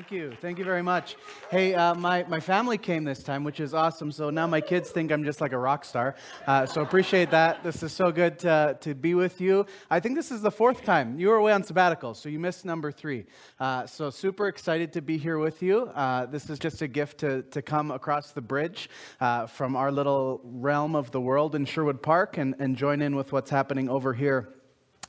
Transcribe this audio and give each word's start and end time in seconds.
Thank 0.00 0.12
you. 0.12 0.32
Thank 0.40 0.58
you 0.58 0.64
very 0.64 0.80
much. 0.80 1.16
Hey, 1.50 1.74
uh, 1.74 1.94
my, 1.94 2.22
my 2.22 2.40
family 2.40 2.78
came 2.78 3.04
this 3.04 3.22
time, 3.22 3.44
which 3.44 3.60
is 3.60 3.74
awesome. 3.74 4.10
So 4.10 4.30
now 4.30 4.46
my 4.46 4.62
kids 4.62 4.88
think 4.88 5.12
I'm 5.12 5.24
just 5.24 5.42
like 5.42 5.52
a 5.52 5.58
rock 5.58 5.84
star. 5.84 6.14
Uh, 6.46 6.64
so 6.64 6.80
appreciate 6.80 7.30
that. 7.32 7.62
This 7.62 7.82
is 7.82 7.92
so 7.92 8.10
good 8.10 8.38
to, 8.38 8.78
to 8.80 8.94
be 8.94 9.12
with 9.12 9.42
you. 9.42 9.66
I 9.90 10.00
think 10.00 10.14
this 10.14 10.30
is 10.30 10.40
the 10.40 10.50
fourth 10.50 10.84
time. 10.84 11.18
You 11.18 11.28
were 11.28 11.34
away 11.34 11.52
on 11.52 11.62
sabbatical, 11.64 12.14
so 12.14 12.30
you 12.30 12.38
missed 12.38 12.64
number 12.64 12.90
three. 12.90 13.26
Uh, 13.58 13.84
so 13.84 14.08
super 14.08 14.48
excited 14.48 14.94
to 14.94 15.02
be 15.02 15.18
here 15.18 15.36
with 15.36 15.62
you. 15.62 15.90
Uh, 15.94 16.24
this 16.24 16.48
is 16.48 16.58
just 16.58 16.80
a 16.80 16.88
gift 16.88 17.18
to, 17.18 17.42
to 17.42 17.60
come 17.60 17.90
across 17.90 18.32
the 18.32 18.40
bridge 18.40 18.88
uh, 19.20 19.48
from 19.48 19.76
our 19.76 19.92
little 19.92 20.40
realm 20.44 20.96
of 20.96 21.10
the 21.10 21.20
world 21.20 21.54
in 21.54 21.66
Sherwood 21.66 22.00
Park 22.00 22.38
and, 22.38 22.54
and 22.58 22.74
join 22.74 23.02
in 23.02 23.16
with 23.16 23.32
what's 23.32 23.50
happening 23.50 23.90
over 23.90 24.14
here 24.14 24.48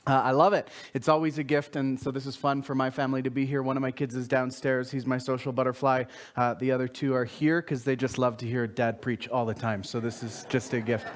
uh, 0.04 0.20
I 0.24 0.32
love 0.32 0.52
it. 0.52 0.66
It's 0.94 1.08
always 1.08 1.38
a 1.38 1.44
gift, 1.44 1.76
and 1.76 1.98
so 1.98 2.10
this 2.10 2.26
is 2.26 2.34
fun 2.34 2.62
for 2.62 2.74
my 2.74 2.90
family 2.90 3.22
to 3.22 3.30
be 3.30 3.46
here. 3.46 3.62
One 3.62 3.76
of 3.76 3.82
my 3.82 3.92
kids 3.92 4.16
is 4.16 4.26
downstairs. 4.26 4.90
He's 4.90 5.06
my 5.06 5.18
social 5.18 5.52
butterfly. 5.52 6.04
Uh, 6.34 6.54
the 6.54 6.72
other 6.72 6.88
two 6.88 7.14
are 7.14 7.24
here 7.24 7.62
because 7.62 7.84
they 7.84 7.94
just 7.94 8.18
love 8.18 8.36
to 8.38 8.46
hear 8.46 8.66
dad 8.66 9.00
preach 9.00 9.28
all 9.28 9.46
the 9.46 9.54
time. 9.54 9.84
So 9.84 10.00
this 10.00 10.24
is 10.24 10.44
just 10.48 10.72
a 10.72 10.80
gift. 10.80 11.06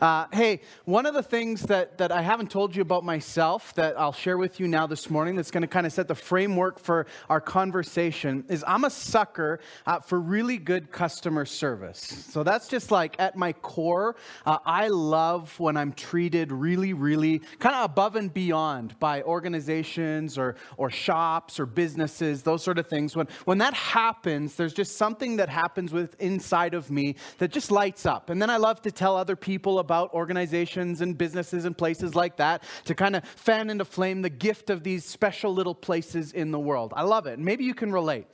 Uh, 0.00 0.26
hey, 0.32 0.60
one 0.84 1.04
of 1.04 1.14
the 1.14 1.22
things 1.22 1.62
that, 1.62 1.98
that 1.98 2.12
I 2.12 2.22
haven't 2.22 2.48
told 2.52 2.76
you 2.76 2.82
about 2.82 3.04
myself 3.04 3.74
that 3.74 3.98
I'll 3.98 4.12
share 4.12 4.38
with 4.38 4.60
you 4.60 4.68
now 4.68 4.86
this 4.86 5.10
morning 5.10 5.34
that's 5.34 5.50
going 5.50 5.62
to 5.62 5.66
kind 5.66 5.84
of 5.84 5.92
set 5.92 6.06
the 6.06 6.14
framework 6.14 6.78
for 6.78 7.06
our 7.28 7.40
conversation 7.40 8.44
is 8.48 8.64
I'm 8.68 8.84
a 8.84 8.90
sucker 8.90 9.58
uh, 9.84 9.98
for 9.98 10.20
really 10.20 10.58
good 10.58 10.92
customer 10.92 11.44
service. 11.44 11.98
So 12.30 12.44
that's 12.44 12.68
just 12.68 12.92
like 12.92 13.16
at 13.18 13.34
my 13.34 13.52
core. 13.52 14.14
Uh, 14.46 14.58
I 14.64 14.86
love 14.86 15.58
when 15.58 15.76
I'm 15.76 15.92
treated 15.92 16.52
really, 16.52 16.92
really 16.92 17.40
kind 17.58 17.74
of 17.74 17.84
above 17.84 18.14
and 18.14 18.27
beyond 18.28 18.98
by 18.98 19.22
organizations 19.22 20.38
or, 20.38 20.56
or 20.76 20.90
shops 20.90 21.58
or 21.58 21.66
businesses, 21.66 22.42
those 22.42 22.62
sort 22.62 22.78
of 22.78 22.86
things. 22.86 23.16
When, 23.16 23.26
when 23.44 23.58
that 23.58 23.74
happens, 23.74 24.54
there's 24.54 24.74
just 24.74 24.96
something 24.96 25.36
that 25.36 25.48
happens 25.48 25.92
with 25.92 26.20
inside 26.20 26.74
of 26.74 26.90
me 26.90 27.16
that 27.38 27.50
just 27.50 27.70
lights 27.70 28.06
up. 28.06 28.30
And 28.30 28.40
then 28.40 28.50
I 28.50 28.56
love 28.56 28.82
to 28.82 28.90
tell 28.90 29.16
other 29.16 29.36
people 29.36 29.78
about 29.78 30.12
organizations 30.14 31.00
and 31.00 31.16
businesses 31.16 31.64
and 31.64 31.76
places 31.76 32.14
like 32.14 32.36
that 32.36 32.62
to 32.84 32.94
kind 32.94 33.16
of 33.16 33.24
fan 33.24 33.70
into 33.70 33.84
flame 33.84 34.22
the 34.22 34.30
gift 34.30 34.70
of 34.70 34.82
these 34.82 35.04
special 35.04 35.52
little 35.52 35.74
places 35.74 36.32
in 36.32 36.50
the 36.50 36.58
world. 36.58 36.92
I 36.96 37.02
love 37.02 37.26
it. 37.26 37.38
Maybe 37.38 37.64
you 37.64 37.74
can 37.74 37.92
relate. 37.92 38.26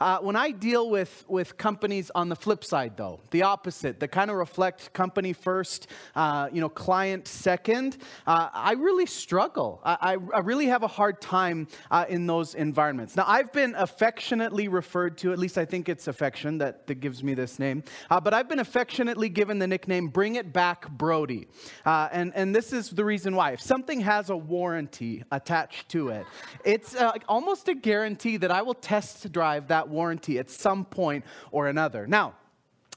Uh, 0.00 0.18
when 0.18 0.36
I 0.36 0.50
deal 0.50 0.90
with, 0.90 1.24
with 1.28 1.56
companies 1.56 2.10
on 2.14 2.28
the 2.28 2.36
flip 2.36 2.64
side, 2.64 2.96
though, 2.96 3.20
the 3.30 3.42
opposite, 3.42 4.00
that 4.00 4.08
kind 4.08 4.30
of 4.30 4.36
reflect 4.36 4.92
company 4.92 5.32
first, 5.32 5.86
uh, 6.14 6.48
you 6.52 6.60
know, 6.60 6.68
client 6.68 7.26
second, 7.26 7.96
uh, 8.26 8.48
I 8.52 8.72
really 8.72 9.06
struggle. 9.06 9.80
I, 9.84 10.16
I, 10.34 10.40
really 10.40 10.66
have 10.66 10.82
a 10.82 10.88
hard 10.88 11.20
time 11.20 11.66
uh, 11.90 12.04
in 12.08 12.26
those 12.26 12.54
environments. 12.54 13.16
Now, 13.16 13.24
I've 13.26 13.52
been 13.52 13.74
affectionately 13.76 14.68
referred 14.68 15.18
to, 15.18 15.32
at 15.32 15.38
least 15.38 15.58
I 15.58 15.64
think 15.64 15.88
it's 15.88 16.08
affection 16.08 16.58
that, 16.58 16.86
that 16.86 16.96
gives 16.96 17.22
me 17.22 17.34
this 17.34 17.58
name, 17.58 17.82
uh, 18.10 18.20
but 18.20 18.34
I've 18.34 18.48
been 18.48 18.60
affectionately 18.60 19.28
given 19.28 19.58
the 19.58 19.66
nickname 19.66 20.08
Bring 20.08 20.36
It 20.36 20.52
Back 20.52 20.88
Brody. 20.90 21.48
Uh, 21.84 22.08
and, 22.12 22.32
and 22.34 22.54
this 22.54 22.72
is 22.72 22.90
the 22.90 23.04
reason 23.04 23.34
why. 23.34 23.52
If 23.52 23.60
something 23.60 24.00
has 24.00 24.30
a 24.30 24.36
warranty 24.36 25.24
attached 25.32 25.88
to 25.90 26.10
it, 26.10 26.26
it's 26.64 26.94
almost 27.28 27.68
a 27.68 27.74
guarantee 27.74 28.36
that 28.36 28.50
I 28.50 28.62
will 28.62 28.74
test 28.74 29.32
drive 29.32 29.68
that 29.68 29.85
warranty 29.88 30.38
at 30.38 30.50
some 30.50 30.84
point 30.84 31.24
or 31.50 31.68
another. 31.68 32.06
Now, 32.06 32.34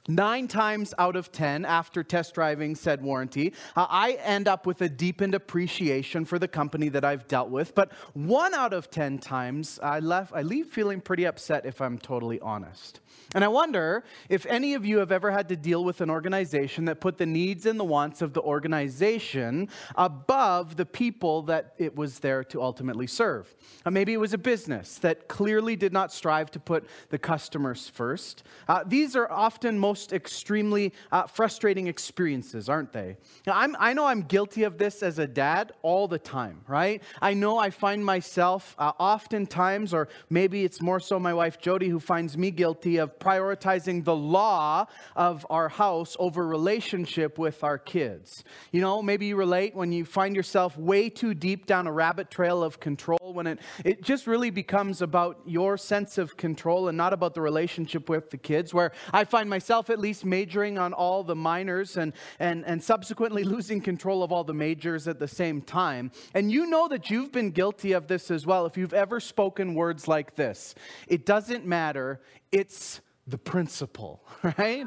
Nine 0.08 0.48
times 0.48 0.94
out 0.98 1.14
of 1.14 1.30
10, 1.30 1.64
after 1.64 2.02
test 2.02 2.34
driving 2.34 2.74
said 2.74 3.02
warranty, 3.02 3.52
uh, 3.76 3.86
I 3.88 4.12
end 4.22 4.48
up 4.48 4.66
with 4.66 4.80
a 4.80 4.88
deepened 4.88 5.34
appreciation 5.34 6.24
for 6.24 6.38
the 6.38 6.48
company 6.48 6.88
that 6.88 7.04
I've 7.04 7.28
dealt 7.28 7.50
with. 7.50 7.74
But 7.74 7.92
one 8.14 8.54
out 8.54 8.72
of 8.72 8.90
10 8.90 9.18
times, 9.18 9.78
I, 9.82 10.00
left, 10.00 10.32
I 10.34 10.42
leave 10.42 10.66
feeling 10.66 11.00
pretty 11.00 11.26
upset 11.26 11.66
if 11.66 11.80
I'm 11.80 11.98
totally 11.98 12.40
honest. 12.40 13.00
And 13.34 13.44
I 13.44 13.48
wonder 13.48 14.02
if 14.28 14.44
any 14.46 14.74
of 14.74 14.84
you 14.84 14.98
have 14.98 15.12
ever 15.12 15.30
had 15.30 15.48
to 15.50 15.56
deal 15.56 15.84
with 15.84 16.00
an 16.00 16.10
organization 16.10 16.86
that 16.86 17.00
put 17.00 17.16
the 17.16 17.26
needs 17.26 17.64
and 17.64 17.78
the 17.78 17.84
wants 17.84 18.22
of 18.22 18.32
the 18.32 18.40
organization 18.40 19.68
above 19.94 20.76
the 20.76 20.86
people 20.86 21.42
that 21.42 21.74
it 21.78 21.94
was 21.94 22.18
there 22.18 22.42
to 22.44 22.60
ultimately 22.60 23.06
serve. 23.06 23.54
Uh, 23.86 23.90
maybe 23.90 24.12
it 24.12 24.16
was 24.18 24.32
a 24.32 24.38
business 24.38 24.98
that 24.98 25.28
clearly 25.28 25.76
did 25.76 25.92
not 25.92 26.12
strive 26.12 26.50
to 26.50 26.58
put 26.58 26.86
the 27.10 27.18
customers 27.18 27.88
first. 27.88 28.42
Uh, 28.66 28.82
these 28.84 29.14
are 29.14 29.30
often 29.30 29.78
most 29.78 30.12
extremely 30.12 30.92
uh, 31.12 31.26
frustrating 31.26 31.86
experiences, 31.86 32.68
aren't 32.68 32.92
they? 32.92 33.16
Now, 33.46 33.54
i 33.78 33.92
know 33.92 34.06
I'm 34.06 34.22
guilty 34.22 34.64
of 34.64 34.78
this 34.78 35.02
as 35.02 35.18
a 35.18 35.26
dad 35.26 35.72
all 35.82 36.08
the 36.08 36.18
time, 36.18 36.62
right? 36.66 37.02
I 37.22 37.34
know 37.34 37.58
I 37.58 37.70
find 37.70 38.04
myself 38.04 38.74
uh, 38.78 38.92
oftentimes, 38.98 39.94
or 39.94 40.08
maybe 40.28 40.64
it's 40.64 40.82
more 40.82 41.00
so 41.00 41.18
my 41.18 41.32
wife 41.32 41.60
Jody 41.60 41.88
who 41.88 42.00
finds 42.00 42.36
me 42.36 42.50
guilty 42.50 42.98
of 43.00 43.18
prioritizing 43.18 44.04
the 44.04 44.14
law 44.14 44.86
of 45.16 45.46
our 45.50 45.68
house 45.68 46.16
over 46.18 46.46
relationship 46.46 47.38
with 47.38 47.64
our 47.64 47.78
kids. 47.78 48.44
You 48.70 48.80
know, 48.80 49.02
maybe 49.02 49.26
you 49.26 49.36
relate 49.36 49.74
when 49.74 49.92
you 49.92 50.04
find 50.04 50.36
yourself 50.36 50.76
way 50.76 51.10
too 51.10 51.34
deep 51.34 51.66
down 51.66 51.86
a 51.86 51.92
rabbit 51.92 52.30
trail 52.30 52.62
of 52.62 52.80
control, 52.80 53.32
when 53.32 53.46
it, 53.46 53.58
it 53.84 54.02
just 54.02 54.26
really 54.26 54.50
becomes 54.50 55.02
about 55.02 55.40
your 55.44 55.76
sense 55.76 56.18
of 56.18 56.36
control 56.36 56.88
and 56.88 56.96
not 56.96 57.12
about 57.12 57.34
the 57.34 57.40
relationship 57.40 58.08
with 58.08 58.30
the 58.30 58.36
kids, 58.36 58.72
where 58.72 58.92
I 59.12 59.24
find 59.24 59.50
myself 59.50 59.90
at 59.90 59.98
least 59.98 60.24
majoring 60.24 60.78
on 60.78 60.92
all 60.92 61.24
the 61.24 61.36
minors 61.36 61.96
and, 61.96 62.12
and, 62.38 62.64
and 62.66 62.82
subsequently 62.82 63.44
losing 63.56 63.80
control 63.80 64.22
of 64.22 64.32
all 64.32 64.44
the 64.44 64.54
majors 64.54 65.08
at 65.08 65.18
the 65.18 65.28
same 65.28 65.62
time. 65.62 66.10
And 66.34 66.52
you 66.52 66.66
know 66.66 66.88
that 66.88 67.10
you've 67.10 67.32
been 67.32 67.50
guilty 67.50 67.92
of 67.92 68.06
this 68.06 68.30
as 68.30 68.46
well 68.46 68.66
if 68.66 68.76
you've 68.76 68.94
ever 68.94 69.20
spoken 69.20 69.74
words 69.74 70.06
like 70.08 70.36
this. 70.36 70.74
It 71.08 71.26
doesn't 71.26 71.64
matter, 71.64 72.20
it's 72.52 73.00
the 73.26 73.38
principle, 73.38 74.22
right? 74.42 74.86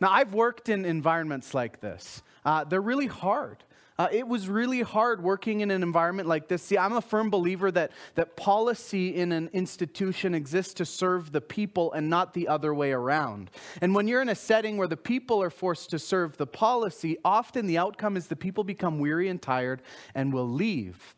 now, 0.00 0.10
I've 0.10 0.34
worked 0.34 0.68
in 0.68 0.84
environments 0.84 1.54
like 1.54 1.80
this. 1.80 2.22
Uh, 2.44 2.64
they're 2.64 2.80
really 2.80 3.06
hard. 3.06 3.64
Uh, 3.96 4.08
it 4.10 4.26
was 4.26 4.48
really 4.48 4.82
hard 4.82 5.22
working 5.22 5.60
in 5.60 5.70
an 5.70 5.82
environment 5.82 6.26
like 6.26 6.48
this. 6.48 6.62
See, 6.62 6.76
I'm 6.76 6.94
a 6.94 7.00
firm 7.00 7.30
believer 7.30 7.70
that, 7.70 7.92
that 8.16 8.36
policy 8.36 9.14
in 9.14 9.30
an 9.30 9.48
institution 9.52 10.34
exists 10.34 10.74
to 10.74 10.84
serve 10.84 11.30
the 11.30 11.40
people 11.40 11.92
and 11.92 12.10
not 12.10 12.34
the 12.34 12.48
other 12.48 12.74
way 12.74 12.90
around. 12.90 13.52
And 13.80 13.94
when 13.94 14.08
you're 14.08 14.20
in 14.20 14.28
a 14.28 14.34
setting 14.34 14.76
where 14.78 14.88
the 14.88 14.96
people 14.96 15.40
are 15.40 15.50
forced 15.50 15.90
to 15.90 16.00
serve 16.00 16.36
the 16.36 16.46
policy, 16.46 17.18
often 17.24 17.66
the 17.66 17.78
outcome 17.78 18.16
is 18.16 18.26
the 18.26 18.34
people 18.34 18.64
become 18.64 18.98
weary 18.98 19.28
and 19.28 19.40
tired 19.40 19.80
and 20.12 20.32
will 20.32 20.48
leave. 20.48 21.14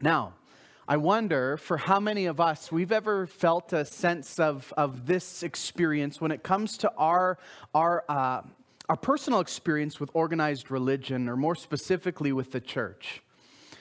Now, 0.00 0.32
I 0.90 0.96
wonder 0.96 1.56
for 1.56 1.76
how 1.76 2.00
many 2.00 2.26
of 2.26 2.40
us 2.40 2.72
we've 2.72 2.90
ever 2.90 3.28
felt 3.28 3.72
a 3.72 3.84
sense 3.84 4.40
of, 4.40 4.74
of 4.76 5.06
this 5.06 5.44
experience 5.44 6.20
when 6.20 6.32
it 6.32 6.42
comes 6.42 6.76
to 6.78 6.92
our, 6.98 7.38
our, 7.72 8.04
uh, 8.08 8.42
our 8.88 8.96
personal 8.96 9.38
experience 9.38 10.00
with 10.00 10.10
organized 10.14 10.68
religion, 10.68 11.28
or 11.28 11.36
more 11.36 11.54
specifically 11.54 12.32
with 12.32 12.50
the 12.50 12.60
church. 12.60 13.22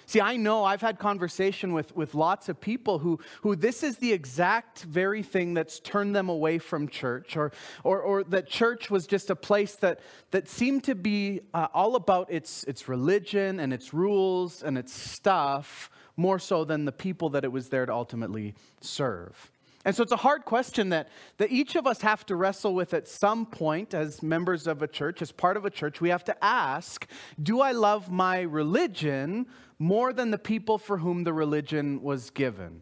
See, 0.06 0.22
I 0.22 0.38
know 0.38 0.64
I've 0.64 0.82
had 0.82 1.00
conversation 1.00 1.74
with, 1.74 1.96
with 1.96 2.14
lots 2.14 2.48
of 2.48 2.62
people 2.62 3.00
who, 3.00 3.20
who 3.42 3.56
this 3.56 3.82
is 3.82 3.98
the 3.98 4.14
exact 4.14 4.84
very 4.84 5.24
thing 5.24 5.56
that's 5.56 5.80
turned 5.80 6.16
them 6.16 6.30
away 6.30 6.60
from 6.60 6.88
church, 6.88 7.36
or, 7.36 7.52
or, 7.84 8.02
or 8.02 8.24
that 8.26 8.48
church 8.48 8.92
was 8.92 9.08
just 9.08 9.32
a 9.32 9.36
place 9.36 9.74
that, 9.78 10.00
that 10.30 10.48
seemed 10.48 10.84
to 10.84 10.94
be 10.94 11.42
uh, 11.56 11.70
all 11.74 11.96
about 11.96 12.32
its, 12.32 12.66
its 12.66 12.88
religion 12.88 13.60
and 13.60 13.74
its 13.74 13.96
rules 13.96 14.62
and 14.62 14.78
its 14.78 14.94
stuff, 14.94 15.90
more 16.20 16.38
so 16.38 16.66
than 16.66 16.84
the 16.84 16.92
people 16.92 17.30
that 17.30 17.46
it 17.46 17.52
was 17.52 17.70
there 17.70 17.86
to 17.86 17.94
ultimately 17.94 18.54
serve. 18.82 19.52
And 19.86 19.96
so 19.96 20.04
it's 20.04 20.12
a 20.12 20.18
hard 20.18 20.44
question 20.44 20.90
that, 20.90 21.08
that 21.38 21.50
each 21.50 21.78
of 21.78 21.88
us 21.88 22.02
have 22.02 22.26
to 22.26 22.36
wrestle 22.36 22.76
with 22.76 22.94
at 22.94 23.08
some 23.08 23.46
point 23.46 23.94
as 23.94 24.22
members 24.22 24.68
of 24.68 24.82
a 24.82 24.88
church, 24.88 25.22
as 25.22 25.32
part 25.32 25.56
of 25.56 25.66
a 25.66 25.70
church. 25.70 26.02
We 26.02 26.10
have 26.10 26.26
to 26.26 26.44
ask 26.44 27.08
Do 27.42 27.62
I 27.62 27.72
love 27.72 28.12
my 28.12 28.42
religion 28.42 29.48
more 29.80 30.12
than 30.12 30.30
the 30.32 30.38
people 30.38 30.78
for 30.78 30.98
whom 30.98 31.24
the 31.24 31.32
religion 31.32 32.02
was 32.02 32.30
given? 32.30 32.82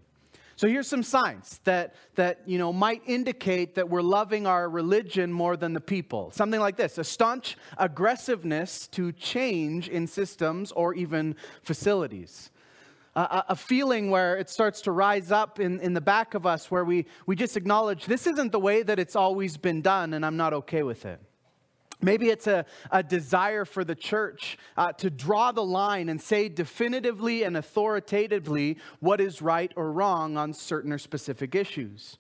So 0.56 0.68
here's 0.68 0.88
some 0.88 1.04
signs 1.04 1.62
that, 1.66 1.94
that 2.16 2.42
you 2.48 2.58
know, 2.58 2.74
might 2.74 3.04
indicate 3.06 3.76
that 3.76 3.88
we're 3.88 4.02
loving 4.02 4.48
our 4.48 4.68
religion 4.68 5.32
more 5.32 5.56
than 5.56 5.74
the 5.74 5.80
people. 5.80 6.32
Something 6.32 6.60
like 6.60 6.78
this 6.78 6.98
a 6.98 7.04
staunch 7.04 7.56
aggressiveness 7.78 8.88
to 8.88 9.12
change 9.12 9.88
in 9.90 10.08
systems 10.08 10.72
or 10.72 10.96
even 10.96 11.36
facilities 11.62 12.50
a, 13.18 13.46
a, 13.50 13.56
feeling 13.56 14.12
where 14.12 14.38
it 14.38 14.48
starts 14.48 14.82
to 14.82 14.92
rise 14.92 15.32
up 15.32 15.60
in, 15.60 15.80
in 15.80 15.94
the 15.94 16.02
back 16.02 16.36
of 16.36 16.46
us 16.46 16.70
where 16.70 16.86
we, 16.86 17.08
we 17.26 17.36
just 17.36 17.58
acknowledge 17.58 18.06
this 18.06 18.28
isn't 18.28 18.52
the 18.52 18.60
way 18.60 18.84
that 18.84 19.00
it's 19.00 19.16
always 19.16 19.58
been 19.58 19.82
done 19.82 20.14
and 20.14 20.24
I'm 20.24 20.38
not 20.38 20.54
okay 20.54 20.84
with 20.84 21.06
it. 21.06 21.20
Maybe 22.00 22.30
it's 22.30 22.46
a, 22.46 22.64
a 22.92 23.02
desire 23.02 23.66
for 23.66 23.84
the 23.84 23.96
church 23.96 24.60
uh, 24.78 24.92
to 24.94 25.10
draw 25.10 25.52
the 25.52 25.64
line 25.64 26.10
and 26.10 26.22
say 26.22 26.48
definitively 26.48 27.42
and 27.42 27.58
authoritatively 27.58 28.78
what 29.00 29.20
is 29.20 29.42
right 29.42 29.72
or 29.76 29.92
wrong 29.92 30.38
on 30.38 30.54
certain 30.54 30.94
or 30.94 31.00
specific 31.00 31.56
issues. 31.56 32.20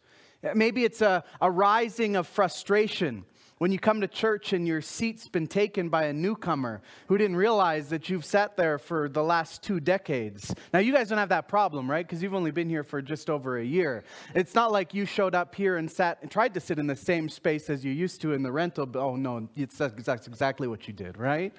Maybe 0.56 0.84
it's 0.84 1.02
a, 1.02 1.24
a 1.40 1.52
rising 1.52 2.16
of 2.16 2.28
frustration 2.28 3.26
when 3.58 3.72
you 3.72 3.80
come 3.80 4.02
to 4.02 4.08
church 4.08 4.54
and 4.54 4.68
your 4.68 4.82
seat's 4.82 5.28
been 5.28 5.48
taken 5.48 5.90
by 5.90 6.06
a 6.06 6.14
newcomer 6.14 6.82
who 7.08 7.18
didn't 7.18 7.36
realize 7.36 7.90
that 7.90 8.10
you've 8.10 8.26
sat 8.26 8.56
there 8.56 8.78
for 8.78 9.10
the 9.10 9.24
last 9.24 9.64
two 9.64 9.80
decades. 9.80 10.54
Now, 10.74 10.80
you 10.80 10.94
guys 10.94 11.10
don't 11.10 11.18
have 11.18 11.30
that 11.30 11.48
problem, 11.48 11.90
right? 11.90 12.06
Because 12.06 12.22
you've 12.22 12.36
only 12.36 12.52
been 12.52 12.70
here 12.70 12.84
for 12.84 13.02
just 13.02 13.30
over 13.30 13.58
a 13.58 13.66
year. 13.66 14.04
It's 14.36 14.54
not 14.54 14.72
like 14.72 14.94
you 14.94 15.06
showed 15.06 15.34
up 15.34 15.56
here 15.56 15.78
and 15.78 15.90
sat 15.90 16.20
and 16.22 16.30
tried 16.30 16.54
to 16.54 16.60
sit 16.60 16.80
in 16.80 16.88
the 16.88 16.96
same 16.96 17.30
space 17.30 17.70
as 17.70 17.84
you 17.84 17.92
used 17.92 18.22
to 18.22 18.34
in 18.34 18.44
the 18.44 18.52
rental. 18.52 18.88
Oh, 18.96 19.16
no, 19.16 19.48
that's 19.56 20.28
exactly 20.28 20.68
what 20.68 20.88
you 20.88 20.94
did, 20.94 21.18
right? 21.18 21.54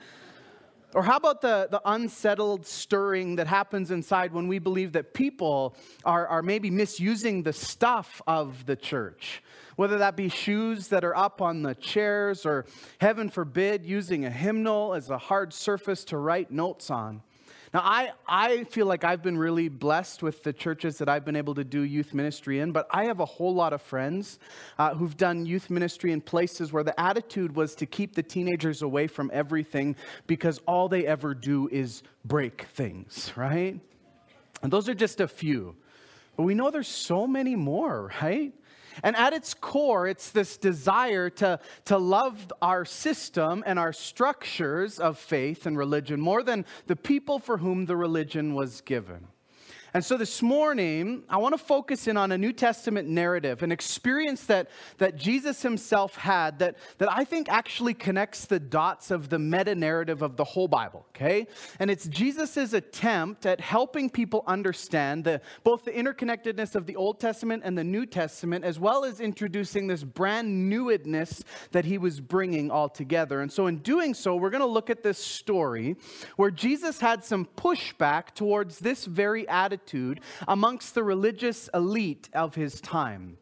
Or 0.94 1.02
how 1.02 1.16
about 1.16 1.42
the, 1.42 1.68
the 1.70 1.82
unsettled 1.84 2.64
stirring 2.64 3.36
that 3.36 3.46
happens 3.46 3.90
inside 3.90 4.32
when 4.32 4.48
we 4.48 4.58
believe 4.58 4.92
that 4.92 5.12
people 5.12 5.76
are, 6.04 6.26
are 6.26 6.42
maybe 6.42 6.70
misusing 6.70 7.42
the 7.42 7.52
stuff 7.52 8.22
of 8.26 8.64
the 8.64 8.74
church? 8.74 9.42
Whether 9.78 9.98
that 9.98 10.16
be 10.16 10.28
shoes 10.28 10.88
that 10.88 11.04
are 11.04 11.16
up 11.16 11.40
on 11.40 11.62
the 11.62 11.72
chairs, 11.72 12.44
or 12.44 12.66
heaven 13.00 13.28
forbid, 13.28 13.86
using 13.86 14.24
a 14.24 14.30
hymnal 14.30 14.92
as 14.92 15.08
a 15.08 15.16
hard 15.16 15.52
surface 15.52 16.02
to 16.06 16.16
write 16.16 16.50
notes 16.50 16.90
on. 16.90 17.22
Now, 17.72 17.82
I, 17.84 18.10
I 18.26 18.64
feel 18.64 18.86
like 18.86 19.04
I've 19.04 19.22
been 19.22 19.38
really 19.38 19.68
blessed 19.68 20.20
with 20.20 20.42
the 20.42 20.52
churches 20.52 20.98
that 20.98 21.08
I've 21.08 21.24
been 21.24 21.36
able 21.36 21.54
to 21.54 21.62
do 21.62 21.82
youth 21.82 22.12
ministry 22.12 22.58
in, 22.58 22.72
but 22.72 22.88
I 22.90 23.04
have 23.04 23.20
a 23.20 23.24
whole 23.24 23.54
lot 23.54 23.72
of 23.72 23.80
friends 23.80 24.40
uh, 24.80 24.96
who've 24.96 25.16
done 25.16 25.46
youth 25.46 25.70
ministry 25.70 26.10
in 26.10 26.22
places 26.22 26.72
where 26.72 26.82
the 26.82 26.98
attitude 27.00 27.54
was 27.54 27.76
to 27.76 27.86
keep 27.86 28.16
the 28.16 28.22
teenagers 28.24 28.82
away 28.82 29.06
from 29.06 29.30
everything 29.32 29.94
because 30.26 30.58
all 30.66 30.88
they 30.88 31.06
ever 31.06 31.34
do 31.34 31.68
is 31.70 32.02
break 32.24 32.62
things, 32.74 33.30
right? 33.36 33.78
And 34.60 34.72
those 34.72 34.88
are 34.88 34.94
just 34.94 35.20
a 35.20 35.28
few. 35.28 35.76
But 36.36 36.42
we 36.42 36.56
know 36.56 36.72
there's 36.72 36.88
so 36.88 37.28
many 37.28 37.54
more, 37.54 38.10
right? 38.20 38.52
And 39.02 39.16
at 39.16 39.32
its 39.32 39.54
core, 39.54 40.06
it's 40.06 40.30
this 40.30 40.56
desire 40.56 41.30
to, 41.30 41.60
to 41.86 41.98
love 41.98 42.52
our 42.60 42.84
system 42.84 43.62
and 43.66 43.78
our 43.78 43.92
structures 43.92 44.98
of 44.98 45.18
faith 45.18 45.66
and 45.66 45.76
religion 45.76 46.20
more 46.20 46.42
than 46.42 46.64
the 46.86 46.96
people 46.96 47.38
for 47.38 47.58
whom 47.58 47.86
the 47.86 47.96
religion 47.96 48.54
was 48.54 48.80
given. 48.80 49.28
And 49.98 50.04
so 50.04 50.16
this 50.16 50.42
morning, 50.42 51.24
I 51.28 51.38
want 51.38 51.54
to 51.54 51.58
focus 51.58 52.06
in 52.06 52.16
on 52.16 52.30
a 52.30 52.38
New 52.38 52.52
Testament 52.52 53.08
narrative, 53.08 53.64
an 53.64 53.72
experience 53.72 54.44
that, 54.44 54.70
that 54.98 55.16
Jesus 55.16 55.60
himself 55.60 56.14
had 56.14 56.60
that, 56.60 56.76
that 56.98 57.10
I 57.10 57.24
think 57.24 57.48
actually 57.48 57.94
connects 57.94 58.44
the 58.44 58.60
dots 58.60 59.10
of 59.10 59.28
the 59.28 59.40
meta 59.40 59.74
narrative 59.74 60.22
of 60.22 60.36
the 60.36 60.44
whole 60.44 60.68
Bible, 60.68 61.04
okay? 61.08 61.48
And 61.80 61.90
it's 61.90 62.06
Jesus' 62.06 62.74
attempt 62.74 63.44
at 63.44 63.60
helping 63.60 64.08
people 64.08 64.44
understand 64.46 65.24
the, 65.24 65.40
both 65.64 65.84
the 65.84 65.90
interconnectedness 65.90 66.76
of 66.76 66.86
the 66.86 66.94
Old 66.94 67.18
Testament 67.18 67.64
and 67.64 67.76
the 67.76 67.82
New 67.82 68.06
Testament, 68.06 68.64
as 68.64 68.78
well 68.78 69.04
as 69.04 69.18
introducing 69.18 69.88
this 69.88 70.04
brand 70.04 70.72
newedness 70.72 71.42
that 71.72 71.84
he 71.84 71.98
was 71.98 72.20
bringing 72.20 72.70
all 72.70 72.88
together. 72.88 73.40
And 73.40 73.50
so, 73.50 73.66
in 73.66 73.78
doing 73.78 74.14
so, 74.14 74.36
we're 74.36 74.50
going 74.50 74.60
to 74.60 74.66
look 74.66 74.90
at 74.90 75.02
this 75.02 75.18
story 75.18 75.96
where 76.36 76.52
Jesus 76.52 77.00
had 77.00 77.24
some 77.24 77.48
pushback 77.56 78.32
towards 78.36 78.78
this 78.78 79.04
very 79.04 79.48
attitude 79.48 79.87
attitude 79.88 80.20
amongst 80.46 80.94
the 80.94 81.02
religious 81.02 81.68
elite 81.72 82.28
of 82.34 82.54
his 82.54 82.80
time. 82.80 83.38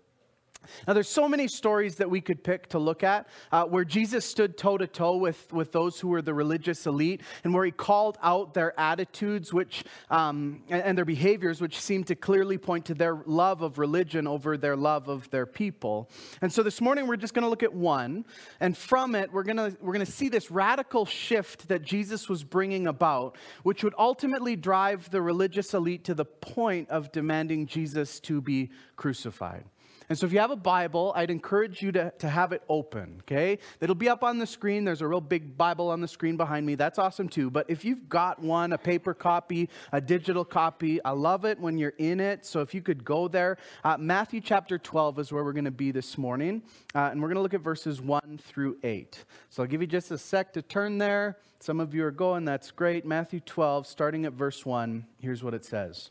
Now, 0.87 0.93
there's 0.93 1.09
so 1.09 1.29
many 1.29 1.49
stories 1.49 1.97
that 1.97 2.09
we 2.09 2.21
could 2.21 2.43
pick 2.45 2.69
to 2.69 2.79
look 2.79 3.03
at 3.03 3.29
uh, 3.53 3.65
where 3.65 3.85
Jesus 3.85 4.25
stood 4.25 4.57
toe 4.57 4.79
to 4.79 4.87
toe 4.87 5.17
with, 5.17 5.53
with 5.53 5.73
those 5.73 6.01
who 6.01 6.09
were 6.09 6.23
the 6.23 6.35
religious 6.35 6.87
elite 6.87 7.23
and 7.45 7.55
where 7.55 7.65
he 7.65 7.71
called 7.71 8.19
out 8.23 8.55
their 8.55 8.79
attitudes 8.79 9.53
which, 9.53 9.85
um, 10.11 10.63
and, 10.69 10.83
and, 10.83 10.99
their 10.99 11.05
behaviors, 11.05 11.61
which 11.61 11.79
seemed 11.81 12.07
to 12.07 12.15
clearly 12.15 12.59
point 12.59 12.85
to 12.87 12.95
their 12.95 13.23
love 13.27 13.63
of 13.63 13.79
religion 13.79 14.27
over 14.27 14.57
their 14.57 14.77
love 14.77 15.09
of 15.09 15.29
their 15.31 15.47
people. 15.47 16.11
And 16.43 16.53
so 16.53 16.63
this 16.63 16.81
morning 16.81 17.07
we're 17.07 17.17
just 17.17 17.35
going 17.35 17.45
to 17.45 17.49
look 17.49 17.63
at 17.63 17.73
one, 17.73 18.25
and 18.61 18.77
from 18.77 19.15
it 19.15 19.33
we're 19.33 19.45
to 19.45 19.77
we're 19.81 19.93
to 20.05 20.11
see 20.11 20.29
this 20.29 20.51
radical 20.51 21.07
shift 21.07 21.69
that 21.69 21.83
Jesus 21.83 22.29
was 22.29 22.45
bringing 22.45 22.87
about, 22.87 23.37
which 23.63 23.83
would 23.83 23.95
ultimately 23.99 24.57
drive 24.57 25.11
the 25.11 25.23
religious 25.23 25.75
elite 25.75 26.05
to 26.05 26.15
the 26.15 26.25
point 26.25 26.89
of 26.91 27.13
demanding 27.13 27.67
Jesus 27.67 28.21
to 28.21 28.41
be 28.41 28.71
crucified. 28.97 29.65
And 30.09 30.19
so 30.19 30.27
if 30.27 30.33
you 30.33 30.39
have 30.39 30.51
a 30.51 30.57
Bible, 30.57 31.13
I'd 31.17 31.31
encourage 31.31 31.83
you 31.83 31.93
to, 31.93 32.13
to 32.19 32.29
have 32.29 32.53
it 32.53 32.63
open, 32.69 33.23
okay? 33.23 33.59
It'll 33.81 33.95
be 33.95 34.09
up 34.09 34.23
on 34.23 34.39
the 34.39 34.47
screen. 34.47 34.85
There's 34.85 35.03
a 35.03 35.09
real 35.09 35.21
big 35.21 35.57
Bible 35.57 35.91
on 35.91 36.01
the 36.01 36.09
screen 36.09 36.37
behind 36.37 36.65
me. 36.65 36.77
That's 36.77 36.99
awesome 36.99 37.29
too. 37.29 37.51
But 37.51 37.69
if 37.69 37.85
you've 37.85 38.09
got 38.09 38.41
one, 38.41 38.73
a 38.73 38.79
paper 38.79 39.15
copy, 39.15 39.69
a 39.93 40.01
digital 40.01 40.45
copy, 40.45 41.03
I 41.05 41.11
love 41.11 41.45
it 41.45 41.59
when 41.59 41.77
you're 41.79 41.95
in 41.99 42.21
it. 42.21 42.47
So 42.47 42.61
if 42.61 42.75
you 42.75 42.83
could 42.83 43.05
go 43.05 43.29
there. 43.29 43.59
Uh, 43.83 43.97
Matthew 43.99 44.41
chapter 44.41 44.79
12 44.79 45.19
is 45.19 45.33
where 45.33 45.43
we're 45.43 45.53
going 45.53 45.65
to 45.65 45.71
be 45.71 45.91
this 45.91 46.17
morning. 46.17 46.63
Uh, 46.95 47.09
and 47.11 47.21
we're 47.21 47.29
going 47.29 47.37
to 47.37 47.43
look 47.43 47.55
at 47.55 47.63
verses 47.63 48.01
1 48.01 48.41
through 48.43 48.77
8. 48.83 49.25
So 49.51 49.63
I'll 49.63 49.69
give 49.69 49.81
you 49.81 49.87
just 49.87 50.11
a 50.11 50.19
sec 50.19 50.53
to 50.53 50.63
turn 50.63 50.99
there. 50.99 51.37
Some 51.59 51.81
of 51.81 51.95
you 51.95 52.05
are 52.05 52.11
going. 52.11 52.45
That's 52.45 52.71
great. 52.71 53.05
Matthew 53.05 53.41
12, 53.41 53.87
starting 53.87 54.25
at 54.25 54.35
verse 54.35 54.65
1. 54.65 55.07
Here's 55.21 55.43
what 55.43 55.55
it 55.55 55.65
says. 55.65 56.11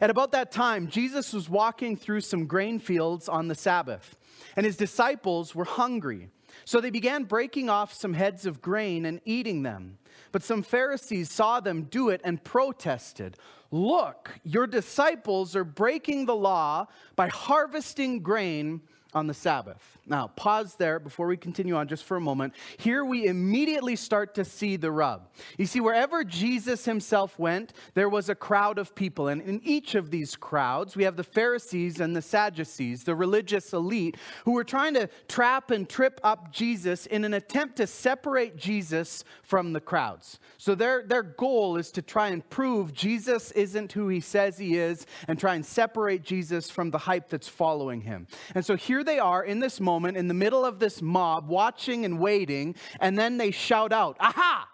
At 0.00 0.10
about 0.10 0.32
that 0.32 0.52
time, 0.52 0.88
Jesus 0.88 1.32
was 1.32 1.48
walking 1.48 1.96
through 1.96 2.20
some 2.20 2.46
grain 2.46 2.78
fields 2.78 3.28
on 3.28 3.48
the 3.48 3.54
Sabbath, 3.54 4.16
and 4.56 4.64
his 4.64 4.76
disciples 4.76 5.54
were 5.54 5.64
hungry. 5.64 6.30
So 6.64 6.80
they 6.80 6.90
began 6.90 7.24
breaking 7.24 7.68
off 7.70 7.92
some 7.92 8.14
heads 8.14 8.46
of 8.46 8.60
grain 8.60 9.06
and 9.06 9.20
eating 9.24 9.62
them. 9.62 9.98
But 10.32 10.42
some 10.42 10.62
Pharisees 10.62 11.30
saw 11.30 11.60
them 11.60 11.84
do 11.84 12.08
it 12.10 12.20
and 12.24 12.42
protested 12.42 13.36
Look, 13.70 14.30
your 14.44 14.66
disciples 14.66 15.54
are 15.54 15.64
breaking 15.64 16.24
the 16.24 16.34
law 16.34 16.86
by 17.16 17.28
harvesting 17.28 18.22
grain 18.22 18.80
on 19.14 19.26
the 19.26 19.34
Sabbath. 19.34 19.98
Now, 20.06 20.28
pause 20.28 20.74
there 20.74 20.98
before 20.98 21.26
we 21.26 21.36
continue 21.36 21.76
on 21.76 21.88
just 21.88 22.04
for 22.04 22.16
a 22.16 22.20
moment. 22.20 22.54
Here 22.78 23.04
we 23.04 23.26
immediately 23.26 23.96
start 23.96 24.34
to 24.34 24.44
see 24.44 24.76
the 24.76 24.90
rub. 24.90 25.28
You 25.56 25.66
see, 25.66 25.80
wherever 25.80 26.24
Jesus 26.24 26.84
himself 26.84 27.38
went, 27.38 27.72
there 27.94 28.08
was 28.08 28.28
a 28.28 28.34
crowd 28.34 28.78
of 28.78 28.94
people. 28.94 29.28
And 29.28 29.40
in 29.42 29.60
each 29.64 29.94
of 29.94 30.10
these 30.10 30.36
crowds, 30.36 30.96
we 30.96 31.04
have 31.04 31.16
the 31.16 31.24
Pharisees 31.24 32.00
and 32.00 32.14
the 32.14 32.22
Sadducees, 32.22 33.04
the 33.04 33.14
religious 33.14 33.72
elite, 33.72 34.16
who 34.44 34.52
were 34.52 34.64
trying 34.64 34.94
to 34.94 35.08
trap 35.26 35.70
and 35.70 35.88
trip 35.88 36.20
up 36.22 36.52
Jesus 36.52 37.06
in 37.06 37.24
an 37.24 37.34
attempt 37.34 37.76
to 37.76 37.86
separate 37.86 38.56
Jesus 38.56 39.24
from 39.42 39.72
the 39.72 39.80
crowds. 39.80 40.38
So 40.58 40.74
their, 40.74 41.02
their 41.02 41.22
goal 41.22 41.76
is 41.76 41.90
to 41.92 42.02
try 42.02 42.28
and 42.28 42.48
prove 42.50 42.92
Jesus 42.92 43.52
isn't 43.52 43.92
who 43.92 44.08
he 44.08 44.20
says 44.20 44.58
he 44.58 44.76
is 44.76 45.06
and 45.28 45.38
try 45.38 45.54
and 45.54 45.64
separate 45.64 46.22
Jesus 46.22 46.70
from 46.70 46.90
the 46.90 46.98
hype 46.98 47.28
that's 47.28 47.48
following 47.48 48.00
him. 48.00 48.26
And 48.54 48.64
so 48.64 48.74
here 48.74 48.97
they 49.04 49.18
are 49.18 49.44
in 49.44 49.60
this 49.60 49.80
moment 49.80 49.98
moment 49.98 50.16
in 50.16 50.28
the 50.28 50.34
middle 50.34 50.64
of 50.64 50.78
this 50.78 51.02
mob, 51.02 51.48
watching 51.48 52.04
and 52.04 52.18
waiting, 52.18 52.74
and 53.00 53.18
then 53.18 53.36
they 53.36 53.50
shout 53.50 53.92
out, 53.92 54.16
Aha! 54.20 54.68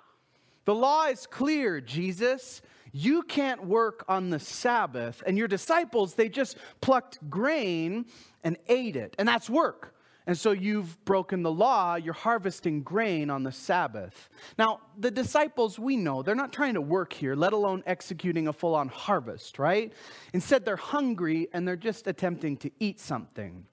The 0.64 0.75
law 0.75 1.07
is 1.07 1.26
clear, 1.26 1.81
Jesus. 1.81 2.62
You 2.93 3.23
can't 3.23 3.64
work 3.64 4.04
on 4.09 4.31
the 4.31 4.38
Sabbath. 4.38 5.23
And 5.26 5.37
your 5.37 5.49
disciples, 5.49 6.14
they 6.14 6.28
just 6.28 6.57
plucked 6.81 7.19
grain 7.28 8.07
and 8.45 8.57
ate 8.69 8.97
it. 8.97 9.14
And 9.19 9.26
that's 9.26 9.50
work. 9.50 9.95
And 10.26 10.38
so 10.38 10.52
you've 10.52 11.04
broken 11.04 11.43
the 11.43 11.50
law. 11.50 11.97
You're 11.97 12.14
harvesting 12.14 12.83
grain 12.83 13.31
on 13.31 13.43
the 13.43 13.52
Sabbath. 13.52 14.31
Now, 14.59 14.81
the 14.99 15.11
disciples, 15.11 15.78
we 15.78 15.97
know, 15.97 16.23
they're 16.23 16.35
not 16.35 16.52
trying 16.52 16.75
to 16.75 16.81
work 16.81 17.12
here, 17.12 17.35
let 17.35 17.52
alone 17.52 17.83
executing 17.87 18.49
a 18.49 18.52
full 18.52 18.75
on 18.75 18.88
harvest, 18.88 19.59
right? 19.59 19.93
Instead, 20.33 20.64
they're 20.64 20.76
hungry 20.76 21.49
and 21.52 21.66
they're 21.66 21.76
just 21.76 22.07
attempting 22.07 22.57
to 22.59 22.71
eat 22.78 23.00
something. 23.00 23.66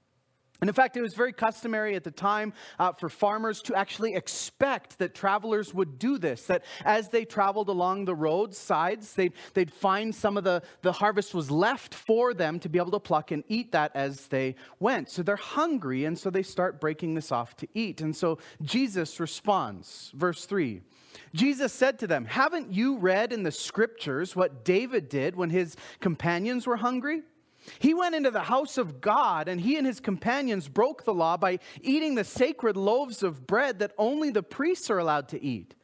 And 0.62 0.70
in 0.70 0.76
fact, 0.76 0.96
it 0.96 1.02
was 1.02 1.16
very 1.16 1.34
customary 1.34 1.96
at 1.96 2.04
the 2.04 2.12
time 2.12 2.54
uh, 2.78 2.94
for 2.94 3.10
farmers 3.10 3.64
to 3.64 3.74
actually 3.74 4.14
expect 4.14 5.00
that 5.00 5.16
travelers 5.16 5.74
would 5.74 5.98
do 5.98 6.20
this, 6.20 6.44
that 6.44 6.64
as 6.86 7.10
they 7.10 7.26
traveled 7.26 7.68
along 7.68 8.06
the 8.06 8.14
roadsides, 8.14 9.16
they'd, 9.16 9.34
they'd 9.56 9.74
find 9.74 10.14
some 10.14 10.38
of 10.38 10.44
the, 10.44 10.62
the 10.84 10.92
harvest 10.92 11.34
was 11.34 11.50
left 11.50 11.96
for 11.96 12.36
them 12.36 12.60
to 12.60 12.70
be 12.70 12.78
able 12.78 12.92
to 12.92 13.00
pluck 13.00 13.32
and 13.32 13.44
eat 13.48 13.72
that 13.72 13.92
as 13.96 14.28
they 14.28 14.54
went. 14.80 15.10
So 15.10 15.24
they're 15.24 15.36
hungry, 15.36 16.06
and 16.06 16.18
so 16.18 16.30
they 16.30 16.44
start 16.44 16.80
breaking 16.80 17.16
this 17.16 17.32
off 17.32 17.58
to 17.58 17.68
eat. 17.74 18.02
And 18.02 18.16
so 18.16 18.38
Jesus 18.62 19.20
responds, 19.20 20.12
verse 20.14 20.46
3. 20.46 20.82
Jesus 21.34 21.74
said 21.74 21.98
to 22.00 22.08
them, 22.08 22.26
Haven't 22.26 22.72
you 22.72 22.98
read 22.98 23.34
in 23.34 23.42
the 23.42 23.52
scriptures 23.52 24.36
what 24.36 24.64
David 24.64 25.10
did 25.10 25.36
when 25.36 25.50
his 25.50 25.76
companions 26.00 26.68
were 26.68 26.78
hungry? 26.78 27.24
He 27.80 27.94
went 27.94 28.16
into 28.16 28.32
the 28.32 28.42
house 28.42 28.78
of 28.78 29.02
God 29.02 29.48
and 29.48 29.62
he 29.62 29.78
and 29.78 29.86
his 29.86 30.00
companions 30.00 30.68
broke 30.68 31.04
the 31.04 31.14
law 31.14 31.38
by 31.38 31.60
eating 31.82 32.16
the 32.16 32.24
sacred 32.24 32.76
loaves 32.76 33.24
of 33.24 33.46
bread 33.46 33.80
that 33.80 33.94
only 33.98 34.32
the 34.32 34.44
priests 34.44 34.90
are 34.90 35.00
allowed 35.00 35.28
to 35.30 35.44
eat. 35.44 35.76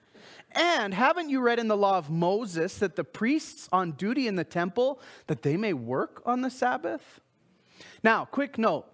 And 0.52 0.94
haven't 0.94 1.30
you 1.30 1.40
read 1.40 1.60
in 1.60 1.68
the 1.68 1.78
law 1.78 1.98
of 1.98 2.10
Moses 2.10 2.78
that 2.80 2.96
the 2.96 3.04
priests 3.04 3.70
on 3.72 3.92
duty 3.92 4.28
in 4.28 4.36
the 4.36 4.44
temple 4.44 5.00
that 5.28 5.44
they 5.44 5.58
may 5.58 5.74
work 5.74 6.22
on 6.26 6.42
the 6.42 6.50
Sabbath? 6.50 7.20
Now, 8.04 8.26
quick 8.26 8.58
note. 8.58 8.88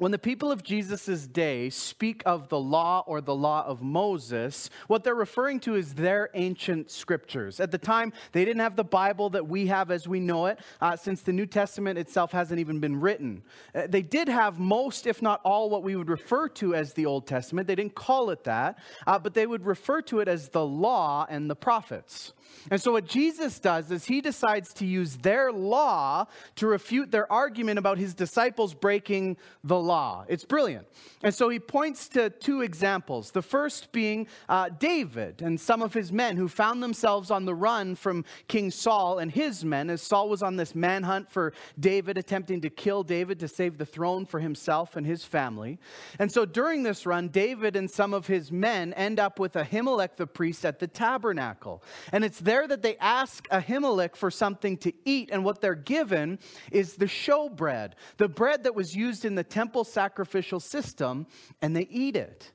When 0.00 0.10
the 0.10 0.18
people 0.18 0.50
of 0.50 0.64
Jesus' 0.64 1.28
day 1.28 1.70
speak 1.70 2.24
of 2.26 2.48
the 2.48 2.58
law 2.58 3.04
or 3.06 3.20
the 3.20 3.34
law 3.34 3.64
of 3.64 3.80
Moses, 3.80 4.68
what 4.88 5.04
they're 5.04 5.14
referring 5.14 5.60
to 5.60 5.76
is 5.76 5.94
their 5.94 6.30
ancient 6.34 6.90
scriptures. 6.90 7.60
At 7.60 7.70
the 7.70 7.78
time, 7.78 8.12
they 8.32 8.44
didn't 8.44 8.60
have 8.60 8.74
the 8.74 8.82
Bible 8.82 9.30
that 9.30 9.46
we 9.46 9.68
have 9.68 9.92
as 9.92 10.08
we 10.08 10.18
know 10.18 10.46
it, 10.46 10.58
uh, 10.80 10.96
since 10.96 11.22
the 11.22 11.32
New 11.32 11.46
Testament 11.46 11.96
itself 11.96 12.32
hasn't 12.32 12.58
even 12.58 12.80
been 12.80 12.98
written. 12.98 13.44
Uh, 13.72 13.86
they 13.88 14.02
did 14.02 14.26
have 14.26 14.58
most, 14.58 15.06
if 15.06 15.22
not 15.22 15.40
all, 15.44 15.70
what 15.70 15.84
we 15.84 15.94
would 15.94 16.10
refer 16.10 16.48
to 16.48 16.74
as 16.74 16.94
the 16.94 17.06
Old 17.06 17.28
Testament. 17.28 17.68
They 17.68 17.76
didn't 17.76 17.94
call 17.94 18.30
it 18.30 18.42
that, 18.44 18.80
uh, 19.06 19.20
but 19.20 19.34
they 19.34 19.46
would 19.46 19.64
refer 19.64 20.02
to 20.02 20.18
it 20.18 20.26
as 20.26 20.48
the 20.48 20.66
law 20.66 21.24
and 21.30 21.48
the 21.48 21.54
prophets. 21.54 22.32
And 22.70 22.80
so, 22.80 22.92
what 22.92 23.06
Jesus 23.06 23.58
does 23.58 23.90
is 23.90 24.04
he 24.04 24.20
decides 24.20 24.72
to 24.74 24.86
use 24.86 25.16
their 25.18 25.52
law 25.52 26.26
to 26.56 26.66
refute 26.66 27.10
their 27.10 27.30
argument 27.30 27.78
about 27.78 27.98
his 27.98 28.14
disciples 28.14 28.74
breaking 28.74 29.36
the 29.62 29.83
law. 29.84 30.24
It's 30.28 30.44
brilliant. 30.44 30.86
And 31.22 31.34
so, 31.34 31.48
he 31.48 31.58
points 31.58 32.08
to 32.10 32.30
two 32.30 32.62
examples. 32.62 33.30
The 33.30 33.42
first 33.42 33.92
being 33.92 34.26
uh, 34.48 34.68
David 34.68 35.42
and 35.42 35.60
some 35.60 35.82
of 35.82 35.94
his 35.94 36.12
men 36.12 36.36
who 36.36 36.48
found 36.48 36.82
themselves 36.82 37.30
on 37.30 37.44
the 37.44 37.54
run 37.54 37.94
from 37.94 38.24
King 38.48 38.70
Saul 38.70 39.18
and 39.18 39.30
his 39.30 39.64
men 39.64 39.90
as 39.90 40.02
Saul 40.02 40.28
was 40.28 40.42
on 40.42 40.56
this 40.56 40.74
manhunt 40.74 41.30
for 41.30 41.52
David, 41.78 42.18
attempting 42.18 42.60
to 42.62 42.70
kill 42.70 43.02
David 43.02 43.40
to 43.40 43.48
save 43.48 43.78
the 43.78 43.86
throne 43.86 44.26
for 44.26 44.40
himself 44.40 44.96
and 44.96 45.06
his 45.06 45.24
family. 45.24 45.78
And 46.18 46.30
so, 46.30 46.44
during 46.44 46.82
this 46.82 47.06
run, 47.06 47.28
David 47.28 47.76
and 47.76 47.90
some 47.90 48.14
of 48.14 48.26
his 48.26 48.50
men 48.50 48.92
end 48.94 49.18
up 49.20 49.38
with 49.38 49.54
Ahimelech 49.54 50.16
the 50.16 50.26
priest 50.26 50.64
at 50.64 50.78
the 50.78 50.86
tabernacle. 50.86 51.82
And 52.12 52.24
it's 52.24 52.40
there 52.40 52.66
that 52.68 52.82
they 52.82 52.96
ask 52.98 53.48
Ahimelech 53.48 54.16
for 54.16 54.30
something 54.30 54.76
to 54.78 54.92
eat, 55.04 55.30
and 55.32 55.44
what 55.44 55.60
they're 55.60 55.74
given 55.74 56.38
is 56.70 56.94
the 56.94 57.06
showbread, 57.06 57.92
the 58.16 58.28
bread 58.28 58.64
that 58.64 58.74
was 58.74 58.94
used 58.94 59.24
in 59.24 59.34
the 59.34 59.44
temple 59.44 59.73
sacrificial 59.82 60.60
system, 60.60 61.26
and 61.60 61.74
they 61.74 61.88
eat 61.90 62.14
it. 62.14 62.52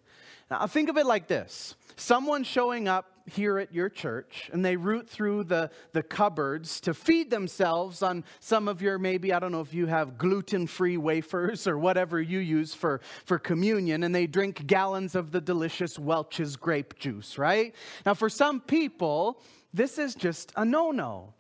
Now, 0.50 0.66
think 0.68 0.90
of 0.90 0.98
it 0.98 1.06
like 1.06 1.28
this 1.28 1.76
someone 1.96 2.46
showing 2.46 2.88
up 2.88 3.12
here 3.26 3.60
at 3.60 3.74
your 3.74 3.90
church 3.90 4.50
and 4.54 4.64
they 4.64 4.76
root 4.76 5.08
through 5.08 5.44
the, 5.44 5.70
the 5.92 6.02
cupboards 6.02 6.80
to 6.80 6.94
feed 6.94 7.30
themselves 7.30 8.02
on 8.02 8.24
some 8.40 8.68
of 8.68 8.82
your 8.82 8.98
maybe 8.98 9.34
i 9.34 9.38
don't 9.38 9.52
know 9.52 9.62
if 9.62 9.74
you 9.74 9.86
have 9.86 10.18
gluten-free 10.18 10.98
wafers 10.98 11.68
or 11.68 11.78
whatever 11.78 12.22
you 12.22 12.40
use 12.40 12.74
for, 12.74 13.02
for 13.26 13.38
communion 13.38 14.04
and 14.04 14.16
they 14.16 14.26
drink 14.26 14.66
gallons 14.66 15.14
of 15.14 15.32
the 15.32 15.42
delicious 15.42 16.00
welch's 16.00 16.56
grape 16.56 16.98
juice 16.98 17.38
right 17.38 17.76
now 18.06 18.14
for 18.14 18.30
some 18.30 18.60
people 18.62 19.40
this 19.74 19.98
is 19.98 20.16
just 20.16 20.52
a 20.56 20.66
no 20.66 20.92
no. 20.92 21.34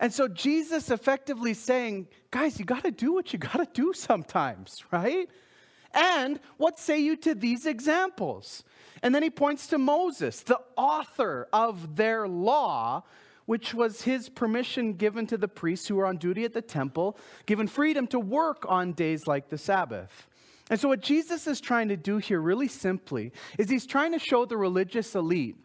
And 0.00 0.12
so 0.12 0.28
Jesus 0.28 0.90
effectively 0.90 1.54
saying, 1.54 2.08
guys, 2.30 2.58
you 2.58 2.64
got 2.64 2.84
to 2.84 2.90
do 2.90 3.12
what 3.12 3.32
you 3.32 3.38
got 3.38 3.56
to 3.56 3.68
do 3.72 3.92
sometimes, 3.92 4.84
right? 4.92 5.28
And 5.92 6.38
what 6.56 6.78
say 6.78 6.98
you 6.98 7.16
to 7.16 7.34
these 7.34 7.66
examples? 7.66 8.62
And 9.02 9.14
then 9.14 9.22
he 9.22 9.30
points 9.30 9.68
to 9.68 9.78
Moses, 9.78 10.40
the 10.42 10.60
author 10.76 11.48
of 11.52 11.96
their 11.96 12.28
law, 12.28 13.04
which 13.46 13.72
was 13.72 14.02
his 14.02 14.28
permission 14.28 14.92
given 14.92 15.26
to 15.26 15.38
the 15.38 15.48
priests 15.48 15.88
who 15.88 15.96
were 15.96 16.06
on 16.06 16.18
duty 16.18 16.44
at 16.44 16.52
the 16.52 16.62
temple, 16.62 17.16
given 17.46 17.66
freedom 17.66 18.06
to 18.08 18.20
work 18.20 18.64
on 18.68 18.92
days 18.92 19.26
like 19.26 19.48
the 19.48 19.56
Sabbath. 19.56 20.28
And 20.70 20.78
so, 20.78 20.88
what 20.88 21.00
Jesus 21.00 21.46
is 21.46 21.60
trying 21.60 21.88
to 21.88 21.96
do 21.96 22.18
here, 22.18 22.40
really 22.40 22.68
simply, 22.68 23.32
is 23.56 23.70
he's 23.70 23.86
trying 23.86 24.12
to 24.12 24.18
show 24.18 24.44
the 24.44 24.58
religious 24.58 25.14
elite 25.14 25.56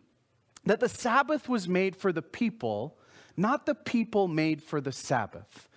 that 0.66 0.80
the 0.80 0.88
Sabbath 0.88 1.50
was 1.50 1.68
made 1.68 1.96
for 1.96 2.14
the 2.14 2.22
people, 2.22 2.98
not 3.36 3.66
the 3.66 3.76
people 3.76 4.28
made 4.28 4.62
for 4.62 4.82
the 4.82 4.92
Sabbath. 4.92 5.68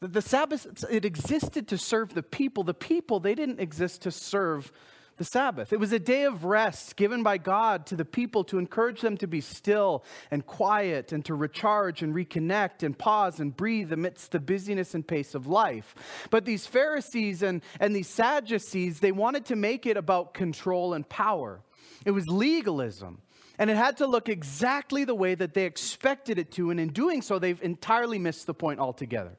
That 0.00 0.12
the 0.12 0.22
Sabbath, 0.22 0.84
it 0.90 1.04
existed 1.04 1.68
to 1.68 1.78
serve 1.78 2.14
the 2.14 2.22
people. 2.22 2.64
The 2.64 2.74
people, 2.74 3.20
they 3.20 3.34
didn't 3.34 3.60
exist 3.60 4.02
to 4.02 4.10
serve 4.10 4.72
the 5.20 5.24
Sabbath. 5.24 5.70
It 5.70 5.78
was 5.78 5.92
a 5.92 5.98
day 5.98 6.24
of 6.24 6.46
rest 6.46 6.96
given 6.96 7.22
by 7.22 7.36
God 7.36 7.84
to 7.86 7.96
the 7.96 8.06
people 8.06 8.42
to 8.44 8.58
encourage 8.58 9.02
them 9.02 9.18
to 9.18 9.26
be 9.26 9.42
still 9.42 10.02
and 10.30 10.46
quiet 10.46 11.12
and 11.12 11.22
to 11.26 11.34
recharge 11.34 12.02
and 12.02 12.14
reconnect 12.14 12.82
and 12.82 12.96
pause 12.96 13.38
and 13.38 13.54
breathe 13.54 13.92
amidst 13.92 14.32
the 14.32 14.40
busyness 14.40 14.94
and 14.94 15.06
pace 15.06 15.34
of 15.34 15.46
life. 15.46 15.94
But 16.30 16.46
these 16.46 16.66
Pharisees 16.66 17.42
and, 17.42 17.60
and 17.78 17.94
these 17.94 18.08
Sadducees, 18.08 19.00
they 19.00 19.12
wanted 19.12 19.44
to 19.46 19.56
make 19.56 19.84
it 19.84 19.98
about 19.98 20.32
control 20.32 20.94
and 20.94 21.06
power. 21.06 21.60
It 22.06 22.12
was 22.12 22.26
legalism. 22.26 23.20
And 23.60 23.68
it 23.68 23.76
had 23.76 23.98
to 23.98 24.06
look 24.06 24.30
exactly 24.30 25.04
the 25.04 25.14
way 25.14 25.34
that 25.34 25.52
they 25.52 25.66
expected 25.66 26.38
it 26.38 26.50
to. 26.52 26.70
And 26.70 26.80
in 26.80 26.88
doing 26.88 27.20
so, 27.20 27.38
they've 27.38 27.60
entirely 27.62 28.18
missed 28.18 28.46
the 28.46 28.54
point 28.54 28.80
altogether. 28.80 29.36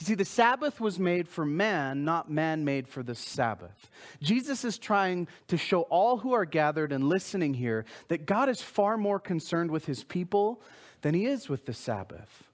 You 0.00 0.06
see, 0.06 0.14
the 0.14 0.24
Sabbath 0.24 0.80
was 0.80 0.98
made 0.98 1.28
for 1.28 1.44
man, 1.44 2.02
not 2.02 2.30
man 2.30 2.64
made 2.64 2.88
for 2.88 3.02
the 3.02 3.14
Sabbath. 3.14 3.90
Jesus 4.22 4.64
is 4.64 4.78
trying 4.78 5.28
to 5.48 5.58
show 5.58 5.82
all 5.82 6.16
who 6.16 6.32
are 6.32 6.46
gathered 6.46 6.92
and 6.92 7.10
listening 7.10 7.52
here 7.52 7.84
that 8.08 8.24
God 8.24 8.48
is 8.48 8.62
far 8.62 8.96
more 8.96 9.20
concerned 9.20 9.70
with 9.70 9.84
his 9.84 10.02
people 10.02 10.62
than 11.02 11.14
he 11.14 11.26
is 11.26 11.50
with 11.50 11.66
the 11.66 11.74
Sabbath. 11.74 12.44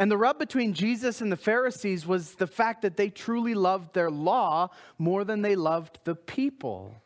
And 0.00 0.10
the 0.10 0.18
rub 0.18 0.36
between 0.36 0.74
Jesus 0.74 1.20
and 1.20 1.30
the 1.30 1.36
Pharisees 1.36 2.08
was 2.08 2.34
the 2.34 2.46
fact 2.48 2.82
that 2.82 2.96
they 2.96 3.08
truly 3.08 3.54
loved 3.54 3.94
their 3.94 4.10
law 4.10 4.70
more 4.98 5.22
than 5.22 5.42
they 5.42 5.54
loved 5.54 6.00
the 6.02 6.16
people. 6.16 6.96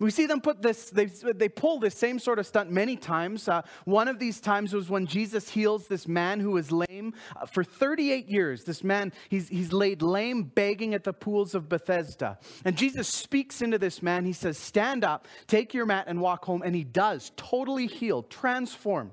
We 0.00 0.10
see 0.10 0.24
them 0.24 0.40
put 0.40 0.62
this, 0.62 0.88
they, 0.88 1.04
they 1.04 1.50
pull 1.50 1.78
this 1.78 1.94
same 1.94 2.18
sort 2.18 2.38
of 2.38 2.46
stunt 2.46 2.70
many 2.70 2.96
times. 2.96 3.46
Uh, 3.48 3.60
one 3.84 4.08
of 4.08 4.18
these 4.18 4.40
times 4.40 4.72
was 4.72 4.88
when 4.88 5.06
Jesus 5.06 5.50
heals 5.50 5.88
this 5.88 6.08
man 6.08 6.40
who 6.40 6.52
was 6.52 6.72
lame 6.72 7.12
uh, 7.36 7.44
for 7.44 7.62
38 7.62 8.26
years. 8.26 8.64
This 8.64 8.82
man, 8.82 9.12
he's, 9.28 9.48
he's 9.48 9.74
laid 9.74 10.00
lame, 10.00 10.44
begging 10.44 10.94
at 10.94 11.04
the 11.04 11.12
pools 11.12 11.54
of 11.54 11.68
Bethesda. 11.68 12.38
And 12.64 12.78
Jesus 12.78 13.08
speaks 13.08 13.60
into 13.60 13.76
this 13.76 14.02
man. 14.02 14.24
He 14.24 14.32
says, 14.32 14.56
Stand 14.56 15.04
up, 15.04 15.28
take 15.46 15.74
your 15.74 15.84
mat, 15.84 16.06
and 16.08 16.18
walk 16.18 16.46
home. 16.46 16.62
And 16.62 16.74
he 16.74 16.84
does, 16.84 17.30
totally 17.36 17.86
healed, 17.86 18.30
transformed. 18.30 19.12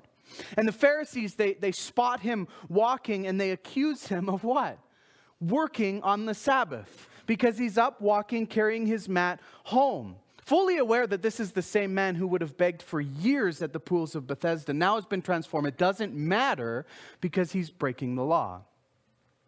And 0.56 0.66
the 0.66 0.74
Pharisees, 0.74 1.36
they, 1.36 1.56
they 1.56 1.74
spot 1.74 2.22
him 2.22 2.48
walking 2.70 3.28
and 3.28 3.42
they 3.42 3.52
accuse 3.52 4.08
him 4.08 4.30
of 4.30 4.46
what? 4.46 4.80
Working 5.42 6.02
on 6.04 6.26
the 6.26 6.34
Sabbath 6.34 7.10
because 7.26 7.58
he's 7.58 7.78
up 7.78 8.00
walking, 8.00 8.48
carrying 8.48 8.86
his 8.86 9.10
mat 9.10 9.42
home 9.66 10.16
fully 10.48 10.78
aware 10.78 11.06
that 11.06 11.22
this 11.22 11.42
is 11.42 11.52
the 11.52 11.62
same 11.62 11.94
man 11.94 12.16
who 12.16 12.26
would 12.26 12.40
have 12.40 12.56
begged 12.56 12.82
for 12.82 13.02
years 13.02 13.62
at 13.62 13.74
the 13.74 13.82
pools 13.82 14.16
of 14.16 14.26
Bethesda, 14.26 14.74
now 14.74 14.96
has 14.96 15.06
been 15.06 15.22
transformed. 15.22 15.68
It 15.68 15.78
doesn't 15.78 16.16
matter 16.16 16.86
because 17.20 17.52
he's 17.52 17.70
breaking 17.70 18.16
the 18.16 18.24
law. 18.24 18.62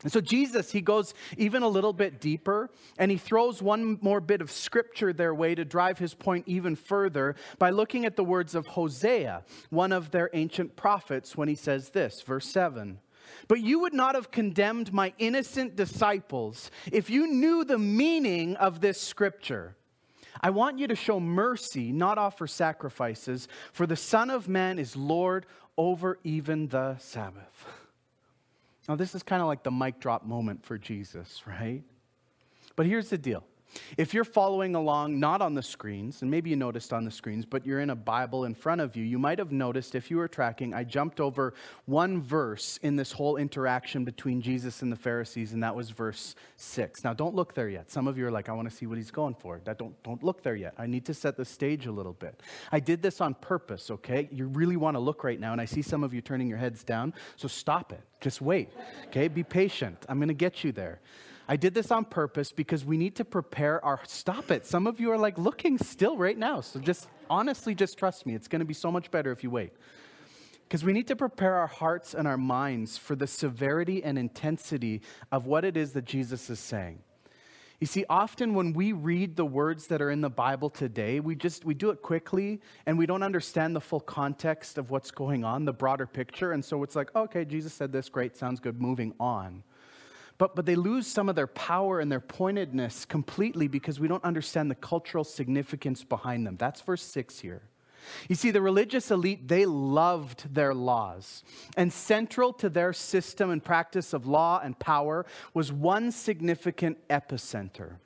And 0.04 0.12
so 0.12 0.20
Jesus, 0.20 0.74
he 0.74 0.82
goes 0.82 1.14
even 1.38 1.64
a 1.64 1.70
little 1.70 1.94
bit 1.94 2.20
deeper 2.20 2.70
and 2.98 3.10
he 3.12 3.18
throws 3.18 3.62
one 3.62 3.98
more 4.02 4.20
bit 4.20 4.42
of 4.42 4.52
scripture 4.52 5.14
their 5.14 5.34
way 5.34 5.56
to 5.56 5.64
drive 5.64 6.00
his 6.00 6.14
point 6.14 6.46
even 6.50 6.76
further 6.76 7.36
by 7.58 7.70
looking 7.70 8.04
at 8.06 8.18
the 8.18 8.24
words 8.26 8.54
of 8.54 8.68
Hosea, 8.68 9.46
one 9.70 9.94
of 9.94 10.12
their 10.12 10.30
ancient 10.34 10.76
prophets, 10.76 11.38
when 11.38 11.48
he 11.48 11.56
says 11.56 11.92
this, 11.92 12.22
verse 12.22 12.48
7. 12.48 13.00
But 13.48 13.62
you 13.62 13.80
would 13.80 13.94
not 13.94 14.16
have 14.16 14.32
condemned 14.32 14.92
my 14.92 15.14
innocent 15.18 15.78
disciples 15.78 16.72
if 16.92 17.10
you 17.10 17.26
knew 17.28 17.64
the 17.64 17.80
meaning 17.80 18.58
of 18.58 18.82
this 18.82 19.00
scripture. 19.00 19.78
I 20.42 20.50
want 20.50 20.80
you 20.80 20.88
to 20.88 20.96
show 20.96 21.20
mercy, 21.20 21.92
not 21.92 22.18
offer 22.18 22.48
sacrifices, 22.48 23.48
for 23.74 23.86
the 23.86 23.96
Son 23.96 24.30
of 24.30 24.48
Man 24.48 24.80
is 24.80 24.96
Lord 24.96 25.46
over 25.78 26.20
even 26.24 26.68
the 26.68 26.98
Sabbath. 26.98 27.66
Now, 28.88 28.96
this 28.96 29.14
is 29.14 29.22
kind 29.22 29.42
of 29.42 29.48
like 29.48 29.64
the 29.64 29.72
mic 29.72 30.00
drop 30.00 30.26
moment 30.26 30.66
for 30.66 30.78
Jesus, 30.78 31.44
right? 31.46 31.84
But 32.76 32.86
here's 32.86 33.10
the 33.10 33.18
deal 33.18 33.44
if 33.98 34.14
you're 34.14 34.24
following 34.24 34.76
along, 34.76 35.20
not 35.20 35.42
on 35.42 35.54
the 35.54 35.62
screens, 35.62 36.22
and 36.22 36.32
maybe 36.32 36.50
you 36.50 36.56
noticed 36.56 36.94
on 36.94 37.06
the 37.06 37.12
screens, 37.12 37.46
but 37.46 37.66
you're 37.66 37.80
in 37.80 37.90
a 37.90 37.96
Bible 37.96 38.46
in 38.46 38.56
front 38.56 38.82
of 38.82 38.96
you, 38.96 39.04
you 39.04 39.20
might 39.20 39.40
have 39.40 39.52
noticed 39.52 39.96
if 39.96 40.10
you 40.10 40.18
were 40.18 40.28
tracking, 40.28 40.74
I 40.74 40.84
jumped 40.84 41.20
over 41.20 41.54
one 41.86 42.22
verse 42.22 42.80
in 42.82 42.96
this 42.96 43.12
whole 43.12 43.38
interaction 43.38 44.04
between 44.06 44.42
Jesus 44.42 44.82
and 44.82 44.92
the 44.92 44.96
Pharisees, 44.96 45.54
and 45.54 45.64
that 45.64 45.76
was 45.76 45.90
verse 45.90 46.36
six. 46.56 47.04
Now, 47.04 47.14
don't 47.14 47.36
look 47.36 47.54
there 47.54 47.70
yet. 47.70 47.92
Some 47.92 48.08
of 48.08 48.18
you 48.18 48.26
are 48.28 48.32
like, 48.32 48.50
I 48.50 48.54
want 48.54 48.70
to 48.70 48.76
see 48.76 48.86
what 48.86 48.98
he's 48.98 49.12
going 49.12 49.36
for. 49.36 49.62
That 49.66 49.78
don't, 49.78 50.02
don't 50.04 50.24
look 50.24 50.44
there 50.44 50.56
yet. 50.56 50.74
I 50.78 50.88
need 50.88 51.06
to 51.06 51.14
set 51.14 51.38
the 51.38 51.46
stage 51.46 51.86
a 51.86 51.92
little 51.92 52.14
bit. 52.14 52.42
I 52.72 52.80
did 52.80 53.02
this 53.02 53.22
on 53.22 53.34
purpose, 53.36 53.92
okay? 53.92 54.30
You 54.32 54.48
really 54.48 54.78
want 54.78 54.96
to 54.96 55.00
look 55.00 55.24
right 55.24 55.40
now, 55.40 55.52
and 55.52 55.62
I 55.62 55.66
see 55.66 55.82
some 55.82 56.04
of 56.04 56.14
you 56.14 56.22
turning 56.22 56.48
your 56.48 56.58
heads 56.58 56.84
down, 56.84 57.14
so 57.36 57.48
stop 57.48 57.92
it. 57.92 58.02
Just 58.22 58.42
wait, 58.42 58.70
okay? 59.08 59.28
Be 59.28 59.44
patient. 59.44 60.06
I'm 60.10 60.18
going 60.18 60.28
to 60.28 60.34
get 60.34 60.64
you 60.64 60.72
there. 60.72 61.00
I 61.50 61.58
did 61.58 61.74
this 61.74 61.90
on 61.90 62.06
purpose 62.06 62.52
because 62.52 62.86
we 62.86 62.96
need 62.96 63.16
to 63.16 63.26
prepare 63.26 63.84
our. 63.84 64.00
Stop 64.06 64.52
it. 64.52 64.68
Some 64.68 64.86
of 64.86 65.00
you 65.00 65.12
are 65.12 65.18
like 65.18 65.40
looking 65.40 65.80
still 65.80 66.16
right 66.16 66.38
now. 66.38 66.62
So 66.62 66.80
just 66.80 67.08
honestly, 67.28 67.74
just 67.74 67.98
trust 67.98 68.28
me. 68.28 68.36
It's 68.36 68.48
going 68.48 68.60
to 68.60 68.66
be 68.66 68.76
so 68.76 68.92
much 68.92 69.10
better 69.10 69.32
if 69.32 69.44
you 69.44 69.50
wait. 69.50 69.72
Because 70.68 70.84
we 70.84 70.94
need 70.94 71.08
to 71.08 71.16
prepare 71.16 71.56
our 71.56 71.66
hearts 71.66 72.14
and 72.14 72.28
our 72.28 72.38
minds 72.38 73.00
for 73.00 73.16
the 73.16 73.26
severity 73.26 74.04
and 74.04 74.20
intensity 74.20 75.02
of 75.32 75.48
what 75.48 75.66
it 75.66 75.76
is 75.76 75.94
that 75.94 76.06
Jesus 76.06 76.52
is 76.52 76.60
saying. 76.60 77.00
You 77.80 77.88
see, 77.88 78.06
often 78.12 78.54
when 78.54 78.74
we 78.74 78.92
read 78.92 79.36
the 79.36 79.46
words 79.46 79.88
that 79.88 80.04
are 80.04 80.12
in 80.12 80.22
the 80.22 80.30
Bible 80.30 80.70
today, 80.70 81.20
we 81.20 81.34
just 81.34 81.66
we 81.66 81.74
do 81.74 81.90
it 81.90 82.04
quickly 82.04 82.62
and 82.86 82.96
we 82.96 83.08
don't 83.08 83.24
understand 83.24 83.76
the 83.76 83.82
full 83.82 84.02
context 84.02 84.78
of 84.78 84.92
what's 84.92 85.10
going 85.10 85.44
on, 85.44 85.66
the 85.66 85.74
broader 85.74 86.06
picture. 86.06 86.52
And 86.52 86.64
so 86.64 86.84
it's 86.84 86.96
like, 86.96 87.16
okay, 87.16 87.44
Jesus 87.44 87.74
said 87.74 87.92
this, 87.92 88.08
great, 88.08 88.38
sounds 88.38 88.60
good, 88.60 88.80
moving 88.80 89.16
on. 89.20 89.64
But, 90.40 90.56
but 90.56 90.66
they 90.66 90.76
lose 90.76 91.06
some 91.06 91.30
of 91.30 91.36
their 91.36 91.48
power 91.48 92.00
and 92.00 92.12
their 92.12 92.22
pointedness 92.22 93.06
completely 93.06 93.68
because 93.68 94.00
we 94.00 94.08
don't 94.08 94.24
understand 94.24 94.72
the 94.72 94.76
cultural 94.76 95.24
significance 95.24 96.04
behind 96.04 96.48
them. 96.48 96.56
That's 96.58 96.82
verse 96.82 97.04
6 97.04 97.40
here. 97.40 97.62
You 98.30 98.36
see, 98.36 98.50
the 98.50 98.62
religious 98.62 99.12
elite, 99.12 99.48
they 99.50 99.66
loved 99.66 100.56
their 100.56 100.74
laws. 100.74 101.44
And 101.76 101.92
central 101.92 102.54
to 102.54 102.70
their 102.70 102.94
system 102.94 103.52
and 103.52 103.64
practice 103.64 104.14
of 104.14 104.26
law 104.26 104.62
and 104.64 104.80
power 104.80 105.26
was 105.54 105.72
one 105.72 106.12
significant 106.12 107.06
epicenter 107.10 107.98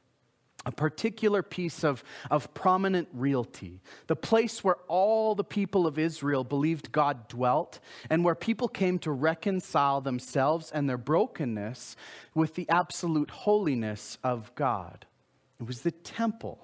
a 0.65 0.71
particular 0.71 1.43
piece 1.43 1.83
of, 1.83 2.03
of 2.31 2.53
prominent 2.53 3.07
realty, 3.13 3.81
the 4.07 4.15
place 4.15 4.63
where 4.63 4.77
all 4.87 5.35
the 5.35 5.43
people 5.43 5.85
of 5.85 5.99
Israel 5.99 6.43
believed 6.43 6.91
God 6.91 7.27
dwelt, 7.27 7.79
and 8.09 8.23
where 8.23 8.35
people 8.35 8.67
came 8.67 8.99
to 8.99 9.11
reconcile 9.11 10.01
themselves 10.01 10.71
and 10.71 10.87
their 10.87 10.97
brokenness 10.97 11.95
with 12.33 12.55
the 12.55 12.69
absolute 12.69 13.29
holiness 13.29 14.17
of 14.23 14.53
God. 14.55 15.05
It 15.59 15.67
was 15.67 15.81
the 15.81 15.91
temple. 15.91 16.59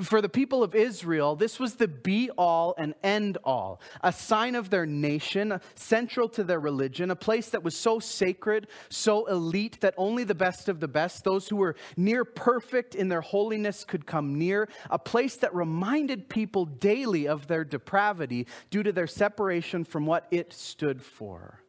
For 0.00 0.22
the 0.22 0.28
people 0.28 0.62
of 0.62 0.74
Israel, 0.74 1.36
this 1.36 1.60
was 1.60 1.74
the 1.74 1.88
be 1.88 2.30
all 2.30 2.74
and 2.78 2.94
end 3.02 3.36
all, 3.44 3.80
a 4.02 4.12
sign 4.12 4.54
of 4.54 4.70
their 4.70 4.86
nation, 4.86 5.60
central 5.74 6.28
to 6.30 6.44
their 6.44 6.60
religion, 6.60 7.10
a 7.10 7.16
place 7.16 7.50
that 7.50 7.62
was 7.62 7.76
so 7.76 7.98
sacred, 7.98 8.68
so 8.88 9.26
elite 9.26 9.80
that 9.80 9.94
only 9.98 10.24
the 10.24 10.34
best 10.34 10.68
of 10.68 10.80
the 10.80 10.88
best, 10.88 11.24
those 11.24 11.48
who 11.48 11.56
were 11.56 11.76
near 11.96 12.24
perfect 12.24 12.94
in 12.94 13.08
their 13.08 13.20
holiness, 13.20 13.84
could 13.84 14.06
come 14.06 14.38
near, 14.38 14.68
a 14.90 14.98
place 14.98 15.36
that 15.36 15.54
reminded 15.54 16.28
people 16.28 16.64
daily 16.64 17.28
of 17.28 17.46
their 17.46 17.64
depravity 17.64 18.46
due 18.70 18.82
to 18.82 18.92
their 18.92 19.06
separation 19.06 19.84
from 19.84 20.06
what 20.06 20.26
it 20.30 20.52
stood 20.52 21.02
for 21.02 21.62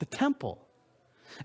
the 0.00 0.06
temple. 0.06 0.66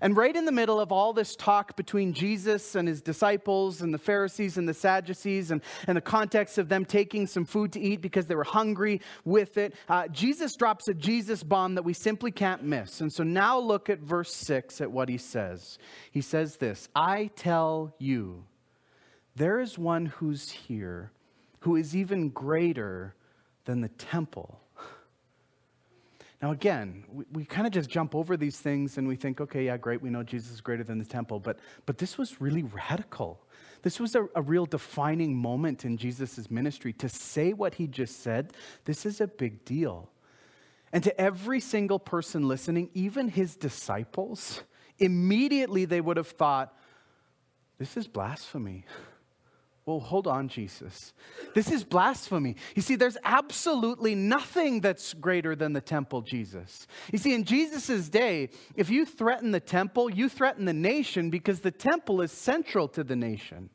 And 0.00 0.16
right 0.16 0.34
in 0.34 0.44
the 0.44 0.52
middle 0.52 0.80
of 0.80 0.92
all 0.92 1.12
this 1.12 1.36
talk 1.36 1.76
between 1.76 2.12
Jesus 2.12 2.74
and 2.74 2.88
his 2.88 3.00
disciples 3.00 3.82
and 3.82 3.92
the 3.92 3.98
Pharisees 3.98 4.58
and 4.58 4.68
the 4.68 4.74
Sadducees 4.74 5.50
and, 5.50 5.60
and 5.86 5.96
the 5.96 6.02
context 6.02 6.58
of 6.58 6.68
them 6.68 6.84
taking 6.84 7.26
some 7.26 7.44
food 7.44 7.72
to 7.72 7.80
eat 7.80 8.00
because 8.00 8.26
they 8.26 8.34
were 8.34 8.44
hungry 8.44 9.00
with 9.24 9.58
it, 9.58 9.74
uh, 9.88 10.08
Jesus 10.08 10.56
drops 10.56 10.88
a 10.88 10.94
Jesus 10.94 11.42
bomb 11.42 11.74
that 11.74 11.84
we 11.84 11.92
simply 11.92 12.30
can't 12.30 12.62
miss. 12.62 13.00
And 13.00 13.12
so 13.12 13.22
now 13.22 13.58
look 13.58 13.90
at 13.90 14.00
verse 14.00 14.34
6 14.34 14.80
at 14.80 14.90
what 14.90 15.08
he 15.08 15.18
says. 15.18 15.78
He 16.10 16.20
says 16.20 16.56
this 16.56 16.88
I 16.94 17.30
tell 17.36 17.94
you, 17.98 18.44
there 19.34 19.60
is 19.60 19.78
one 19.78 20.06
who's 20.06 20.50
here 20.50 21.12
who 21.60 21.76
is 21.76 21.96
even 21.96 22.30
greater 22.30 23.14
than 23.64 23.80
the 23.80 23.88
temple. 23.88 24.60
Now, 26.42 26.50
again, 26.50 27.04
we, 27.10 27.24
we 27.32 27.44
kind 27.44 27.66
of 27.66 27.72
just 27.72 27.88
jump 27.88 28.14
over 28.14 28.36
these 28.36 28.58
things 28.58 28.98
and 28.98 29.08
we 29.08 29.16
think, 29.16 29.40
okay, 29.40 29.66
yeah, 29.66 29.76
great, 29.76 30.02
we 30.02 30.10
know 30.10 30.22
Jesus 30.22 30.52
is 30.52 30.60
greater 30.60 30.84
than 30.84 30.98
the 30.98 31.04
temple, 31.04 31.40
but, 31.40 31.58
but 31.86 31.98
this 31.98 32.18
was 32.18 32.40
really 32.40 32.62
radical. 32.62 33.40
This 33.82 33.98
was 33.98 34.14
a, 34.14 34.26
a 34.34 34.42
real 34.42 34.66
defining 34.66 35.34
moment 35.34 35.84
in 35.84 35.96
Jesus' 35.96 36.50
ministry. 36.50 36.92
To 36.94 37.08
say 37.08 37.52
what 37.52 37.74
he 37.74 37.86
just 37.86 38.22
said, 38.22 38.52
this 38.84 39.06
is 39.06 39.20
a 39.20 39.26
big 39.26 39.64
deal. 39.64 40.10
And 40.92 41.02
to 41.04 41.20
every 41.20 41.60
single 41.60 41.98
person 41.98 42.46
listening, 42.46 42.90
even 42.94 43.28
his 43.28 43.56
disciples, 43.56 44.62
immediately 44.98 45.84
they 45.84 46.00
would 46.00 46.16
have 46.16 46.28
thought, 46.28 46.74
this 47.78 47.96
is 47.96 48.06
blasphemy. 48.06 48.84
Well, 49.86 50.00
hold 50.00 50.26
on, 50.26 50.48
Jesus. 50.48 51.14
This 51.54 51.70
is 51.70 51.84
blasphemy. 51.84 52.56
You 52.74 52.82
see, 52.82 52.96
there's 52.96 53.16
absolutely 53.22 54.16
nothing 54.16 54.80
that's 54.80 55.14
greater 55.14 55.54
than 55.54 55.74
the 55.74 55.80
temple, 55.80 56.22
Jesus. 56.22 56.88
You 57.12 57.18
see, 57.18 57.32
in 57.32 57.44
Jesus' 57.44 58.08
day, 58.08 58.50
if 58.74 58.90
you 58.90 59.06
threaten 59.06 59.52
the 59.52 59.60
temple, 59.60 60.10
you 60.10 60.28
threaten 60.28 60.64
the 60.64 60.72
nation 60.72 61.30
because 61.30 61.60
the 61.60 61.70
temple 61.70 62.20
is 62.20 62.32
central 62.32 62.88
to 62.88 63.04
the 63.04 63.14
nation. 63.14 63.70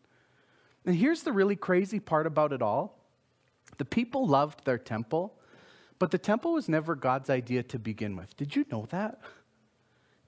And 0.86 0.96
here's 0.96 1.24
the 1.24 1.32
really 1.32 1.56
crazy 1.56 2.02
part 2.02 2.28
about 2.28 2.52
it 2.52 2.62
all 2.62 2.98
the 3.78 3.86
people 3.86 4.28
loved 4.28 4.66
their 4.66 4.78
temple, 4.78 5.34
but 5.98 6.12
the 6.12 6.18
temple 6.18 6.54
was 6.54 6.68
never 6.68 6.94
God's 6.94 7.30
idea 7.30 7.64
to 7.64 7.80
begin 7.80 8.18
with. 8.18 8.36
Did 8.36 8.54
you 8.54 8.66
know 8.70 8.86
that? 8.90 9.20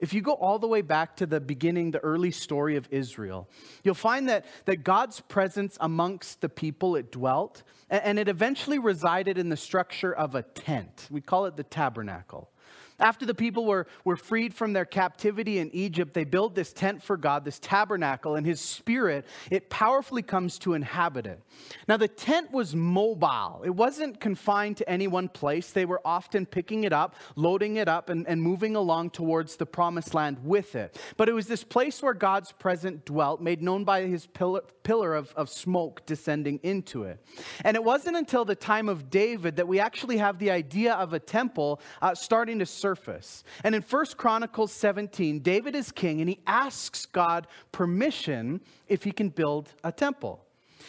If 0.00 0.12
you 0.12 0.20
go 0.20 0.32
all 0.32 0.58
the 0.58 0.66
way 0.66 0.82
back 0.82 1.16
to 1.16 1.26
the 1.26 1.40
beginning, 1.40 1.92
the 1.92 2.00
early 2.00 2.30
story 2.30 2.76
of 2.76 2.88
Israel, 2.90 3.48
you'll 3.84 3.94
find 3.94 4.28
that, 4.28 4.44
that 4.64 4.84
God's 4.84 5.20
presence 5.20 5.78
amongst 5.80 6.40
the 6.40 6.48
people 6.48 6.96
it 6.96 7.12
dwelt, 7.12 7.62
and 7.88 8.18
it 8.18 8.28
eventually 8.28 8.78
resided 8.78 9.38
in 9.38 9.48
the 9.48 9.56
structure 9.56 10.12
of 10.12 10.34
a 10.34 10.42
tent. 10.42 11.06
We 11.10 11.20
call 11.20 11.46
it 11.46 11.56
the 11.56 11.62
tabernacle. 11.62 12.50
After 13.00 13.26
the 13.26 13.34
people 13.34 13.64
were, 13.64 13.86
were 14.04 14.16
freed 14.16 14.54
from 14.54 14.72
their 14.72 14.84
captivity 14.84 15.58
in 15.58 15.74
Egypt, 15.74 16.14
they 16.14 16.24
built 16.24 16.54
this 16.54 16.72
tent 16.72 17.02
for 17.02 17.16
God, 17.16 17.44
this 17.44 17.58
tabernacle, 17.58 18.36
and 18.36 18.46
his 18.46 18.60
spirit, 18.60 19.26
it 19.50 19.68
powerfully 19.68 20.22
comes 20.22 20.58
to 20.60 20.74
inhabit 20.74 21.26
it. 21.26 21.40
Now, 21.88 21.96
the 21.96 22.08
tent 22.08 22.52
was 22.52 22.74
mobile, 22.74 23.62
it 23.64 23.74
wasn't 23.74 24.20
confined 24.20 24.76
to 24.76 24.88
any 24.88 25.08
one 25.08 25.28
place. 25.28 25.70
They 25.72 25.84
were 25.84 26.00
often 26.04 26.46
picking 26.46 26.84
it 26.84 26.92
up, 26.92 27.16
loading 27.34 27.76
it 27.76 27.88
up, 27.88 28.10
and, 28.10 28.26
and 28.28 28.40
moving 28.40 28.76
along 28.76 29.10
towards 29.10 29.56
the 29.56 29.66
promised 29.66 30.14
land 30.14 30.38
with 30.44 30.76
it. 30.76 30.96
But 31.16 31.28
it 31.28 31.32
was 31.32 31.46
this 31.46 31.64
place 31.64 32.02
where 32.02 32.14
God's 32.14 32.52
presence 32.52 33.02
dwelt, 33.04 33.40
made 33.40 33.60
known 33.60 33.84
by 33.84 34.02
his 34.02 34.26
pillar, 34.26 34.62
pillar 34.84 35.14
of, 35.14 35.32
of 35.34 35.48
smoke 35.48 36.06
descending 36.06 36.60
into 36.62 37.04
it. 37.04 37.18
And 37.64 37.76
it 37.76 37.82
wasn't 37.82 38.16
until 38.16 38.44
the 38.44 38.54
time 38.54 38.88
of 38.88 39.10
David 39.10 39.56
that 39.56 39.66
we 39.66 39.80
actually 39.80 40.18
have 40.18 40.38
the 40.38 40.50
idea 40.50 40.94
of 40.94 41.12
a 41.12 41.18
temple 41.18 41.80
uh, 42.00 42.14
starting 42.14 42.60
to 42.60 42.66
surface. 42.84 43.44
And 43.64 43.74
in 43.74 43.80
1 43.80 44.06
Chronicles 44.18 44.70
17, 44.74 45.38
David 45.40 45.74
is 45.74 45.90
king 45.90 46.20
and 46.20 46.28
he 46.28 46.40
asks 46.46 47.06
God 47.06 47.46
permission 47.72 48.60
if 48.88 49.04
he 49.04 49.10
can 49.10 49.30
build 49.30 49.72
a 49.82 49.90
temple. 49.90 50.43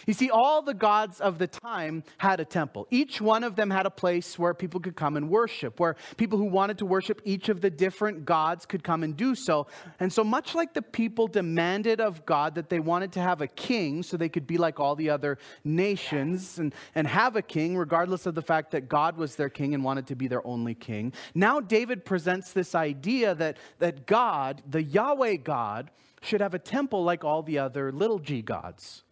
You 0.06 0.14
see, 0.14 0.30
all 0.30 0.62
the 0.62 0.74
gods 0.74 1.22
of 1.22 1.38
the 1.38 1.48
time 1.48 2.04
had 2.18 2.40
a 2.40 2.46
temple. 2.46 2.88
Each 2.92 3.22
one 3.22 3.44
of 3.44 3.56
them 3.56 3.70
had 3.70 3.86
a 3.86 3.90
place 3.90 4.38
where 4.38 4.54
people 4.54 4.80
could 4.80 4.96
come 4.96 5.18
and 5.18 5.30
worship, 5.30 5.80
where 5.80 5.96
people 6.18 6.38
who 6.38 6.46
wanted 6.46 6.78
to 6.80 6.86
worship 6.86 7.22
each 7.24 7.50
of 7.50 7.62
the 7.62 7.70
different 7.70 8.26
gods 8.26 8.66
could 8.66 8.84
come 8.84 9.04
and 9.04 9.16
do 9.16 9.36
so. 9.36 9.68
And 10.00 10.12
so, 10.12 10.24
much 10.24 10.56
like 10.56 10.74
the 10.74 10.82
people 10.82 11.28
demanded 11.28 12.02
of 12.02 12.26
God 12.26 12.56
that 12.56 12.70
they 12.70 12.80
wanted 12.80 13.12
to 13.14 13.22
have 13.22 13.42
a 13.42 13.48
king 13.48 14.04
so 14.04 14.18
they 14.18 14.30
could 14.30 14.48
be 14.48 14.58
like 14.58 14.80
all 14.80 14.96
the 14.96 15.10
other 15.10 15.38
nations 15.64 16.60
and, 16.60 16.74
and 16.94 17.08
have 17.08 17.36
a 17.36 17.42
king, 17.42 17.78
regardless 17.78 18.26
of 18.26 18.36
the 18.36 18.42
fact 18.42 18.72
that 18.72 18.90
God 18.90 19.18
was 19.18 19.36
their 19.36 19.50
king 19.50 19.74
and 19.74 19.84
wanted 19.84 20.08
to 20.08 20.16
be 20.16 20.28
their 20.28 20.46
only 20.46 20.76
king, 20.76 21.14
now 21.34 21.60
David 21.60 22.06
presents 22.06 22.52
this 22.52 22.76
idea 22.76 23.36
that, 23.36 23.58
that 23.80 24.06
God, 24.06 24.62
the 24.70 24.84
Yahweh 24.84 25.38
God, 25.38 25.92
should 26.22 26.42
have 26.42 26.54
a 26.54 26.60
temple 26.60 27.04
like 27.04 27.24
all 27.24 27.44
the 27.44 27.60
other 27.60 27.92
little 27.92 28.20
g 28.20 28.42
gods. 28.42 29.05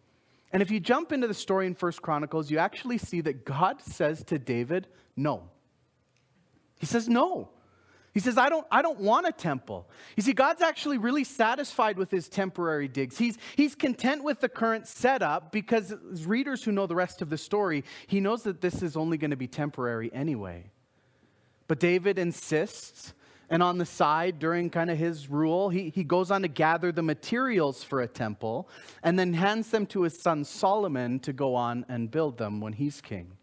And 0.54 0.62
if 0.62 0.70
you 0.70 0.78
jump 0.78 1.10
into 1.10 1.26
the 1.26 1.34
story 1.34 1.66
in 1.66 1.74
First 1.74 2.00
Chronicles, 2.00 2.48
you 2.48 2.58
actually 2.58 2.96
see 2.96 3.20
that 3.22 3.44
God 3.44 3.82
says 3.82 4.22
to 4.26 4.38
David, 4.38 4.86
no. 5.16 5.50
He 6.78 6.86
says, 6.86 7.08
no. 7.08 7.50
He 8.12 8.20
says, 8.20 8.38
I 8.38 8.48
don't, 8.48 8.64
I 8.70 8.80
don't 8.80 9.00
want 9.00 9.26
a 9.26 9.32
temple. 9.32 9.90
You 10.14 10.22
see, 10.22 10.32
God's 10.32 10.62
actually 10.62 10.98
really 10.98 11.24
satisfied 11.24 11.98
with 11.98 12.08
his 12.08 12.28
temporary 12.28 12.86
digs. 12.86 13.18
He's, 13.18 13.36
he's 13.56 13.74
content 13.74 14.22
with 14.22 14.38
the 14.38 14.48
current 14.48 14.86
setup 14.86 15.50
because, 15.50 15.92
readers 16.24 16.62
who 16.62 16.70
know 16.70 16.86
the 16.86 16.94
rest 16.94 17.20
of 17.20 17.30
the 17.30 17.38
story, 17.38 17.82
he 18.06 18.20
knows 18.20 18.44
that 18.44 18.60
this 18.60 18.80
is 18.80 18.96
only 18.96 19.18
going 19.18 19.32
to 19.32 19.36
be 19.36 19.48
temporary 19.48 20.08
anyway. 20.14 20.70
But 21.66 21.80
David 21.80 22.16
insists 22.16 23.12
and 23.50 23.62
on 23.62 23.78
the 23.78 23.86
side, 23.86 24.38
during 24.38 24.70
kind 24.70 24.90
of 24.90 24.98
his 24.98 25.28
rule, 25.28 25.68
he, 25.68 25.90
he 25.90 26.04
goes 26.04 26.30
on 26.30 26.42
to 26.42 26.48
gather 26.48 26.92
the 26.92 27.02
materials 27.02 27.84
for 27.84 28.00
a 28.00 28.08
temple 28.08 28.68
and 29.02 29.18
then 29.18 29.34
hands 29.34 29.70
them 29.70 29.86
to 29.86 30.02
his 30.02 30.18
son 30.18 30.44
Solomon 30.44 31.18
to 31.20 31.32
go 31.32 31.54
on 31.54 31.84
and 31.88 32.10
build 32.10 32.38
them 32.38 32.60
when 32.60 32.72
he's 32.72 33.00
king. 33.00 33.36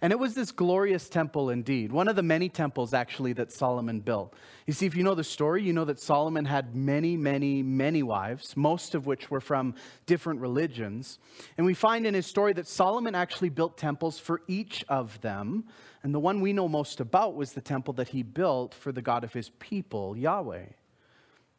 And 0.00 0.12
it 0.12 0.18
was 0.18 0.34
this 0.34 0.52
glorious 0.52 1.08
temple 1.08 1.50
indeed, 1.50 1.90
one 1.90 2.06
of 2.06 2.14
the 2.14 2.22
many 2.22 2.48
temples 2.48 2.94
actually 2.94 3.32
that 3.32 3.50
Solomon 3.50 3.98
built. 3.98 4.32
You 4.66 4.72
see, 4.72 4.86
if 4.86 4.94
you 4.94 5.02
know 5.02 5.16
the 5.16 5.24
story, 5.24 5.64
you 5.64 5.72
know 5.72 5.84
that 5.86 5.98
Solomon 5.98 6.44
had 6.44 6.76
many, 6.76 7.16
many, 7.16 7.64
many 7.64 8.04
wives, 8.04 8.56
most 8.56 8.94
of 8.94 9.06
which 9.06 9.28
were 9.28 9.40
from 9.40 9.74
different 10.06 10.40
religions. 10.40 11.18
And 11.56 11.66
we 11.66 11.74
find 11.74 12.06
in 12.06 12.14
his 12.14 12.26
story 12.26 12.52
that 12.52 12.68
Solomon 12.68 13.16
actually 13.16 13.48
built 13.48 13.76
temples 13.76 14.20
for 14.20 14.42
each 14.46 14.84
of 14.88 15.20
them. 15.20 15.64
And 16.04 16.14
the 16.14 16.20
one 16.20 16.40
we 16.40 16.52
know 16.52 16.68
most 16.68 17.00
about 17.00 17.34
was 17.34 17.52
the 17.52 17.60
temple 17.60 17.94
that 17.94 18.10
he 18.10 18.22
built 18.22 18.74
for 18.74 18.92
the 18.92 19.02
God 19.02 19.24
of 19.24 19.32
his 19.32 19.50
people, 19.58 20.16
Yahweh. 20.16 20.66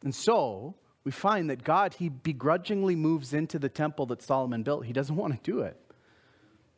And 0.02 0.14
so, 0.14 0.76
we 1.04 1.12
find 1.12 1.50
that 1.50 1.62
God, 1.62 1.92
he 1.92 2.08
begrudgingly 2.08 2.96
moves 2.96 3.34
into 3.34 3.58
the 3.58 3.68
temple 3.68 4.06
that 4.06 4.22
Solomon 4.22 4.62
built. 4.62 4.86
He 4.86 4.94
doesn't 4.94 5.16
want 5.16 5.34
to 5.34 5.50
do 5.50 5.60
it. 5.60 5.76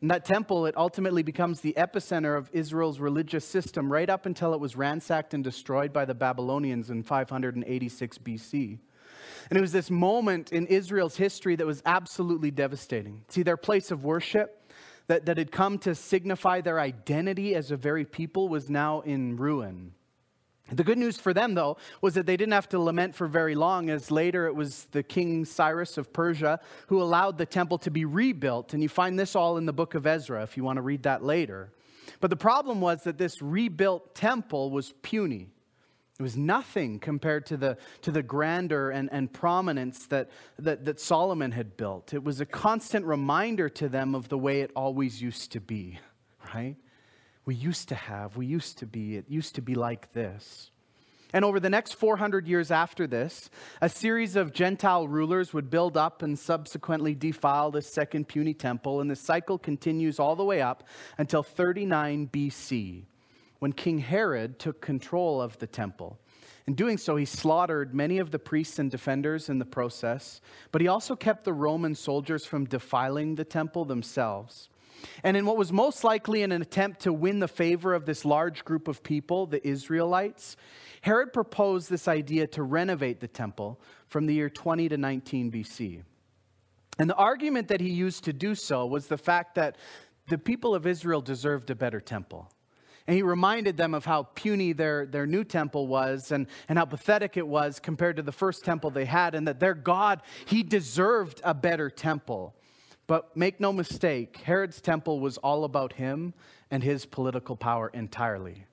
And 0.03 0.11
that 0.11 0.25
temple, 0.25 0.65
it 0.65 0.75
ultimately 0.75 1.23
becomes 1.23 1.61
the 1.61 1.75
epicenter 1.77 2.37
of 2.37 2.49
Israel's 2.51 2.99
religious 2.99 3.45
system 3.45 3.89
right 3.89 4.09
up 4.09 4.25
until 4.25 4.53
it 4.53 4.59
was 4.59 4.75
ransacked 4.75 5.33
and 5.33 5.41
destroyed 5.41 5.93
by 5.93 6.03
the 6.03 6.13
Babylonians 6.13 6.89
in 6.89 7.03
586 7.03 8.17
BC. 8.17 8.79
And 9.49 9.57
it 9.57 9.61
was 9.61 9.71
this 9.71 9.89
moment 9.89 10.51
in 10.51 10.67
Israel's 10.67 11.15
history 11.15 11.55
that 11.55 11.65
was 11.65 11.81
absolutely 11.85 12.51
devastating. 12.51 13.23
See, 13.29 13.43
their 13.43 13.55
place 13.55 13.91
of 13.91 14.03
worship 14.03 14.69
that, 15.07 15.25
that 15.25 15.37
had 15.37 15.53
come 15.53 15.77
to 15.79 15.95
signify 15.95 16.59
their 16.59 16.81
identity 16.81 17.55
as 17.55 17.71
a 17.71 17.77
very 17.77 18.03
people 18.03 18.49
was 18.49 18.69
now 18.69 18.99
in 18.99 19.37
ruin. 19.37 19.93
The 20.71 20.83
good 20.83 20.97
news 20.97 21.17
for 21.17 21.33
them, 21.33 21.55
though, 21.55 21.77
was 22.01 22.13
that 22.13 22.25
they 22.25 22.37
didn't 22.37 22.53
have 22.53 22.69
to 22.69 22.79
lament 22.79 23.13
for 23.15 23.27
very 23.27 23.53
long, 23.53 23.89
as 23.89 24.09
later 24.09 24.47
it 24.47 24.55
was 24.55 24.85
the 24.91 25.03
king 25.03 25.43
Cyrus 25.45 25.97
of 25.97 26.13
Persia 26.13 26.59
who 26.87 27.01
allowed 27.01 27.37
the 27.37 27.45
temple 27.45 27.77
to 27.79 27.91
be 27.91 28.05
rebuilt. 28.05 28.73
And 28.73 28.81
you 28.81 28.89
find 28.89 29.19
this 29.19 29.35
all 29.35 29.57
in 29.57 29.65
the 29.65 29.73
book 29.73 29.93
of 29.93 30.07
Ezra 30.07 30.41
if 30.41 30.55
you 30.55 30.63
want 30.63 30.77
to 30.77 30.81
read 30.81 31.03
that 31.03 31.23
later. 31.23 31.73
But 32.21 32.29
the 32.29 32.37
problem 32.37 32.79
was 32.79 33.03
that 33.03 33.17
this 33.17 33.41
rebuilt 33.41 34.15
temple 34.15 34.71
was 34.71 34.93
puny. 35.01 35.49
It 36.19 36.23
was 36.23 36.37
nothing 36.37 36.99
compared 36.99 37.45
to 37.47 37.57
the, 37.57 37.77
to 38.01 38.11
the 38.11 38.23
grandeur 38.23 38.91
and, 38.91 39.09
and 39.11 39.31
prominence 39.31 40.05
that, 40.07 40.29
that, 40.59 40.85
that 40.85 40.99
Solomon 40.99 41.51
had 41.51 41.75
built. 41.75 42.13
It 42.13 42.23
was 42.23 42.39
a 42.39 42.45
constant 42.45 43.05
reminder 43.05 43.67
to 43.69 43.89
them 43.89 44.15
of 44.15 44.29
the 44.29 44.37
way 44.37 44.61
it 44.61 44.71
always 44.75 45.21
used 45.21 45.51
to 45.53 45.59
be, 45.59 45.99
right? 46.53 46.77
We 47.45 47.55
used 47.55 47.89
to 47.89 47.95
have, 47.95 48.37
we 48.37 48.45
used 48.45 48.77
to 48.79 48.85
be, 48.85 49.17
it 49.17 49.25
used 49.27 49.55
to 49.55 49.61
be 49.61 49.75
like 49.75 50.13
this. 50.13 50.71
And 51.33 51.43
over 51.43 51.59
the 51.59 51.69
next 51.69 51.93
400 51.93 52.47
years 52.47 52.69
after 52.69 53.07
this, 53.07 53.49
a 53.81 53.89
series 53.89 54.35
of 54.35 54.53
Gentile 54.53 55.07
rulers 55.07 55.51
would 55.51 55.71
build 55.71 55.97
up 55.97 56.21
and 56.21 56.37
subsequently 56.37 57.15
defile 57.15 57.71
this 57.71 57.91
second 57.91 58.27
puny 58.27 58.53
temple, 58.53 59.01
and 59.01 59.09
the 59.09 59.15
cycle 59.15 59.57
continues 59.57 60.19
all 60.19 60.35
the 60.35 60.45
way 60.45 60.61
up 60.61 60.83
until 61.17 61.41
39 61.41 62.29
BC, 62.31 63.05
when 63.57 63.73
King 63.73 63.97
Herod 63.97 64.59
took 64.59 64.79
control 64.79 65.41
of 65.41 65.57
the 65.57 65.65
temple. 65.67 66.19
In 66.67 66.75
doing 66.75 66.99
so, 66.99 67.15
he 67.15 67.25
slaughtered 67.25 67.95
many 67.95 68.19
of 68.19 68.29
the 68.29 68.39
priests 68.39 68.77
and 68.77 68.91
defenders 68.91 69.49
in 69.49 69.57
the 69.57 69.65
process, 69.65 70.39
but 70.71 70.81
he 70.81 70.87
also 70.87 71.15
kept 71.15 71.45
the 71.45 71.51
Roman 71.51 71.95
soldiers 71.95 72.45
from 72.45 72.65
defiling 72.65 73.35
the 73.35 73.43
temple 73.43 73.85
themselves. 73.85 74.69
And 75.23 75.35
in 75.35 75.45
what 75.45 75.57
was 75.57 75.71
most 75.71 76.03
likely 76.03 76.43
an 76.43 76.51
attempt 76.51 77.01
to 77.01 77.13
win 77.13 77.39
the 77.39 77.47
favor 77.47 77.93
of 77.93 78.05
this 78.05 78.25
large 78.25 78.63
group 78.65 78.87
of 78.87 79.03
people, 79.03 79.45
the 79.45 79.65
Israelites, 79.67 80.55
Herod 81.01 81.33
proposed 81.33 81.89
this 81.89 82.07
idea 82.07 82.47
to 82.47 82.63
renovate 82.63 83.19
the 83.19 83.27
temple 83.27 83.79
from 84.07 84.25
the 84.25 84.33
year 84.33 84.49
20 84.49 84.89
to 84.89 84.97
19 84.97 85.51
BC. 85.51 86.03
And 86.99 87.09
the 87.09 87.15
argument 87.15 87.67
that 87.69 87.81
he 87.81 87.89
used 87.89 88.23
to 88.25 88.33
do 88.33 88.55
so 88.55 88.85
was 88.85 89.07
the 89.07 89.17
fact 89.17 89.55
that 89.55 89.77
the 90.27 90.37
people 90.37 90.73
of 90.75 90.87
Israel 90.87 91.21
deserved 91.21 91.69
a 91.69 91.75
better 91.75 91.99
temple. 91.99 92.49
And 93.05 93.15
he 93.15 93.21
reminded 93.21 93.75
them 93.75 93.93
of 93.93 94.05
how 94.05 94.23
puny 94.23 94.71
their, 94.71 95.05
their 95.05 95.25
new 95.25 95.43
temple 95.43 95.87
was 95.87 96.31
and, 96.31 96.47
and 96.69 96.77
how 96.77 96.85
pathetic 96.85 97.35
it 97.35 97.45
was 97.45 97.79
compared 97.79 98.15
to 98.15 98.21
the 98.21 98.31
first 98.31 98.63
temple 98.63 98.89
they 98.89 99.05
had, 99.05 99.35
and 99.35 99.45
that 99.47 99.59
their 99.59 99.73
God, 99.73 100.21
he 100.45 100.63
deserved 100.63 101.41
a 101.43 101.53
better 101.53 101.89
temple. 101.89 102.55
But 103.07 103.35
make 103.35 103.59
no 103.59 103.73
mistake, 103.73 104.37
Herod's 104.43 104.79
temple 104.81 105.19
was 105.19 105.37
all 105.37 105.65
about 105.65 105.93
him 105.93 106.33
and 106.71 106.83
his 106.83 107.05
political 107.05 107.55
power 107.55 107.89
entirely. 107.93 108.65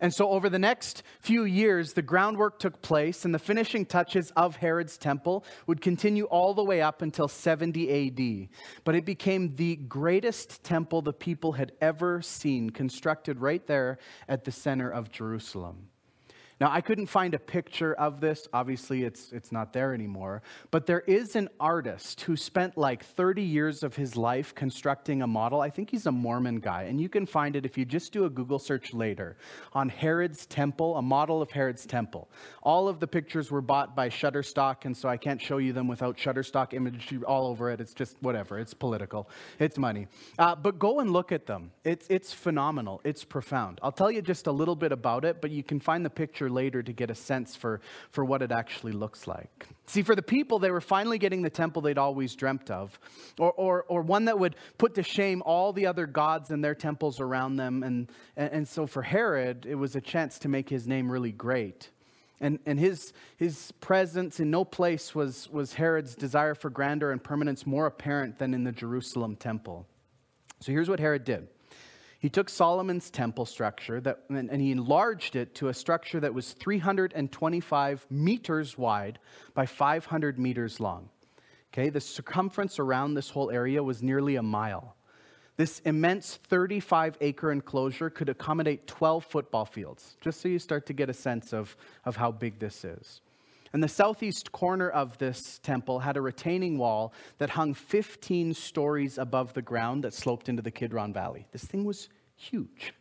And 0.00 0.14
so, 0.14 0.30
over 0.30 0.48
the 0.48 0.58
next 0.58 1.02
few 1.20 1.44
years, 1.44 1.92
the 1.92 2.02
groundwork 2.02 2.58
took 2.58 2.80
place, 2.80 3.26
and 3.26 3.34
the 3.34 3.38
finishing 3.38 3.84
touches 3.84 4.32
of 4.34 4.56
Herod's 4.56 4.96
temple 4.96 5.44
would 5.66 5.82
continue 5.82 6.24
all 6.24 6.54
the 6.54 6.64
way 6.64 6.80
up 6.80 7.02
until 7.02 7.28
70 7.28 8.08
AD. 8.08 8.48
But 8.84 8.94
it 8.94 9.04
became 9.04 9.54
the 9.56 9.76
greatest 9.76 10.64
temple 10.64 11.02
the 11.02 11.12
people 11.12 11.52
had 11.52 11.72
ever 11.82 12.22
seen, 12.22 12.70
constructed 12.70 13.40
right 13.40 13.66
there 13.66 13.98
at 14.26 14.44
the 14.44 14.52
center 14.52 14.90
of 14.90 15.12
Jerusalem. 15.12 15.90
Now, 16.60 16.70
I 16.70 16.82
couldn't 16.82 17.06
find 17.06 17.32
a 17.32 17.38
picture 17.38 17.94
of 17.94 18.20
this. 18.20 18.46
Obviously, 18.52 19.04
it's, 19.04 19.32
it's 19.32 19.50
not 19.50 19.72
there 19.72 19.94
anymore. 19.94 20.42
But 20.70 20.84
there 20.84 21.00
is 21.00 21.34
an 21.34 21.48
artist 21.58 22.20
who 22.20 22.36
spent 22.36 22.76
like 22.76 23.02
30 23.02 23.42
years 23.42 23.82
of 23.82 23.96
his 23.96 24.14
life 24.14 24.54
constructing 24.54 25.22
a 25.22 25.26
model. 25.26 25.62
I 25.62 25.70
think 25.70 25.90
he's 25.90 26.04
a 26.04 26.12
Mormon 26.12 26.60
guy. 26.60 26.82
And 26.82 27.00
you 27.00 27.08
can 27.08 27.24
find 27.24 27.56
it 27.56 27.64
if 27.64 27.78
you 27.78 27.86
just 27.86 28.12
do 28.12 28.26
a 28.26 28.30
Google 28.30 28.58
search 28.58 28.92
later 28.92 29.38
on 29.72 29.88
Herod's 29.88 30.44
Temple, 30.44 30.96
a 30.96 31.02
model 31.02 31.40
of 31.40 31.50
Herod's 31.50 31.86
Temple. 31.86 32.28
All 32.62 32.88
of 32.88 33.00
the 33.00 33.06
pictures 33.06 33.50
were 33.50 33.62
bought 33.62 33.96
by 33.96 34.10
Shutterstock, 34.10 34.84
and 34.84 34.94
so 34.94 35.08
I 35.08 35.16
can't 35.16 35.40
show 35.40 35.56
you 35.56 35.72
them 35.72 35.88
without 35.88 36.18
Shutterstock 36.18 36.74
imagery 36.74 37.20
all 37.26 37.46
over 37.46 37.70
it. 37.70 37.80
It's 37.80 37.94
just 37.94 38.16
whatever. 38.20 38.58
It's 38.58 38.74
political, 38.74 39.30
it's 39.58 39.78
money. 39.78 40.08
Uh, 40.38 40.54
but 40.56 40.78
go 40.78 41.00
and 41.00 41.10
look 41.10 41.32
at 41.32 41.46
them. 41.46 41.70
It's, 41.84 42.06
it's 42.10 42.34
phenomenal, 42.34 43.00
it's 43.04 43.24
profound. 43.24 43.78
I'll 43.82 43.92
tell 43.92 44.10
you 44.10 44.20
just 44.20 44.46
a 44.46 44.52
little 44.52 44.76
bit 44.76 44.92
about 44.92 45.24
it, 45.24 45.40
but 45.40 45.50
you 45.50 45.62
can 45.62 45.80
find 45.80 46.04
the 46.04 46.10
picture 46.10 46.49
later 46.50 46.82
to 46.82 46.92
get 46.92 47.10
a 47.10 47.14
sense 47.14 47.56
for, 47.56 47.80
for 48.10 48.24
what 48.24 48.42
it 48.42 48.52
actually 48.52 48.92
looks 48.92 49.26
like. 49.26 49.68
See, 49.86 50.02
for 50.02 50.14
the 50.14 50.22
people, 50.22 50.58
they 50.58 50.70
were 50.70 50.80
finally 50.80 51.18
getting 51.18 51.42
the 51.42 51.50
temple 51.50 51.82
they'd 51.82 51.98
always 51.98 52.34
dreamt 52.34 52.70
of, 52.70 52.98
or, 53.38 53.52
or, 53.52 53.84
or 53.88 54.02
one 54.02 54.26
that 54.26 54.38
would 54.38 54.56
put 54.78 54.94
to 54.96 55.02
shame 55.02 55.42
all 55.46 55.72
the 55.72 55.86
other 55.86 56.06
gods 56.06 56.50
and 56.50 56.62
their 56.62 56.74
temples 56.74 57.20
around 57.20 57.56
them. 57.56 57.82
And, 57.82 58.10
and, 58.36 58.52
and 58.52 58.68
so 58.68 58.86
for 58.86 59.02
Herod, 59.02 59.66
it 59.66 59.76
was 59.76 59.96
a 59.96 60.00
chance 60.00 60.38
to 60.40 60.48
make 60.48 60.68
his 60.68 60.86
name 60.86 61.10
really 61.10 61.32
great. 61.32 61.90
And, 62.40 62.58
and 62.64 62.78
his, 62.78 63.12
his 63.36 63.72
presence 63.80 64.40
in 64.40 64.50
no 64.50 64.64
place 64.64 65.14
was, 65.14 65.48
was 65.50 65.74
Herod's 65.74 66.14
desire 66.14 66.54
for 66.54 66.70
grandeur 66.70 67.12
and 67.12 67.22
permanence 67.22 67.66
more 67.66 67.86
apparent 67.86 68.38
than 68.38 68.54
in 68.54 68.64
the 68.64 68.72
Jerusalem 68.72 69.36
temple. 69.36 69.86
So 70.60 70.72
here's 70.72 70.88
what 70.88 71.00
Herod 71.00 71.24
did 71.24 71.48
he 72.20 72.28
took 72.28 72.50
Solomon's 72.50 73.10
temple 73.10 73.46
structure 73.46 73.98
that, 74.02 74.20
and, 74.28 74.60
he 74.60 74.72
enlarged 74.72 75.36
it 75.36 75.54
to 75.56 75.68
a 75.68 75.74
structure 75.74 76.20
that 76.20 76.34
was 76.34 76.52
325 76.52 78.06
meters 78.10 78.76
wide 78.76 79.18
by 79.54 79.64
500 79.64 80.38
meters 80.38 80.80
long. 80.80 81.08
Okay, 81.72 81.88
the 81.88 82.00
circumference 82.00 82.78
around 82.78 83.14
this 83.14 83.30
whole 83.30 83.50
area 83.50 83.82
was 83.82 84.02
nearly 84.02 84.36
a 84.36 84.42
mile. 84.42 84.96
This 85.56 85.80
immense 85.80 86.36
35 86.36 87.16
acre 87.22 87.52
enclosure 87.52 88.10
could 88.10 88.28
accommodate 88.28 88.86
12 88.86 89.24
football 89.24 89.64
fields, 89.64 90.16
just 90.20 90.42
so 90.42 90.48
you 90.48 90.58
start 90.58 90.84
to 90.86 90.92
get 90.92 91.08
a 91.08 91.14
sense 91.14 91.54
of, 91.54 91.74
of 92.04 92.16
how 92.16 92.32
big 92.32 92.58
this 92.58 92.84
is. 92.84 93.22
And 93.72 93.82
the 93.82 93.88
southeast 93.88 94.50
corner 94.50 94.88
of 94.88 95.16
this 95.18 95.60
temple 95.62 96.00
had 96.00 96.16
a 96.16 96.20
retaining 96.20 96.76
wall 96.76 97.12
that 97.38 97.50
hung 97.50 97.72
15 97.74 98.54
stories 98.54 99.16
above 99.16 99.54
the 99.54 99.62
ground 99.62 100.04
that 100.04 100.14
sloped 100.14 100.48
into 100.48 100.62
the 100.62 100.72
Kidron 100.72 101.12
Valley. 101.12 101.46
This 101.52 101.64
thing 101.64 101.84
was 101.84 102.08
huge. 102.34 102.94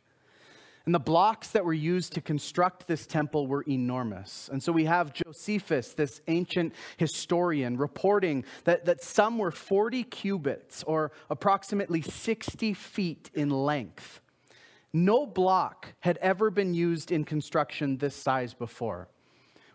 And 0.85 0.95
the 0.95 0.99
blocks 0.99 1.49
that 1.49 1.65
were 1.65 1.73
used 1.73 2.13
to 2.13 2.21
construct 2.21 2.87
this 2.87 3.05
temple 3.05 3.47
were 3.47 3.63
enormous. 3.67 4.49
And 4.51 4.61
so 4.61 4.71
we 4.71 4.85
have 4.85 5.13
Josephus, 5.13 5.93
this 5.93 6.21
ancient 6.27 6.73
historian, 6.97 7.77
reporting 7.77 8.43
that, 8.63 8.85
that 8.85 9.03
some 9.03 9.37
were 9.37 9.51
40 9.51 10.03
cubits 10.05 10.83
or 10.83 11.11
approximately 11.29 12.01
60 12.01 12.73
feet 12.73 13.29
in 13.33 13.49
length. 13.49 14.21
No 14.91 15.27
block 15.27 15.93
had 15.99 16.17
ever 16.17 16.49
been 16.49 16.73
used 16.73 17.11
in 17.11 17.23
construction 17.23 17.97
this 17.97 18.15
size 18.15 18.53
before. 18.53 19.09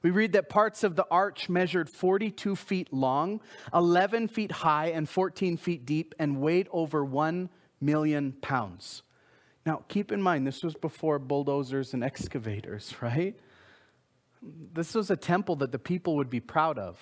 We 0.04 0.10
read 0.10 0.32
that 0.32 0.50
parts 0.50 0.84
of 0.84 0.96
the 0.96 1.06
arch 1.10 1.48
measured 1.48 1.88
42 1.88 2.56
feet 2.56 2.92
long, 2.92 3.40
11 3.72 4.28
feet 4.28 4.52
high, 4.52 4.88
and 4.88 5.08
14 5.08 5.56
feet 5.56 5.86
deep, 5.86 6.14
and 6.18 6.42
weighed 6.42 6.68
over 6.72 7.02
1 7.02 7.48
million 7.80 8.32
pounds. 8.42 9.02
Now, 9.64 9.82
keep 9.88 10.12
in 10.12 10.20
mind, 10.20 10.46
this 10.46 10.62
was 10.62 10.74
before 10.74 11.18
bulldozers 11.18 11.94
and 11.94 12.04
excavators, 12.04 12.94
right? 13.00 13.34
This 14.42 14.94
was 14.94 15.10
a 15.10 15.16
temple 15.16 15.56
that 15.56 15.72
the 15.72 15.78
people 15.78 16.16
would 16.16 16.28
be 16.28 16.40
proud 16.40 16.78
of. 16.78 16.98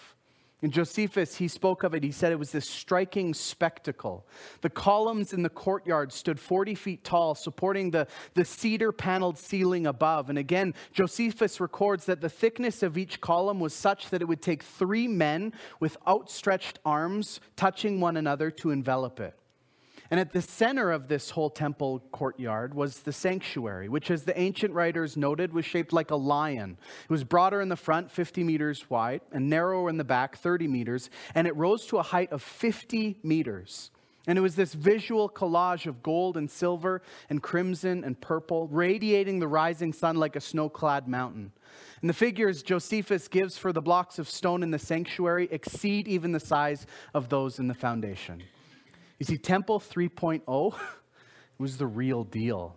In 0.62 0.70
Josephus, 0.70 1.36
he 1.36 1.48
spoke 1.48 1.82
of 1.82 1.92
it. 1.92 2.04
He 2.04 2.12
said 2.12 2.30
it 2.30 2.38
was 2.38 2.52
this 2.52 2.70
striking 2.70 3.34
spectacle. 3.34 4.24
The 4.60 4.70
columns 4.70 5.32
in 5.32 5.42
the 5.42 5.48
courtyard 5.48 6.12
stood 6.12 6.38
40 6.38 6.76
feet 6.76 7.02
tall, 7.02 7.34
supporting 7.34 7.90
the, 7.90 8.06
the 8.34 8.44
cedar 8.44 8.92
paneled 8.92 9.38
ceiling 9.38 9.88
above. 9.88 10.30
And 10.30 10.38
again, 10.38 10.74
Josephus 10.92 11.60
records 11.60 12.06
that 12.06 12.20
the 12.20 12.28
thickness 12.28 12.84
of 12.84 12.96
each 12.96 13.20
column 13.20 13.58
was 13.58 13.74
such 13.74 14.10
that 14.10 14.22
it 14.22 14.26
would 14.26 14.40
take 14.40 14.62
three 14.62 15.08
men 15.08 15.52
with 15.80 15.96
outstretched 16.06 16.78
arms 16.84 17.40
touching 17.56 18.00
one 18.00 18.16
another 18.16 18.52
to 18.52 18.70
envelop 18.70 19.18
it. 19.18 19.36
And 20.12 20.20
at 20.20 20.34
the 20.34 20.42
center 20.42 20.90
of 20.90 21.08
this 21.08 21.30
whole 21.30 21.48
temple 21.48 22.02
courtyard 22.12 22.74
was 22.74 22.98
the 22.98 23.14
sanctuary, 23.14 23.88
which, 23.88 24.10
as 24.10 24.24
the 24.24 24.38
ancient 24.38 24.74
writers 24.74 25.16
noted, 25.16 25.54
was 25.54 25.64
shaped 25.64 25.90
like 25.90 26.10
a 26.10 26.16
lion. 26.16 26.76
It 27.04 27.10
was 27.10 27.24
broader 27.24 27.62
in 27.62 27.70
the 27.70 27.76
front, 27.76 28.10
50 28.10 28.44
meters 28.44 28.90
wide, 28.90 29.22
and 29.32 29.48
narrower 29.48 29.88
in 29.88 29.96
the 29.96 30.04
back, 30.04 30.36
30 30.36 30.68
meters, 30.68 31.08
and 31.34 31.46
it 31.46 31.56
rose 31.56 31.86
to 31.86 31.96
a 31.96 32.02
height 32.02 32.30
of 32.30 32.42
50 32.42 33.20
meters. 33.22 33.90
And 34.26 34.36
it 34.36 34.42
was 34.42 34.54
this 34.54 34.74
visual 34.74 35.30
collage 35.30 35.86
of 35.86 36.02
gold 36.02 36.36
and 36.36 36.50
silver 36.50 37.00
and 37.30 37.42
crimson 37.42 38.04
and 38.04 38.20
purple, 38.20 38.68
radiating 38.68 39.38
the 39.38 39.48
rising 39.48 39.94
sun 39.94 40.16
like 40.16 40.36
a 40.36 40.42
snow 40.42 40.68
clad 40.68 41.08
mountain. 41.08 41.52
And 42.02 42.10
the 42.10 42.14
figures 42.14 42.62
Josephus 42.62 43.28
gives 43.28 43.56
for 43.56 43.72
the 43.72 43.80
blocks 43.80 44.18
of 44.18 44.28
stone 44.28 44.62
in 44.62 44.72
the 44.72 44.78
sanctuary 44.78 45.48
exceed 45.50 46.06
even 46.06 46.32
the 46.32 46.38
size 46.38 46.86
of 47.14 47.30
those 47.30 47.58
in 47.58 47.66
the 47.66 47.74
foundation. 47.74 48.42
You 49.22 49.26
see, 49.26 49.38
Temple 49.38 49.78
3.0 49.78 50.74
was 51.58 51.76
the 51.76 51.86
real 51.86 52.24
deal. 52.24 52.74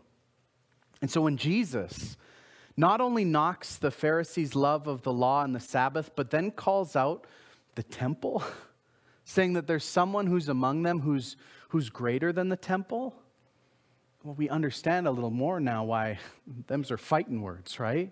And 1.01 1.10
so 1.10 1.21
when 1.21 1.38
Jesus 1.38 2.17
not 2.77 3.01
only 3.01 3.25
knocks 3.25 3.77
the 3.77 3.89
Pharisees' 3.89 4.53
love 4.53 4.86
of 4.86 5.01
the 5.01 5.12
law 5.12 5.43
and 5.43 5.55
the 5.55 5.60
Sabbath, 5.60 6.12
but 6.15 6.29
then 6.29 6.51
calls 6.51 6.95
out 6.95 7.25
the 7.73 7.81
temple, 7.81 8.43
saying 9.25 9.53
that 9.53 9.65
there's 9.65 9.84
someone 9.84 10.27
who's 10.27 10.47
among 10.47 10.84
them 10.84 10.99
who's, 10.99 11.36
who's 11.69 11.89
greater 11.89 12.31
than 12.31 12.49
the 12.49 12.58
temple, 12.58 13.15
well, 14.23 14.36
we 14.36 14.47
understand 14.47 15.08
a 15.08 15.12
little 15.12 15.31
more 15.31 15.60
now 15.60 15.84
why 15.84 16.19
them's 16.67 16.91
are 16.91 16.97
fighting 16.99 17.41
words, 17.41 17.79
right? 17.79 18.12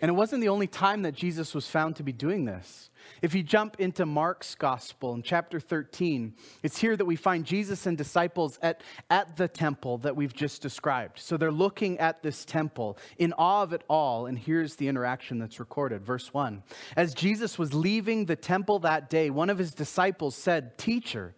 And 0.00 0.08
it 0.08 0.14
wasn't 0.14 0.42
the 0.42 0.48
only 0.48 0.68
time 0.68 1.02
that 1.02 1.14
Jesus 1.14 1.54
was 1.54 1.66
found 1.66 1.96
to 1.96 2.04
be 2.04 2.12
doing 2.12 2.44
this. 2.44 2.90
If 3.20 3.34
you 3.34 3.42
jump 3.42 3.80
into 3.80 4.06
Mark's 4.06 4.54
gospel 4.54 5.14
in 5.14 5.22
chapter 5.22 5.58
13, 5.58 6.34
it's 6.62 6.78
here 6.78 6.96
that 6.96 7.04
we 7.04 7.16
find 7.16 7.44
Jesus 7.44 7.86
and 7.86 7.98
disciples 7.98 8.58
at, 8.62 8.82
at 9.10 9.36
the 9.36 9.48
temple 9.48 9.98
that 9.98 10.14
we've 10.14 10.34
just 10.34 10.62
described. 10.62 11.18
So 11.18 11.36
they're 11.36 11.50
looking 11.50 11.98
at 11.98 12.22
this 12.22 12.44
temple 12.44 12.96
in 13.18 13.32
awe 13.32 13.62
of 13.62 13.72
it 13.72 13.82
all. 13.88 14.26
And 14.26 14.38
here's 14.38 14.76
the 14.76 14.86
interaction 14.86 15.38
that's 15.38 15.58
recorded. 15.58 16.04
Verse 16.04 16.32
1 16.32 16.62
As 16.96 17.12
Jesus 17.12 17.58
was 17.58 17.74
leaving 17.74 18.26
the 18.26 18.36
temple 18.36 18.78
that 18.80 19.10
day, 19.10 19.30
one 19.30 19.50
of 19.50 19.58
his 19.58 19.72
disciples 19.72 20.36
said, 20.36 20.78
Teacher, 20.78 21.34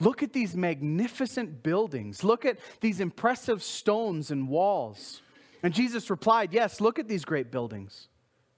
look 0.00 0.22
at 0.22 0.32
these 0.32 0.56
magnificent 0.56 1.62
buildings, 1.62 2.24
look 2.24 2.46
at 2.46 2.58
these 2.80 3.00
impressive 3.00 3.62
stones 3.62 4.30
and 4.30 4.48
walls. 4.48 5.20
And 5.62 5.74
Jesus 5.74 6.10
replied, 6.10 6.52
Yes, 6.52 6.80
look 6.80 6.98
at 6.98 7.08
these 7.08 7.24
great 7.24 7.50
buildings, 7.50 8.08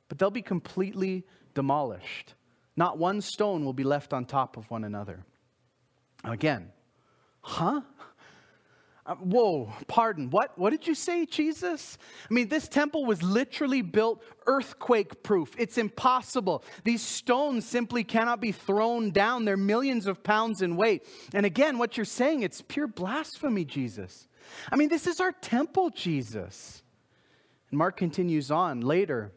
but 0.08 0.18
they'll 0.18 0.30
be 0.30 0.42
completely 0.42 1.24
demolished. 1.54 2.34
Not 2.76 2.98
one 2.98 3.20
stone 3.20 3.64
will 3.64 3.72
be 3.72 3.84
left 3.84 4.12
on 4.12 4.24
top 4.24 4.56
of 4.56 4.70
one 4.70 4.84
another. 4.84 5.24
Again, 6.24 6.70
huh? 7.40 7.80
Uh, 9.06 9.14
whoa, 9.16 9.72
pardon. 9.88 10.30
What? 10.30 10.56
What 10.58 10.70
did 10.70 10.86
you 10.86 10.94
say, 10.94 11.24
Jesus? 11.24 11.96
I 12.30 12.34
mean, 12.34 12.48
this 12.48 12.68
temple 12.68 13.06
was 13.06 13.22
literally 13.22 13.82
built 13.82 14.22
earthquake 14.46 15.22
proof. 15.22 15.52
It's 15.58 15.78
impossible. 15.78 16.62
These 16.84 17.02
stones 17.02 17.66
simply 17.66 18.04
cannot 18.04 18.40
be 18.40 18.52
thrown 18.52 19.10
down. 19.10 19.46
They're 19.46 19.56
millions 19.56 20.06
of 20.06 20.22
pounds 20.22 20.62
in 20.62 20.76
weight. 20.76 21.06
And 21.32 21.46
again, 21.46 21.78
what 21.78 21.96
you're 21.96 22.04
saying, 22.04 22.42
it's 22.42 22.62
pure 22.62 22.86
blasphemy, 22.86 23.64
Jesus. 23.64 24.28
I 24.70 24.76
mean, 24.76 24.88
this 24.88 25.06
is 25.06 25.18
our 25.18 25.32
temple, 25.32 25.90
Jesus. 25.90 26.79
And 27.70 27.78
Mark 27.78 27.96
continues 27.96 28.50
on 28.50 28.80
later. 28.80 29.32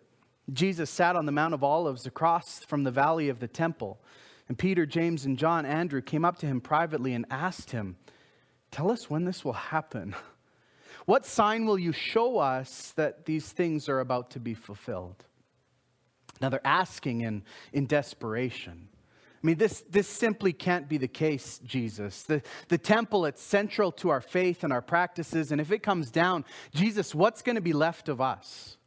Jesus 0.51 0.89
sat 0.89 1.15
on 1.15 1.25
the 1.25 1.31
Mount 1.31 1.53
of 1.53 1.63
Olives 1.63 2.05
across 2.05 2.59
from 2.65 2.83
the 2.83 2.91
valley 2.91 3.29
of 3.29 3.39
the 3.39 3.47
temple. 3.47 3.99
And 4.47 4.57
Peter, 4.57 4.85
James, 4.85 5.25
and 5.25 5.37
John, 5.37 5.65
Andrew 5.65 6.01
came 6.01 6.25
up 6.25 6.37
to 6.39 6.45
him 6.45 6.59
privately 6.59 7.13
and 7.13 7.25
asked 7.29 7.71
him, 7.71 7.95
Tell 8.71 8.91
us 8.91 9.09
when 9.09 9.25
this 9.25 9.45
will 9.45 9.53
happen. 9.53 10.15
What 11.05 11.25
sign 11.25 11.65
will 11.65 11.77
you 11.77 11.91
show 11.91 12.37
us 12.37 12.93
that 12.95 13.25
these 13.25 13.51
things 13.51 13.89
are 13.89 13.99
about 13.99 14.31
to 14.31 14.39
be 14.39 14.53
fulfilled? 14.53 15.25
Now 16.39 16.47
they're 16.47 16.65
asking 16.65 17.21
in, 17.21 17.43
in 17.73 17.87
desperation. 17.87 18.87
I 19.43 19.47
mean, 19.47 19.57
this, 19.57 19.83
this 19.89 20.07
simply 20.07 20.53
can't 20.53 20.87
be 20.87 20.97
the 20.97 21.07
case, 21.07 21.59
Jesus. 21.65 22.23
The, 22.23 22.41
the 22.69 22.77
temple, 22.77 23.25
it's 23.25 23.41
central 23.41 23.91
to 23.93 24.09
our 24.09 24.21
faith 24.21 24.63
and 24.63 24.71
our 24.71 24.81
practices. 24.81 25.51
And 25.51 25.59
if 25.59 25.69
it 25.69 25.83
comes 25.83 26.11
down, 26.11 26.45
Jesus, 26.73 27.13
what's 27.13 27.41
going 27.41 27.57
to 27.57 27.61
be 27.61 27.73
left 27.73 28.07
of 28.07 28.21
us? 28.21 28.77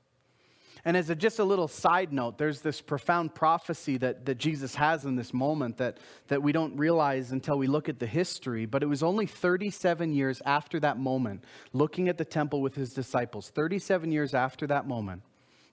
And 0.86 0.96
as 0.96 1.10
a, 1.10 1.14
just 1.14 1.40
a 1.40 1.44
little 1.44 1.68
side 1.68 2.10
note, 2.10 2.38
there's 2.38 2.62
this 2.62 2.80
profound 2.80 3.34
prophecy 3.34 3.98
that, 3.98 4.24
that 4.24 4.38
Jesus 4.38 4.76
has 4.76 5.04
in 5.04 5.16
this 5.16 5.34
moment 5.34 5.76
that, 5.76 5.98
that 6.28 6.42
we 6.42 6.52
don't 6.52 6.74
realize 6.76 7.32
until 7.32 7.58
we 7.58 7.66
look 7.66 7.90
at 7.90 7.98
the 7.98 8.06
history. 8.06 8.64
But 8.64 8.82
it 8.82 8.86
was 8.86 9.02
only 9.02 9.26
37 9.26 10.14
years 10.14 10.40
after 10.46 10.80
that 10.80 10.96
moment, 10.96 11.44
looking 11.74 12.08
at 12.08 12.16
the 12.16 12.24
temple 12.24 12.62
with 12.62 12.76
his 12.76 12.94
disciples, 12.94 13.50
37 13.50 14.10
years 14.10 14.32
after 14.32 14.66
that 14.68 14.86
moment, 14.86 15.22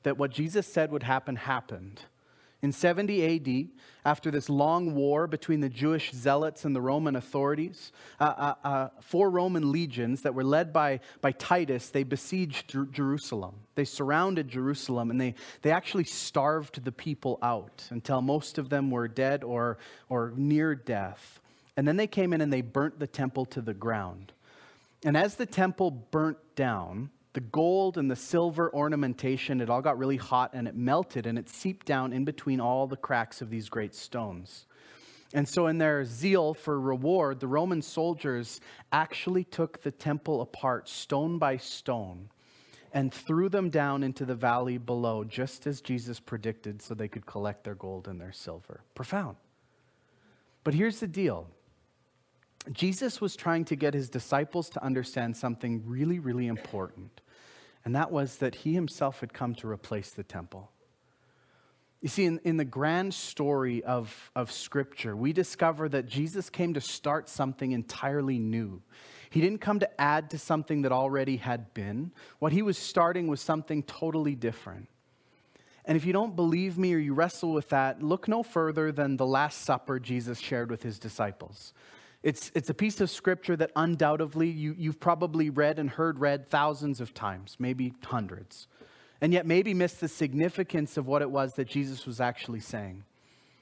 that 0.01 0.17
what 0.17 0.31
Jesus 0.31 0.67
said 0.67 0.91
would 0.91 1.03
happen 1.03 1.37
happened. 1.37 2.01
In 2.63 2.71
70 2.71 3.35
AD, 3.35 3.67
after 4.05 4.31
this 4.31 4.49
long 4.49 4.95
war 4.95 5.27
between 5.27 5.59
the 5.59 5.67
Jewish 5.67 6.13
zealots 6.13 6.63
and 6.63 6.73
the 6.73 6.79
Roman 6.79 7.17
authorities, 7.17 7.91
uh, 8.21 8.23
uh, 8.23 8.53
uh, 8.63 8.89
four 9.01 9.29
Roman 9.29 9.69
legions 9.69 10.21
that 10.21 10.33
were 10.33 10.45
led 10.45 10.71
by, 10.71 11.01
by 11.19 11.33
Titus, 11.33 11.89
they 11.89 12.03
besieged 12.03 12.69
Jer- 12.69 12.85
Jerusalem. 12.85 13.55
They 13.75 13.83
surrounded 13.83 14.47
Jerusalem 14.47 15.11
and 15.11 15.19
they, 15.19 15.35
they 15.61 15.71
actually 15.71 16.05
starved 16.05 16.85
the 16.85 16.93
people 16.93 17.37
out 17.43 17.83
until 17.89 18.21
most 18.21 18.57
of 18.57 18.69
them 18.69 18.89
were 18.89 19.09
dead 19.09 19.43
or, 19.43 19.77
or 20.07 20.31
near 20.37 20.73
death. 20.73 21.41
And 21.75 21.85
then 21.85 21.97
they 21.97 22.07
came 22.07 22.31
in 22.31 22.39
and 22.39 22.53
they 22.53 22.61
burnt 22.61 22.97
the 22.97 23.07
temple 23.07 23.43
to 23.47 23.61
the 23.61 23.73
ground. 23.73 24.31
And 25.03 25.17
as 25.17 25.35
the 25.35 25.45
temple 25.45 25.91
burnt 25.91 26.37
down, 26.55 27.09
the 27.33 27.41
gold 27.41 27.97
and 27.97 28.09
the 28.09 28.15
silver 28.15 28.73
ornamentation, 28.73 29.59
it 29.59 29.69
all 29.69 29.81
got 29.81 29.97
really 29.97 30.17
hot 30.17 30.51
and 30.53 30.67
it 30.67 30.75
melted 30.75 31.25
and 31.25 31.37
it 31.37 31.49
seeped 31.49 31.85
down 31.85 32.13
in 32.13 32.23
between 32.23 32.61
all 32.61 32.85
the 32.85 32.95
cracks 32.95 33.41
of 33.41 33.49
these 33.49 33.69
great 33.69 33.95
stones. 33.95 34.67
And 35.33 35.49
so, 35.49 35.65
in 35.65 35.79
their 35.79 36.05
zeal 36.05 36.53
for 36.53 36.79
reward, 36.79 37.39
the 37.39 37.47
Roman 37.47 37.81
soldiers 37.81 38.61
actually 38.91 39.43
took 39.43 39.81
the 39.81 39.89
temple 39.89 40.41
apart 40.41 40.87
stone 40.87 41.39
by 41.39 41.57
stone 41.57 42.29
and 42.93 43.11
threw 43.11 43.49
them 43.49 43.71
down 43.71 44.03
into 44.03 44.25
the 44.25 44.35
valley 44.35 44.77
below, 44.77 45.23
just 45.23 45.65
as 45.65 45.81
Jesus 45.81 46.19
predicted, 46.19 46.83
so 46.83 46.93
they 46.93 47.07
could 47.07 47.25
collect 47.25 47.63
their 47.63 47.73
gold 47.73 48.07
and 48.07 48.21
their 48.21 48.31
silver. 48.31 48.81
Profound. 48.93 49.35
But 50.63 50.75
here's 50.75 50.99
the 50.99 51.07
deal 51.07 51.47
Jesus 52.71 53.19
was 53.19 53.35
trying 53.35 53.65
to 53.65 53.75
get 53.75 53.95
his 53.95 54.09
disciples 54.09 54.69
to 54.69 54.83
understand 54.83 55.35
something 55.35 55.81
really, 55.87 56.19
really 56.19 56.45
important 56.45 57.22
and 57.85 57.95
that 57.95 58.11
was 58.11 58.37
that 58.37 58.55
he 58.55 58.73
himself 58.73 59.19
had 59.19 59.33
come 59.33 59.55
to 59.55 59.67
replace 59.67 60.11
the 60.11 60.23
temple. 60.23 60.71
You 62.01 62.09
see, 62.09 62.25
in, 62.25 62.39
in 62.43 62.57
the 62.57 62.65
grand 62.65 63.13
story 63.13 63.81
of, 63.83 64.31
of 64.35 64.51
Scripture, 64.51 65.15
we 65.15 65.31
discover 65.31 65.87
that 65.87 66.05
Jesus 66.05 66.49
came 66.49 66.73
to 66.73 66.81
start 66.81 67.29
something 67.29 67.71
entirely 67.71 68.39
new. 68.39 68.81
He 69.29 69.39
didn't 69.39 69.61
come 69.61 69.79
to 69.79 70.01
add 70.01 70.29
to 70.31 70.37
something 70.37 70.81
that 70.81 70.91
already 70.91 71.37
had 71.37 71.73
been. 71.73 72.11
What 72.39 72.51
he 72.51 72.61
was 72.61 72.77
starting 72.77 73.27
was 73.27 73.39
something 73.39 73.83
totally 73.83 74.35
different. 74.35 74.89
And 75.85 75.97
if 75.97 76.05
you 76.05 76.13
don't 76.13 76.35
believe 76.35 76.77
me 76.77 76.93
or 76.93 76.97
you 76.97 77.13
wrestle 77.13 77.53
with 77.53 77.69
that, 77.69 78.03
look 78.03 78.27
no 78.27 78.43
further 78.43 78.91
than 78.91 79.17
the 79.17 79.25
Last 79.25 79.61
Supper 79.61 79.99
Jesus 79.99 80.39
shared 80.39 80.69
with 80.69 80.83
his 80.83 80.99
disciples. 80.99 81.73
It's, 82.23 82.51
it's 82.55 82.69
a 82.69 82.73
piece 82.73 83.01
of 83.01 83.09
scripture 83.09 83.57
that 83.57 83.71
undoubtedly 83.75 84.49
you, 84.49 84.73
you've 84.77 84.99
probably 84.99 85.49
read 85.49 85.77
and 85.77 85.89
heard 85.89 86.19
read 86.19 86.47
thousands 86.47 87.01
of 87.01 87.13
times, 87.13 87.57
maybe 87.59 87.93
hundreds, 88.05 88.67
and 89.19 89.33
yet 89.33 89.45
maybe 89.45 89.73
missed 89.73 89.99
the 89.99 90.07
significance 90.07 90.95
of 90.95 91.05
what 91.05 91.21
it 91.21 91.29
was 91.29 91.55
that 91.55 91.67
Jesus 91.67 92.05
was 92.05 92.21
actually 92.21 92.61
saying. 92.61 93.03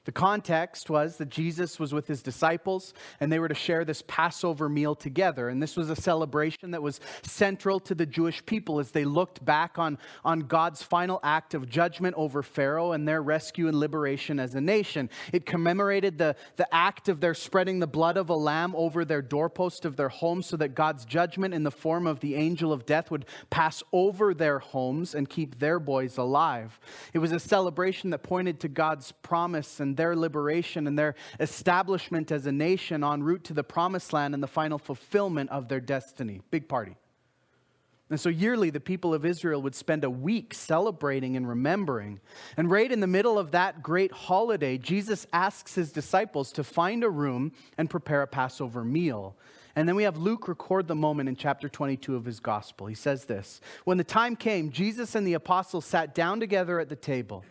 The 0.04 0.12
context 0.12 0.90
was 0.90 1.16
that 1.18 1.28
Jesus 1.28 1.78
was 1.78 1.94
with 1.94 2.08
his 2.08 2.22
disciples 2.22 2.92
and 3.20 3.30
they 3.30 3.38
were 3.38 3.48
to 3.48 3.54
share 3.54 3.84
this 3.84 4.02
Passover 4.08 4.68
meal 4.68 4.96
together. 4.96 5.48
And 5.48 5.62
this 5.62 5.76
was 5.76 5.90
a 5.90 5.96
celebration 5.96 6.72
that 6.72 6.82
was 6.82 6.98
central 7.22 7.78
to 7.80 7.94
the 7.94 8.06
Jewish 8.06 8.44
people 8.44 8.80
as 8.80 8.90
they 8.90 9.04
looked 9.04 9.44
back 9.44 9.78
on, 9.78 9.98
on 10.24 10.40
God's 10.40 10.82
final 10.82 11.20
act 11.22 11.54
of 11.54 11.68
judgment 11.68 12.16
over 12.18 12.42
Pharaoh 12.42 12.92
and 12.92 13.06
their 13.06 13.22
rescue 13.22 13.68
and 13.68 13.78
liberation 13.78 14.40
as 14.40 14.56
a 14.56 14.60
nation. 14.60 15.08
It 15.32 15.46
commemorated 15.46 16.18
the, 16.18 16.34
the 16.56 16.72
act 16.74 17.08
of 17.08 17.20
their 17.20 17.34
spreading 17.34 17.78
the 17.78 17.86
blood 17.86 18.16
of 18.16 18.28
a 18.28 18.34
lamb 18.34 18.74
over 18.74 19.04
their 19.04 19.22
doorpost 19.22 19.84
of 19.84 19.96
their 19.96 20.08
homes 20.08 20.46
so 20.46 20.56
that 20.56 20.74
God's 20.74 21.04
judgment 21.04 21.54
in 21.54 21.62
the 21.62 21.70
form 21.70 22.08
of 22.08 22.18
the 22.18 22.34
angel 22.34 22.72
of 22.72 22.86
death 22.86 23.10
would 23.12 23.24
pass 23.50 23.84
over 23.92 24.34
their 24.34 24.58
homes 24.58 25.14
and 25.14 25.30
keep 25.30 25.60
their 25.60 25.78
boys 25.78 26.18
alive. 26.18 26.80
It 27.12 27.20
was 27.20 27.30
a 27.30 27.38
celebration 27.38 28.10
that 28.10 28.24
pointed 28.24 28.58
to 28.60 28.68
God's 28.68 29.12
promise 29.12 29.78
and 29.78 29.91
their 29.96 30.16
liberation 30.16 30.86
and 30.86 30.98
their 30.98 31.14
establishment 31.40 32.30
as 32.30 32.46
a 32.46 32.52
nation 32.52 33.04
en 33.04 33.22
route 33.22 33.44
to 33.44 33.54
the 33.54 33.64
promised 33.64 34.12
land 34.12 34.34
and 34.34 34.42
the 34.42 34.48
final 34.48 34.78
fulfillment 34.78 35.50
of 35.50 35.68
their 35.68 35.80
destiny. 35.80 36.40
Big 36.50 36.68
party. 36.68 36.96
And 38.12 38.20
so 38.20 38.28
yearly, 38.28 38.68
the 38.68 38.78
people 38.78 39.14
of 39.14 39.24
Israel 39.24 39.62
would 39.62 39.74
spend 39.74 40.04
a 40.04 40.10
week 40.10 40.52
celebrating 40.52 41.34
and 41.34 41.48
remembering. 41.48 42.20
And 42.58 42.70
right 42.70 42.92
in 42.92 43.00
the 43.00 43.06
middle 43.06 43.38
of 43.38 43.52
that 43.52 43.82
great 43.82 44.12
holiday, 44.12 44.76
Jesus 44.76 45.26
asks 45.32 45.74
his 45.74 45.92
disciples 45.92 46.52
to 46.52 46.62
find 46.62 47.04
a 47.04 47.08
room 47.08 47.52
and 47.78 47.88
prepare 47.88 48.20
a 48.20 48.26
Passover 48.26 48.84
meal. 48.84 49.34
And 49.74 49.88
then 49.88 49.96
we 49.96 50.02
have 50.02 50.18
Luke 50.18 50.46
record 50.46 50.88
the 50.88 50.94
moment 50.94 51.30
in 51.30 51.36
chapter 51.36 51.70
22 51.70 52.14
of 52.14 52.26
his 52.26 52.38
gospel. 52.38 52.86
He 52.86 52.94
says 52.94 53.24
this 53.24 53.62
When 53.84 53.96
the 53.96 54.04
time 54.04 54.36
came, 54.36 54.70
Jesus 54.70 55.14
and 55.14 55.26
the 55.26 55.32
apostles 55.32 55.86
sat 55.86 56.14
down 56.14 56.38
together 56.38 56.78
at 56.80 56.90
the 56.90 56.96
table. 56.96 57.46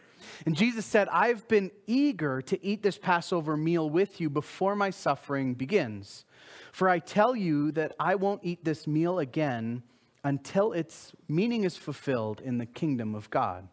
And 0.45 0.55
Jesus 0.55 0.85
said, 0.85 1.07
I've 1.09 1.47
been 1.47 1.71
eager 1.87 2.41
to 2.43 2.65
eat 2.65 2.83
this 2.83 2.97
Passover 2.97 3.57
meal 3.57 3.89
with 3.89 4.21
you 4.21 4.29
before 4.29 4.75
my 4.75 4.89
suffering 4.89 5.53
begins. 5.53 6.25
For 6.71 6.87
I 6.89 6.99
tell 6.99 7.35
you 7.35 7.71
that 7.73 7.93
I 7.99 8.15
won't 8.15 8.41
eat 8.43 8.63
this 8.63 8.87
meal 8.87 9.19
again 9.19 9.83
until 10.23 10.73
its 10.73 11.13
meaning 11.27 11.63
is 11.63 11.77
fulfilled 11.77 12.41
in 12.41 12.57
the 12.57 12.65
kingdom 12.65 13.15
of 13.15 13.29
God. 13.29 13.67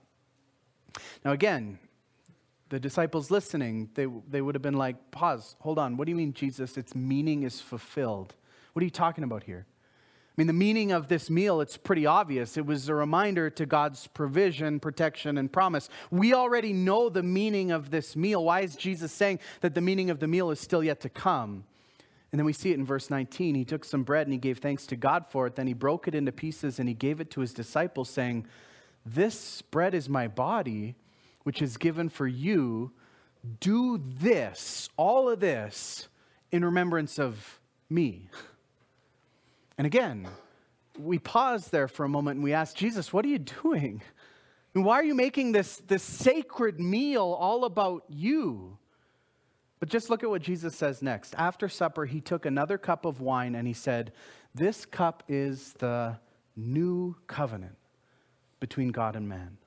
Now, 1.25 1.33
again, 1.33 1.79
the 2.71 2.81
disciples 2.81 3.31
listening, 3.31 3.91
they, 3.95 4.07
they 4.29 4.41
would 4.41 4.55
have 4.55 4.63
been 4.63 4.77
like, 4.77 5.11
pause, 5.11 5.57
hold 5.61 5.79
on. 5.79 5.97
What 5.97 6.07
do 6.07 6.11
you 6.11 6.17
mean, 6.17 6.33
Jesus? 6.33 6.77
Its 6.77 6.95
meaning 6.95 7.45
is 7.45 7.61
fulfilled. 7.61 8.35
What 8.73 8.83
are 8.83 8.85
you 8.85 8.91
talking 8.91 9.25
about 9.25 9.45
here? 9.45 9.67
I 10.39 10.41
mean, 10.41 10.47
the 10.47 10.53
meaning 10.53 10.93
of 10.93 11.09
this 11.09 11.31
meal, 11.31 11.61
it's 11.61 11.77
pretty 11.77 12.07
obvious. 12.07 12.57
It 12.57 12.65
was 12.65 12.89
a 12.89 12.95
reminder 12.95 13.51
to 13.51 13.67
God's 13.67 14.07
provision, 14.07 14.79
protection, 14.79 15.37
and 15.37 15.53
promise. 15.53 15.89
We 16.13 16.33
already 16.33 16.73
know 16.73 17.09
the 17.09 17.25
meaning 17.25 17.73
of 17.73 17.91
this 17.91 18.15
meal. 18.15 18.45
Why 18.45 18.61
is 18.61 18.77
Jesus 18.77 19.11
saying 19.11 19.41
that 19.63 19.75
the 19.75 19.81
meaning 19.81 20.11
of 20.11 20.21
the 20.21 20.29
meal 20.29 20.53
is 20.53 20.61
still 20.61 20.85
yet 20.85 21.01
to 21.01 21.09
come? 21.09 21.65
And 22.31 22.39
then 22.39 22.47
we 22.47 22.53
see 22.53 22.71
it 22.71 22.79
in 22.79 22.85
verse 22.85 23.11
19. 23.11 23.57
He 23.57 23.65
took 23.65 23.85
some 23.85 24.05
bread 24.05 24.29
and 24.29 24.33
he 24.33 24.39
gave 24.39 24.59
thanks 24.59 24.87
to 24.87 24.95
God 24.95 25.27
for 25.27 25.49
it. 25.49 25.57
Then 25.57 25.67
he 25.67 25.73
broke 25.73 26.07
it 26.07 26.15
into 26.15 26.31
pieces 26.31 26.79
and 26.79 26.89
he 26.89 26.95
gave 26.95 27.21
it 27.21 27.33
to 27.33 27.41
his 27.41 27.53
disciples, 27.53 28.09
saying, 28.09 28.47
This 29.05 29.61
bread 29.61 29.93
is 29.93 30.09
my 30.09 30.29
body, 30.29 30.95
which 31.43 31.61
is 31.61 31.77
given 31.77 32.09
for 32.09 32.29
you. 32.29 32.93
Do 33.59 34.01
this, 34.07 34.89
all 34.97 35.29
of 35.29 35.41
this, 35.41 36.07
in 36.53 36.65
remembrance 36.65 37.19
of 37.19 37.59
me. 37.91 38.31
And 39.79 39.87
again, 39.87 40.29
we 40.99 41.19
pause 41.19 41.69
there 41.69 41.89
for 41.89 42.05
a 42.05 42.09
moment 42.09 42.37
and 42.37 42.45
we 42.45 42.53
ask 42.53 42.77
Jesus, 42.77 43.13
What 43.13 43.25
are 43.25 43.29
you 43.29 43.39
doing? 43.39 44.03
And 44.75 44.85
why 44.85 44.97
are 44.97 45.05
you 45.05 45.15
making 45.15 45.53
this, 45.53 45.79
this 45.87 46.03
sacred 46.03 46.79
meal 46.79 47.37
all 47.39 47.65
about 47.65 48.05
you? 48.09 48.77
But 49.81 49.89
just 49.89 50.11
look 50.11 50.23
at 50.23 50.31
what 50.31 50.43
Jesus 50.43 50.75
says 50.75 51.03
next. 51.03 51.35
After 51.39 51.69
supper, 51.69 52.05
he 52.05 52.21
took 52.21 52.45
another 52.45 52.77
cup 52.79 53.05
of 53.05 53.21
wine 53.21 53.55
and 53.55 53.67
he 53.67 53.73
said, 53.73 54.13
This 54.55 54.85
cup 54.85 55.23
is 55.29 55.73
the 55.75 56.19
new 56.57 57.17
covenant 57.27 57.77
between 58.61 58.89
God 58.89 59.15
and 59.15 59.29
man. 59.29 59.59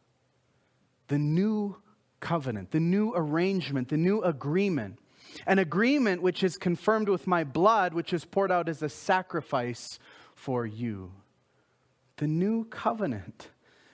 The 1.07 1.17
new 1.17 1.77
covenant, 2.19 2.71
the 2.71 2.79
new 2.79 3.13
arrangement, 3.15 3.89
the 3.89 3.97
new 3.97 4.21
agreement. 4.21 4.99
An 5.45 5.59
agreement 5.59 6.21
which 6.21 6.43
is 6.43 6.57
confirmed 6.57 7.09
with 7.09 7.27
my 7.27 7.43
blood, 7.43 7.93
which 7.93 8.13
is 8.13 8.25
poured 8.25 8.51
out 8.51 8.69
as 8.69 8.81
a 8.81 8.89
sacrifice 8.89 9.99
for 10.35 10.65
you. 10.65 11.11
The 12.17 12.27
new 12.27 12.65
covenant 12.65 13.49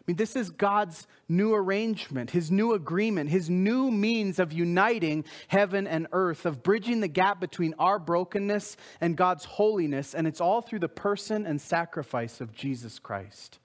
I 0.08 0.12
mean, 0.12 0.18
this 0.18 0.38
is 0.38 0.52
God's 0.52 1.06
new 1.28 1.54
arrangement, 1.54 2.32
his 2.32 2.50
new 2.50 2.72
agreement, 2.72 3.30
his 3.30 3.50
new 3.50 3.92
means 3.92 4.40
of 4.40 4.54
uniting 4.54 5.26
heaven 5.50 5.86
and 5.86 6.08
earth, 6.14 6.46
of 6.46 6.64
bridging 6.64 7.02
the 7.02 7.10
gap 7.10 7.42
between 7.42 7.74
our 7.78 8.00
brokenness 8.00 8.78
and 9.02 9.18
God's 9.18 9.44
holiness. 9.44 10.16
And 10.16 10.26
it's 10.26 10.40
all 10.40 10.62
through 10.62 10.80
the 10.80 10.88
person 10.88 11.46
and 11.46 11.60
sacrifice 11.60 12.40
of 12.40 12.54
Jesus 12.54 13.00
Christ. 13.00 13.60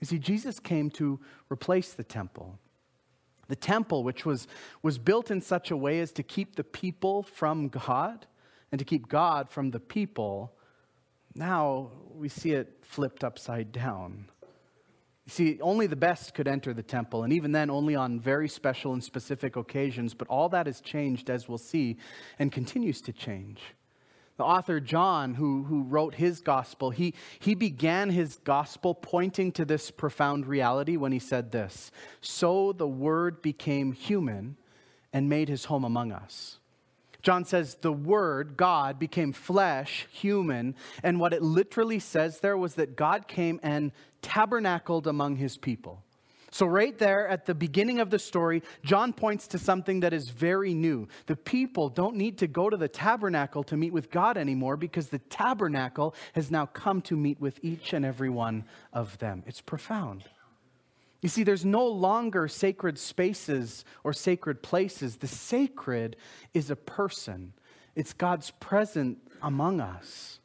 You 0.00 0.06
see, 0.06 0.18
Jesus 0.18 0.58
came 0.58 0.88
to 0.92 1.20
replace 1.52 1.92
the 1.92 2.04
temple. 2.04 2.58
The 3.48 3.56
temple, 3.56 4.02
which 4.02 4.26
was, 4.26 4.48
was 4.82 4.98
built 4.98 5.30
in 5.30 5.40
such 5.40 5.70
a 5.70 5.76
way 5.76 6.00
as 6.00 6.12
to 6.12 6.22
keep 6.22 6.56
the 6.56 6.64
people 6.64 7.22
from 7.22 7.68
God 7.68 8.26
and 8.72 8.78
to 8.78 8.84
keep 8.84 9.08
God 9.08 9.50
from 9.50 9.70
the 9.70 9.80
people, 9.80 10.52
now 11.34 11.90
we 12.14 12.28
see 12.28 12.52
it 12.52 12.78
flipped 12.82 13.22
upside 13.22 13.70
down. 13.72 14.26
You 15.26 15.30
see, 15.30 15.60
only 15.60 15.86
the 15.86 15.96
best 15.96 16.34
could 16.34 16.46
enter 16.46 16.72
the 16.72 16.82
temple, 16.82 17.24
and 17.24 17.32
even 17.32 17.50
then, 17.52 17.68
only 17.68 17.96
on 17.96 18.20
very 18.20 18.48
special 18.48 18.92
and 18.92 19.02
specific 19.02 19.56
occasions. 19.56 20.14
But 20.14 20.28
all 20.28 20.48
that 20.50 20.66
has 20.66 20.80
changed, 20.80 21.30
as 21.30 21.48
we'll 21.48 21.58
see, 21.58 21.98
and 22.38 22.52
continues 22.52 23.00
to 23.02 23.12
change. 23.12 23.60
The 24.36 24.44
author 24.44 24.80
John, 24.80 25.34
who, 25.34 25.64
who 25.64 25.82
wrote 25.82 26.16
his 26.16 26.40
gospel, 26.40 26.90
he, 26.90 27.14
he 27.38 27.54
began 27.54 28.10
his 28.10 28.36
gospel 28.44 28.94
pointing 28.94 29.50
to 29.52 29.64
this 29.64 29.90
profound 29.90 30.46
reality 30.46 30.96
when 30.96 31.12
he 31.12 31.18
said 31.18 31.52
this 31.52 31.90
So 32.20 32.72
the 32.72 32.88
Word 32.88 33.40
became 33.40 33.92
human 33.92 34.56
and 35.12 35.28
made 35.28 35.48
his 35.48 35.66
home 35.66 35.84
among 35.84 36.12
us. 36.12 36.58
John 37.22 37.44
says 37.44 37.76
the 37.80 37.92
Word, 37.92 38.56
God, 38.56 38.98
became 38.98 39.32
flesh, 39.32 40.06
human, 40.12 40.76
and 41.02 41.18
what 41.18 41.32
it 41.32 41.42
literally 41.42 41.98
says 41.98 42.40
there 42.40 42.56
was 42.56 42.74
that 42.74 42.94
God 42.94 43.26
came 43.26 43.58
and 43.62 43.90
tabernacled 44.20 45.06
among 45.06 45.36
his 45.36 45.56
people. 45.56 46.02
So, 46.50 46.66
right 46.66 46.96
there 46.96 47.26
at 47.28 47.46
the 47.46 47.54
beginning 47.54 47.98
of 47.98 48.10
the 48.10 48.18
story, 48.18 48.62
John 48.84 49.12
points 49.12 49.48
to 49.48 49.58
something 49.58 50.00
that 50.00 50.12
is 50.12 50.28
very 50.30 50.74
new. 50.74 51.08
The 51.26 51.36
people 51.36 51.88
don't 51.88 52.16
need 52.16 52.38
to 52.38 52.46
go 52.46 52.70
to 52.70 52.76
the 52.76 52.88
tabernacle 52.88 53.64
to 53.64 53.76
meet 53.76 53.92
with 53.92 54.10
God 54.10 54.36
anymore 54.36 54.76
because 54.76 55.08
the 55.08 55.18
tabernacle 55.18 56.14
has 56.34 56.50
now 56.50 56.66
come 56.66 57.02
to 57.02 57.16
meet 57.16 57.40
with 57.40 57.58
each 57.62 57.92
and 57.92 58.04
every 58.04 58.30
one 58.30 58.64
of 58.92 59.18
them. 59.18 59.42
It's 59.46 59.60
profound. 59.60 60.24
You 61.22 61.28
see, 61.28 61.42
there's 61.42 61.64
no 61.64 61.86
longer 61.86 62.46
sacred 62.46 62.98
spaces 62.98 63.84
or 64.04 64.12
sacred 64.12 64.62
places. 64.62 65.16
The 65.16 65.26
sacred 65.26 66.16
is 66.54 66.70
a 66.70 66.76
person, 66.76 67.52
it's 67.94 68.12
God's 68.12 68.52
present 68.52 69.18
among 69.42 69.80
us. 69.80 70.38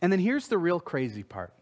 And 0.00 0.12
then 0.12 0.20
here's 0.20 0.48
the 0.48 0.58
real 0.58 0.80
crazy 0.80 1.22
part. 1.22 1.52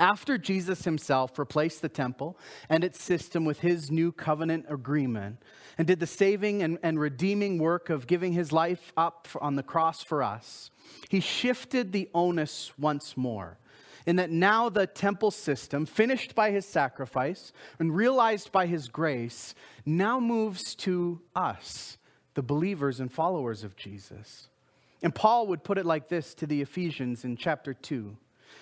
After 0.00 0.38
Jesus 0.38 0.84
himself 0.84 1.38
replaced 1.38 1.82
the 1.82 1.90
temple 1.90 2.38
and 2.70 2.82
its 2.82 3.02
system 3.02 3.44
with 3.44 3.60
his 3.60 3.90
new 3.90 4.12
covenant 4.12 4.64
agreement 4.68 5.42
and 5.76 5.86
did 5.86 6.00
the 6.00 6.06
saving 6.06 6.62
and, 6.62 6.78
and 6.82 6.98
redeeming 6.98 7.58
work 7.58 7.90
of 7.90 8.06
giving 8.06 8.32
his 8.32 8.50
life 8.50 8.94
up 8.96 9.28
on 9.42 9.56
the 9.56 9.62
cross 9.62 10.02
for 10.02 10.22
us, 10.22 10.70
he 11.10 11.20
shifted 11.20 11.92
the 11.92 12.08
onus 12.14 12.72
once 12.78 13.14
more 13.14 13.58
in 14.06 14.16
that 14.16 14.30
now 14.30 14.70
the 14.70 14.86
temple 14.86 15.30
system, 15.30 15.84
finished 15.84 16.34
by 16.34 16.50
his 16.50 16.64
sacrifice 16.64 17.52
and 17.78 17.94
realized 17.94 18.50
by 18.50 18.66
his 18.66 18.88
grace, 18.88 19.54
now 19.84 20.18
moves 20.18 20.74
to 20.74 21.20
us, 21.36 21.98
the 22.34 22.42
believers 22.42 23.00
and 23.00 23.12
followers 23.12 23.62
of 23.62 23.76
Jesus. 23.76 24.48
And 25.02 25.14
Paul 25.14 25.46
would 25.48 25.62
put 25.62 25.76
it 25.76 25.86
like 25.86 26.08
this 26.08 26.34
to 26.36 26.46
the 26.46 26.62
Ephesians 26.62 27.24
in 27.24 27.36
chapter 27.36 27.74
2. 27.74 28.16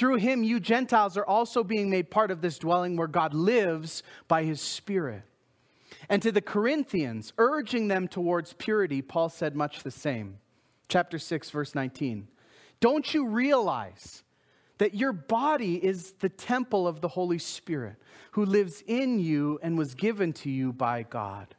Through 0.00 0.16
him, 0.16 0.42
you 0.42 0.60
Gentiles 0.60 1.18
are 1.18 1.26
also 1.26 1.62
being 1.62 1.90
made 1.90 2.10
part 2.10 2.30
of 2.30 2.40
this 2.40 2.58
dwelling 2.58 2.96
where 2.96 3.06
God 3.06 3.34
lives 3.34 4.02
by 4.28 4.44
his 4.44 4.58
Spirit. 4.58 5.24
And 6.08 6.22
to 6.22 6.32
the 6.32 6.40
Corinthians, 6.40 7.34
urging 7.36 7.88
them 7.88 8.08
towards 8.08 8.54
purity, 8.54 9.02
Paul 9.02 9.28
said 9.28 9.54
much 9.54 9.82
the 9.82 9.90
same. 9.90 10.38
Chapter 10.88 11.18
6, 11.18 11.50
verse 11.50 11.74
19. 11.74 12.28
Don't 12.80 13.12
you 13.12 13.26
realize 13.26 14.22
that 14.78 14.94
your 14.94 15.12
body 15.12 15.74
is 15.74 16.12
the 16.12 16.30
temple 16.30 16.88
of 16.88 17.02
the 17.02 17.08
Holy 17.08 17.38
Spirit 17.38 17.96
who 18.30 18.46
lives 18.46 18.82
in 18.86 19.18
you 19.18 19.58
and 19.62 19.76
was 19.76 19.94
given 19.94 20.32
to 20.32 20.48
you 20.48 20.72
by 20.72 21.02
God? 21.02 21.54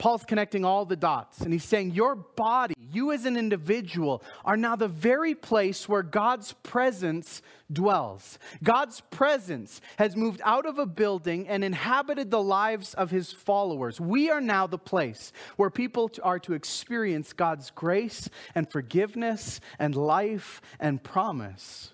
Paul's 0.00 0.24
connecting 0.24 0.64
all 0.64 0.86
the 0.86 0.96
dots 0.96 1.42
and 1.42 1.52
he's 1.52 1.62
saying, 1.62 1.90
Your 1.90 2.14
body, 2.14 2.74
you 2.90 3.12
as 3.12 3.26
an 3.26 3.36
individual, 3.36 4.22
are 4.46 4.56
now 4.56 4.74
the 4.74 4.88
very 4.88 5.34
place 5.34 5.86
where 5.86 6.02
God's 6.02 6.54
presence 6.62 7.42
dwells. 7.70 8.38
God's 8.62 9.02
presence 9.10 9.82
has 9.98 10.16
moved 10.16 10.40
out 10.42 10.64
of 10.64 10.78
a 10.78 10.86
building 10.86 11.46
and 11.46 11.62
inhabited 11.62 12.30
the 12.30 12.42
lives 12.42 12.94
of 12.94 13.10
his 13.10 13.30
followers. 13.30 14.00
We 14.00 14.30
are 14.30 14.40
now 14.40 14.66
the 14.66 14.78
place 14.78 15.34
where 15.56 15.68
people 15.68 16.10
are 16.22 16.38
to 16.40 16.54
experience 16.54 17.34
God's 17.34 17.70
grace 17.70 18.30
and 18.54 18.72
forgiveness 18.72 19.60
and 19.78 19.94
life 19.94 20.62
and 20.80 21.04
promise. 21.04 21.92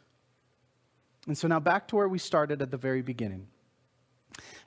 And 1.27 1.37
so 1.37 1.49
now 1.49 1.59
back 1.59 1.89
to 1.89 1.97
where 1.97 2.09
we 2.09 2.19
started 2.19 2.63
at 2.63 2.71
the 2.71 2.77
very 2.77 3.03
beginning. 3.03 3.49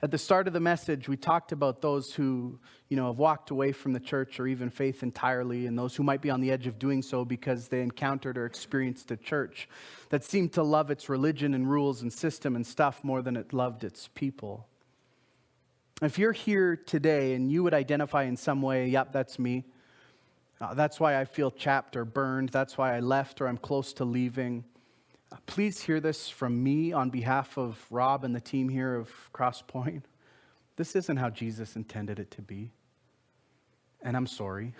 At 0.02 0.10
the 0.10 0.18
start 0.18 0.46
of 0.46 0.52
the 0.52 0.60
message, 0.60 1.08
we 1.08 1.16
talked 1.16 1.52
about 1.52 1.82
those 1.82 2.14
who, 2.14 2.58
you 2.88 2.96
know, 2.96 3.08
have 3.08 3.18
walked 3.18 3.50
away 3.50 3.72
from 3.72 3.92
the 3.92 4.00
church 4.00 4.40
or 4.40 4.46
even 4.46 4.70
faith 4.70 5.02
entirely, 5.02 5.66
and 5.66 5.78
those 5.78 5.94
who 5.94 6.02
might 6.02 6.22
be 6.22 6.30
on 6.30 6.40
the 6.40 6.50
edge 6.50 6.66
of 6.66 6.78
doing 6.78 7.02
so 7.02 7.24
because 7.24 7.68
they 7.68 7.82
encountered 7.82 8.38
or 8.38 8.46
experienced 8.46 9.10
a 9.10 9.16
church 9.16 9.68
that 10.08 10.24
seemed 10.24 10.52
to 10.54 10.62
love 10.62 10.90
its 10.90 11.08
religion 11.08 11.54
and 11.54 11.70
rules 11.70 12.02
and 12.02 12.12
system 12.12 12.56
and 12.56 12.66
stuff 12.66 13.04
more 13.04 13.22
than 13.22 13.36
it 13.36 13.52
loved 13.52 13.84
its 13.84 14.08
people. 14.08 14.66
If 16.02 16.18
you're 16.18 16.32
here 16.32 16.76
today 16.76 17.34
and 17.34 17.52
you 17.52 17.62
would 17.62 17.74
identify 17.74 18.22
in 18.22 18.36
some 18.36 18.62
way, 18.62 18.88
yep, 18.88 19.12
that's 19.12 19.38
me. 19.38 19.66
Uh, 20.58 20.74
that's 20.74 20.98
why 20.98 21.18
I 21.18 21.24
feel 21.26 21.50
chapped 21.50 21.96
or 21.96 22.04
burned. 22.04 22.48
That's 22.50 22.78
why 22.78 22.96
I 22.96 23.00
left 23.00 23.40
or 23.40 23.48
I'm 23.48 23.58
close 23.58 23.92
to 23.94 24.04
leaving. 24.04 24.64
Please 25.46 25.80
hear 25.80 26.00
this 26.00 26.28
from 26.28 26.62
me 26.62 26.92
on 26.92 27.10
behalf 27.10 27.56
of 27.56 27.78
Rob 27.90 28.24
and 28.24 28.34
the 28.34 28.40
team 28.40 28.68
here 28.68 28.96
of 28.96 29.10
Crosspoint. 29.32 30.02
This 30.76 30.96
isn't 30.96 31.18
how 31.18 31.30
Jesus 31.30 31.76
intended 31.76 32.18
it 32.18 32.30
to 32.32 32.42
be. 32.42 32.72
And 34.02 34.16
I'm 34.16 34.26
sorry. 34.26 34.74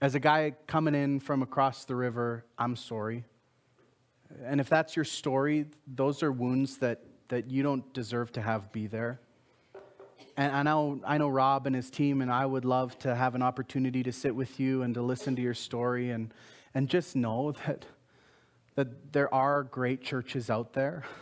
As 0.00 0.14
a 0.14 0.20
guy 0.20 0.54
coming 0.66 0.94
in 0.94 1.20
from 1.20 1.42
across 1.42 1.84
the 1.84 1.94
river, 1.94 2.44
I'm 2.58 2.74
sorry. 2.74 3.24
And 4.44 4.60
if 4.60 4.68
that's 4.68 4.96
your 4.96 5.04
story, 5.04 5.66
those 5.86 6.22
are 6.22 6.32
wounds 6.32 6.78
that, 6.78 7.02
that 7.28 7.50
you 7.50 7.62
don't 7.62 7.92
deserve 7.92 8.32
to 8.32 8.42
have 8.42 8.72
be 8.72 8.86
there. 8.86 9.20
And 10.36 10.54
I 10.54 10.62
know, 10.62 11.00
I 11.06 11.18
know 11.18 11.28
Rob 11.28 11.66
and 11.66 11.74
his 11.74 11.90
team, 11.90 12.20
and 12.20 12.30
I 12.30 12.44
would 12.44 12.64
love 12.64 12.98
to 13.00 13.14
have 13.14 13.34
an 13.34 13.42
opportunity 13.42 14.02
to 14.02 14.12
sit 14.12 14.34
with 14.34 14.58
you 14.58 14.82
and 14.82 14.94
to 14.94 15.02
listen 15.02 15.36
to 15.36 15.42
your 15.42 15.54
story 15.54 16.10
and, 16.10 16.32
and 16.74 16.88
just 16.88 17.16
know 17.16 17.52
that 17.66 17.86
that 18.76 19.12
there 19.12 19.32
are 19.34 19.64
great 19.64 20.02
churches 20.02 20.48
out 20.48 20.72
there. 20.72 21.04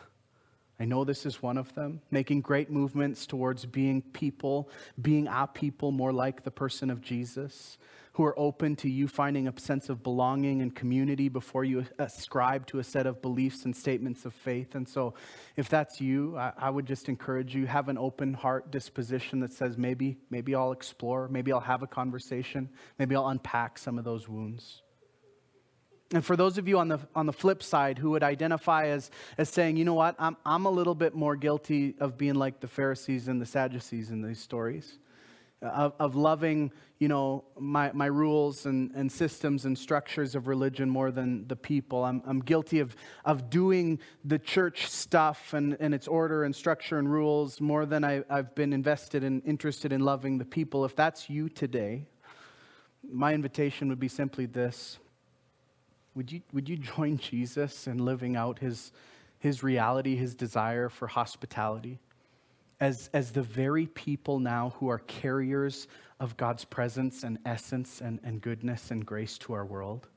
I 0.78 0.86
know 0.86 1.04
this 1.04 1.24
is 1.24 1.40
one 1.40 1.56
of 1.56 1.72
them, 1.76 2.00
making 2.10 2.40
great 2.40 2.68
movements 2.68 3.26
towards 3.26 3.64
being 3.64 4.02
people, 4.02 4.68
being 5.00 5.28
a 5.28 5.46
people 5.46 5.92
more 5.92 6.12
like 6.12 6.42
the 6.42 6.50
person 6.50 6.90
of 6.90 7.00
Jesus, 7.00 7.78
who 8.14 8.24
are 8.24 8.36
open 8.36 8.74
to 8.76 8.88
you 8.90 9.06
finding 9.06 9.46
a 9.46 9.60
sense 9.60 9.88
of 9.88 10.02
belonging 10.02 10.62
and 10.62 10.74
community 10.74 11.28
before 11.28 11.62
you 11.62 11.86
ascribe 12.00 12.66
to 12.66 12.80
a 12.80 12.84
set 12.84 13.06
of 13.06 13.22
beliefs 13.22 13.64
and 13.64 13.74
statements 13.76 14.24
of 14.24 14.34
faith. 14.34 14.74
And 14.74 14.88
so, 14.88 15.14
if 15.56 15.68
that's 15.68 16.00
you, 16.00 16.36
I, 16.36 16.52
I 16.58 16.70
would 16.70 16.86
just 16.86 17.08
encourage 17.08 17.54
you 17.54 17.66
have 17.66 17.88
an 17.88 17.96
open 17.96 18.34
heart 18.34 18.72
disposition 18.72 19.40
that 19.40 19.52
says 19.52 19.78
maybe, 19.78 20.16
maybe 20.28 20.56
I'll 20.56 20.72
explore, 20.72 21.28
maybe 21.28 21.52
I'll 21.52 21.60
have 21.60 21.84
a 21.84 21.88
conversation, 21.88 22.68
maybe 22.98 23.14
I'll 23.14 23.28
unpack 23.28 23.78
some 23.78 23.96
of 23.96 24.04
those 24.04 24.28
wounds. 24.28 24.82
And 26.12 26.24
for 26.24 26.36
those 26.36 26.58
of 26.58 26.68
you 26.68 26.78
on 26.78 26.88
the, 26.88 27.00
on 27.16 27.26
the 27.26 27.32
flip 27.32 27.62
side 27.62 27.98
who 27.98 28.10
would 28.10 28.22
identify 28.22 28.86
as, 28.88 29.10
as 29.38 29.48
saying, 29.48 29.76
you 29.76 29.84
know 29.84 29.94
what, 29.94 30.14
I'm, 30.18 30.36
I'm 30.44 30.66
a 30.66 30.70
little 30.70 30.94
bit 30.94 31.14
more 31.14 31.34
guilty 31.34 31.94
of 31.98 32.18
being 32.18 32.34
like 32.34 32.60
the 32.60 32.68
Pharisees 32.68 33.26
and 33.26 33.40
the 33.40 33.46
Sadducees 33.46 34.10
in 34.10 34.22
these 34.22 34.38
stories, 34.38 34.98
of, 35.62 35.94
of 35.98 36.14
loving, 36.14 36.70
you 36.98 37.08
know, 37.08 37.44
my, 37.58 37.90
my 37.92 38.06
rules 38.06 38.66
and, 38.66 38.92
and 38.94 39.10
systems 39.10 39.64
and 39.64 39.76
structures 39.76 40.34
of 40.34 40.46
religion 40.46 40.90
more 40.90 41.10
than 41.10 41.48
the 41.48 41.56
people. 41.56 42.04
I'm, 42.04 42.22
I'm 42.26 42.40
guilty 42.40 42.80
of, 42.80 42.94
of 43.24 43.48
doing 43.48 43.98
the 44.24 44.38
church 44.38 44.86
stuff 44.86 45.54
and, 45.54 45.76
and 45.80 45.94
its 45.94 46.06
order 46.06 46.44
and 46.44 46.54
structure 46.54 46.98
and 46.98 47.10
rules 47.10 47.62
more 47.62 47.86
than 47.86 48.04
I, 48.04 48.22
I've 48.28 48.54
been 48.54 48.74
invested 48.74 49.24
and 49.24 49.42
interested 49.46 49.90
in 49.90 50.02
loving 50.02 50.36
the 50.36 50.44
people. 50.44 50.84
If 50.84 50.94
that's 50.94 51.30
you 51.30 51.48
today, 51.48 52.06
my 53.10 53.32
invitation 53.32 53.88
would 53.88 54.00
be 54.00 54.08
simply 54.08 54.46
this 54.46 54.98
would 56.14 56.30
you, 56.30 56.40
would 56.52 56.68
you 56.68 56.76
join 56.96 57.18
Jesus 57.18 57.86
in 57.86 57.98
living 57.98 58.36
out 58.36 58.58
his, 58.58 58.92
his 59.38 59.62
reality, 59.62 60.16
his 60.16 60.34
desire 60.34 60.88
for 60.88 61.06
hospitality? 61.06 62.00
As, 62.80 63.08
as 63.12 63.32
the 63.32 63.42
very 63.42 63.86
people 63.86 64.38
now 64.38 64.74
who 64.78 64.88
are 64.88 64.98
carriers 64.98 65.86
of 66.20 66.36
God's 66.36 66.64
presence 66.64 67.22
and 67.22 67.38
essence 67.44 68.00
and, 68.00 68.20
and 68.24 68.40
goodness 68.40 68.90
and 68.90 69.04
grace 69.04 69.38
to 69.38 69.52
our 69.52 69.64
world? 69.64 70.08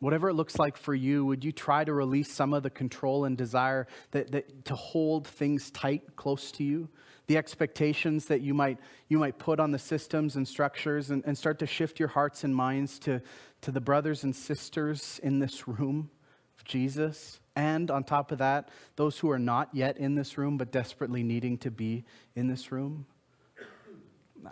Whatever 0.00 0.28
it 0.28 0.34
looks 0.34 0.58
like 0.58 0.76
for 0.76 0.94
you, 0.94 1.24
would 1.26 1.44
you 1.44 1.50
try 1.50 1.82
to 1.82 1.92
release 1.92 2.32
some 2.32 2.54
of 2.54 2.62
the 2.62 2.70
control 2.70 3.24
and 3.24 3.36
desire 3.36 3.88
that, 4.12 4.30
that, 4.30 4.64
to 4.66 4.76
hold 4.76 5.26
things 5.26 5.72
tight 5.72 6.14
close 6.14 6.52
to 6.52 6.64
you? 6.64 6.88
The 7.28 7.36
expectations 7.36 8.26
that 8.26 8.40
you 8.40 8.54
might, 8.54 8.78
you 9.08 9.18
might 9.18 9.38
put 9.38 9.60
on 9.60 9.70
the 9.70 9.78
systems 9.78 10.36
and 10.36 10.48
structures 10.48 11.10
and, 11.10 11.22
and 11.26 11.36
start 11.36 11.58
to 11.60 11.66
shift 11.66 11.98
your 12.00 12.08
hearts 12.08 12.42
and 12.42 12.54
minds 12.54 12.98
to, 13.00 13.22
to 13.60 13.70
the 13.70 13.80
brothers 13.80 14.24
and 14.24 14.34
sisters 14.34 15.20
in 15.22 15.38
this 15.38 15.68
room 15.68 16.10
of 16.58 16.64
Jesus. 16.64 17.40
And 17.54 17.90
on 17.90 18.04
top 18.04 18.32
of 18.32 18.38
that, 18.38 18.70
those 18.96 19.18
who 19.18 19.30
are 19.30 19.38
not 19.38 19.68
yet 19.72 19.98
in 19.98 20.14
this 20.14 20.36
room 20.38 20.58
but 20.58 20.72
desperately 20.72 21.22
needing 21.22 21.58
to 21.58 21.70
be 21.70 22.04
in 22.34 22.48
this 22.48 22.72
room. 22.72 23.06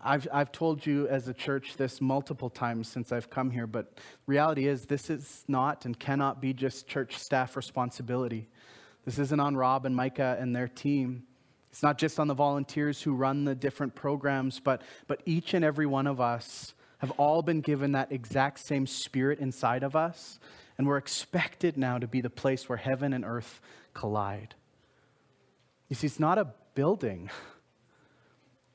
I've, 0.02 0.26
I've 0.32 0.52
told 0.52 0.84
you 0.84 1.08
as 1.08 1.28
a 1.28 1.34
church 1.34 1.76
this 1.76 2.00
multiple 2.00 2.50
times 2.50 2.88
since 2.88 3.12
I've 3.12 3.30
come 3.30 3.50
here, 3.50 3.66
but 3.66 3.98
reality 4.26 4.66
is 4.66 4.86
this 4.86 5.10
is 5.10 5.44
not 5.48 5.84
and 5.84 5.98
cannot 5.98 6.40
be 6.40 6.52
just 6.52 6.86
church 6.86 7.16
staff 7.16 7.56
responsibility. 7.56 8.48
This 9.04 9.18
isn't 9.18 9.40
on 9.40 9.56
Rob 9.56 9.86
and 9.86 9.94
Micah 9.94 10.36
and 10.38 10.54
their 10.54 10.68
team. 10.68 11.22
It's 11.76 11.82
not 11.82 11.98
just 11.98 12.18
on 12.18 12.26
the 12.26 12.32
volunteers 12.32 13.02
who 13.02 13.12
run 13.12 13.44
the 13.44 13.54
different 13.54 13.94
programs, 13.94 14.60
but, 14.60 14.80
but 15.08 15.20
each 15.26 15.52
and 15.52 15.62
every 15.62 15.84
one 15.84 16.06
of 16.06 16.22
us 16.22 16.72
have 17.00 17.10
all 17.18 17.42
been 17.42 17.60
given 17.60 17.92
that 17.92 18.10
exact 18.10 18.60
same 18.60 18.86
spirit 18.86 19.40
inside 19.40 19.82
of 19.82 19.94
us, 19.94 20.38
and 20.78 20.86
we're 20.86 20.96
expected 20.96 21.76
now 21.76 21.98
to 21.98 22.06
be 22.06 22.22
the 22.22 22.30
place 22.30 22.66
where 22.66 22.78
heaven 22.78 23.12
and 23.12 23.26
earth 23.26 23.60
collide. 23.92 24.54
You 25.90 25.96
see, 25.96 26.06
it's 26.06 26.18
not 26.18 26.38
a 26.38 26.54
building. 26.74 27.28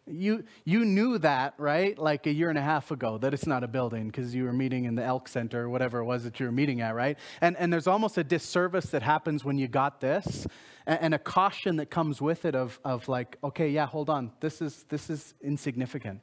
You, 0.07 0.43
you 0.65 0.83
knew 0.83 1.19
that, 1.19 1.53
right? 1.57 1.97
Like 1.97 2.25
a 2.25 2.33
year 2.33 2.49
and 2.49 2.57
a 2.57 2.61
half 2.61 2.91
ago, 2.91 3.17
that 3.19 3.33
it's 3.33 3.45
not 3.45 3.63
a 3.63 3.67
building 3.67 4.07
because 4.07 4.33
you 4.33 4.45
were 4.45 4.53
meeting 4.53 4.85
in 4.85 4.95
the 4.95 5.03
Elk 5.03 5.27
Center 5.27 5.61
or 5.61 5.69
whatever 5.69 5.99
it 5.99 6.05
was 6.05 6.23
that 6.23 6.39
you 6.39 6.47
were 6.47 6.51
meeting 6.51 6.81
at, 6.81 6.95
right? 6.95 7.17
And, 7.39 7.55
and 7.57 7.71
there's 7.71 7.87
almost 7.87 8.17
a 8.17 8.23
disservice 8.23 8.87
that 8.87 9.03
happens 9.03 9.45
when 9.45 9.57
you 9.57 9.67
got 9.67 10.01
this 10.01 10.47
and, 10.87 10.99
and 11.01 11.13
a 11.13 11.19
caution 11.19 11.75
that 11.77 11.91
comes 11.91 12.19
with 12.19 12.45
it 12.45 12.55
of, 12.55 12.79
of 12.83 13.07
like, 13.07 13.37
okay, 13.43 13.69
yeah, 13.69 13.85
hold 13.85 14.09
on, 14.09 14.31
this 14.39 14.61
is, 14.61 14.85
this 14.89 15.09
is 15.09 15.35
insignificant. 15.41 16.19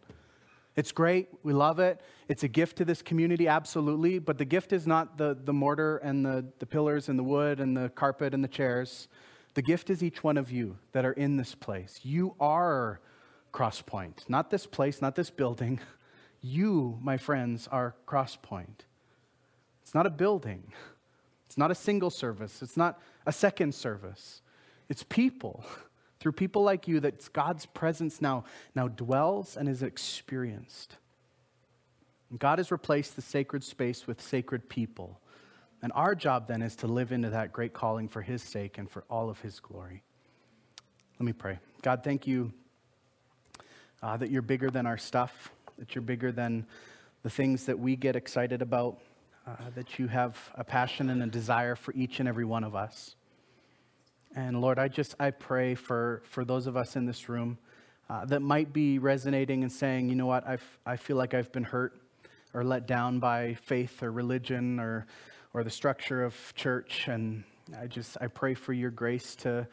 It's 0.75 0.93
great. 0.93 1.29
We 1.43 1.53
love 1.53 1.81
it. 1.81 2.01
It's 2.29 2.45
a 2.45 2.49
gift 2.49 2.77
to 2.79 2.85
this 2.85 3.03
community, 3.03 3.49
absolutely. 3.49 4.21
But 4.21 4.39
the 4.39 4.45
gift 4.45 4.73
is 4.73 4.87
not 4.87 5.19
the, 5.19 5.37
the 5.45 5.53
mortar 5.53 5.97
and 5.99 6.25
the, 6.25 6.45
the 6.61 6.67
pillars 6.67 7.09
and 7.09 7.19
the 7.19 7.25
wood 7.25 7.59
and 7.59 7.77
the 7.77 7.89
carpet 7.89 8.33
and 8.33 8.45
the 8.45 8.49
chairs. 8.49 9.09
The 9.55 9.63
gift 9.63 9.91
is 9.91 10.05
each 10.05 10.23
one 10.23 10.37
of 10.37 10.53
you 10.53 10.79
that 10.93 11.05
are 11.05 11.15
in 11.15 11.37
this 11.37 11.55
place. 11.55 11.99
You 12.05 12.37
are 12.39 13.01
Crosspoint. 13.53 14.29
Not 14.29 14.51
this 14.51 14.67
place, 14.67 15.01
not 15.03 15.15
this 15.15 15.31
building. 15.31 15.81
You, 16.41 16.97
my 17.03 17.17
friends, 17.17 17.67
are 17.67 17.97
Crosspoint. 18.07 18.85
It's 19.83 19.93
not 19.93 20.07
a 20.07 20.11
building. 20.11 20.73
It's 21.47 21.59
not 21.59 21.73
a 21.73 21.75
single 21.75 22.11
service. 22.11 22.63
It's 22.63 22.77
not 22.77 23.01
a 23.27 23.33
second 23.33 23.75
service. 23.75 24.41
It's 24.89 25.03
people. 25.03 25.65
Through 26.21 26.33
people 26.33 26.63
like 26.63 26.87
you 26.87 27.01
that 27.01 27.33
God's 27.33 27.67
presence 27.67 28.23
now, 28.23 28.45
now 28.77 28.87
dwells 28.87 29.57
and 29.57 29.69
is 29.69 29.83
experienced. 29.83 30.97
God 32.39 32.59
has 32.59 32.71
replaced 32.71 33.17
the 33.17 33.23
sacred 33.23 33.65
space 33.65 34.07
with 34.07 34.21
sacred 34.21 34.69
people. 34.69 35.21
And 35.83 35.91
our 35.95 36.15
job 36.15 36.49
then 36.49 36.61
is 36.63 36.77
to 36.77 36.87
live 36.87 37.11
into 37.11 37.31
that 37.31 37.53
great 37.53 37.73
calling 37.73 38.09
for 38.09 38.21
His 38.21 38.43
sake 38.43 38.79
and 38.79 38.91
for 38.91 39.05
all 39.09 39.31
of 39.31 39.41
His 39.41 39.59
glory. 39.59 40.03
Let 41.19 41.27
me 41.27 41.33
pray. 41.33 41.59
God, 41.83 42.05
thank 42.05 42.27
you 42.27 42.53
uh, 44.03 44.17
that 44.17 44.31
you're 44.31 44.43
bigger 44.43 44.71
than 44.71 44.87
our 44.87 44.99
stuff, 44.99 45.51
that 45.79 45.95
you're 45.95 46.03
bigger 46.03 46.33
than 46.33 46.67
the 47.23 47.31
things 47.31 47.67
that 47.67 47.79
we 47.79 47.97
get 47.97 48.17
excited 48.17 48.63
about, 48.63 48.99
uh, 49.47 49.55
that 49.75 49.99
you 49.99 50.07
have 50.07 50.37
a 50.55 50.65
passion 50.65 51.11
and 51.11 51.23
a 51.23 51.27
desire 51.27 51.75
for 51.75 51.93
each 51.95 52.21
and 52.21 52.29
every 52.29 52.45
one 52.45 52.65
of 52.65 52.75
us. 52.75 53.17
And 54.37 54.61
Lord, 54.61 54.79
I 54.79 54.89
just, 54.89 55.15
I 55.19 55.31
pray 55.31 55.75
for, 55.75 56.23
for 56.25 56.45
those 56.45 56.67
of 56.67 56.77
us 56.77 56.97
in 56.97 57.07
this 57.07 57.29
room 57.29 57.59
uh, 58.11 58.25
that 58.27 58.41
might 58.41 58.73
be 58.73 58.99
resonating 58.99 59.63
and 59.63 59.73
saying, 59.73 60.09
you 60.09 60.15
know 60.15 60.27
what, 60.27 60.47
I've, 60.47 60.79
I 60.87 60.97
feel 60.97 61.17
like 61.17 61.35
I've 61.35 61.51
been 61.53 61.65
hurt 61.65 62.01
or 62.55 62.65
let 62.65 62.87
down 62.87 63.19
by 63.19 63.55
faith 63.55 64.03
or 64.03 64.13
religion 64.13 64.79
or, 64.79 65.07
or 65.53 65.65
the 65.65 65.71
structure 65.71 66.25
of 66.25 66.35
church. 66.55 67.09
And 67.09 67.45
I 67.79 67.87
just, 67.87 68.17
I 68.21 68.29
pray 68.29 68.55
for 68.55 68.73
your 68.73 68.91
grace 68.91 69.35
to, 69.37 69.67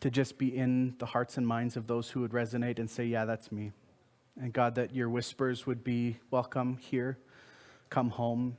to 0.00 0.10
just 0.10 0.38
be 0.38 0.56
in 0.56 0.94
the 0.98 1.06
hearts 1.06 1.36
and 1.36 1.46
minds 1.46 1.76
of 1.76 1.86
those 1.86 2.10
who 2.10 2.20
would 2.20 2.32
resonate 2.32 2.78
and 2.78 2.90
say, 2.90 3.04
Yeah, 3.04 3.24
that's 3.24 3.52
me. 3.52 3.72
And 4.40 4.52
God, 4.52 4.74
that 4.76 4.94
your 4.94 5.08
whispers 5.08 5.66
would 5.66 5.84
be 5.84 6.16
welcome 6.30 6.78
here, 6.78 7.18
come 7.90 8.10
home. 8.10 8.56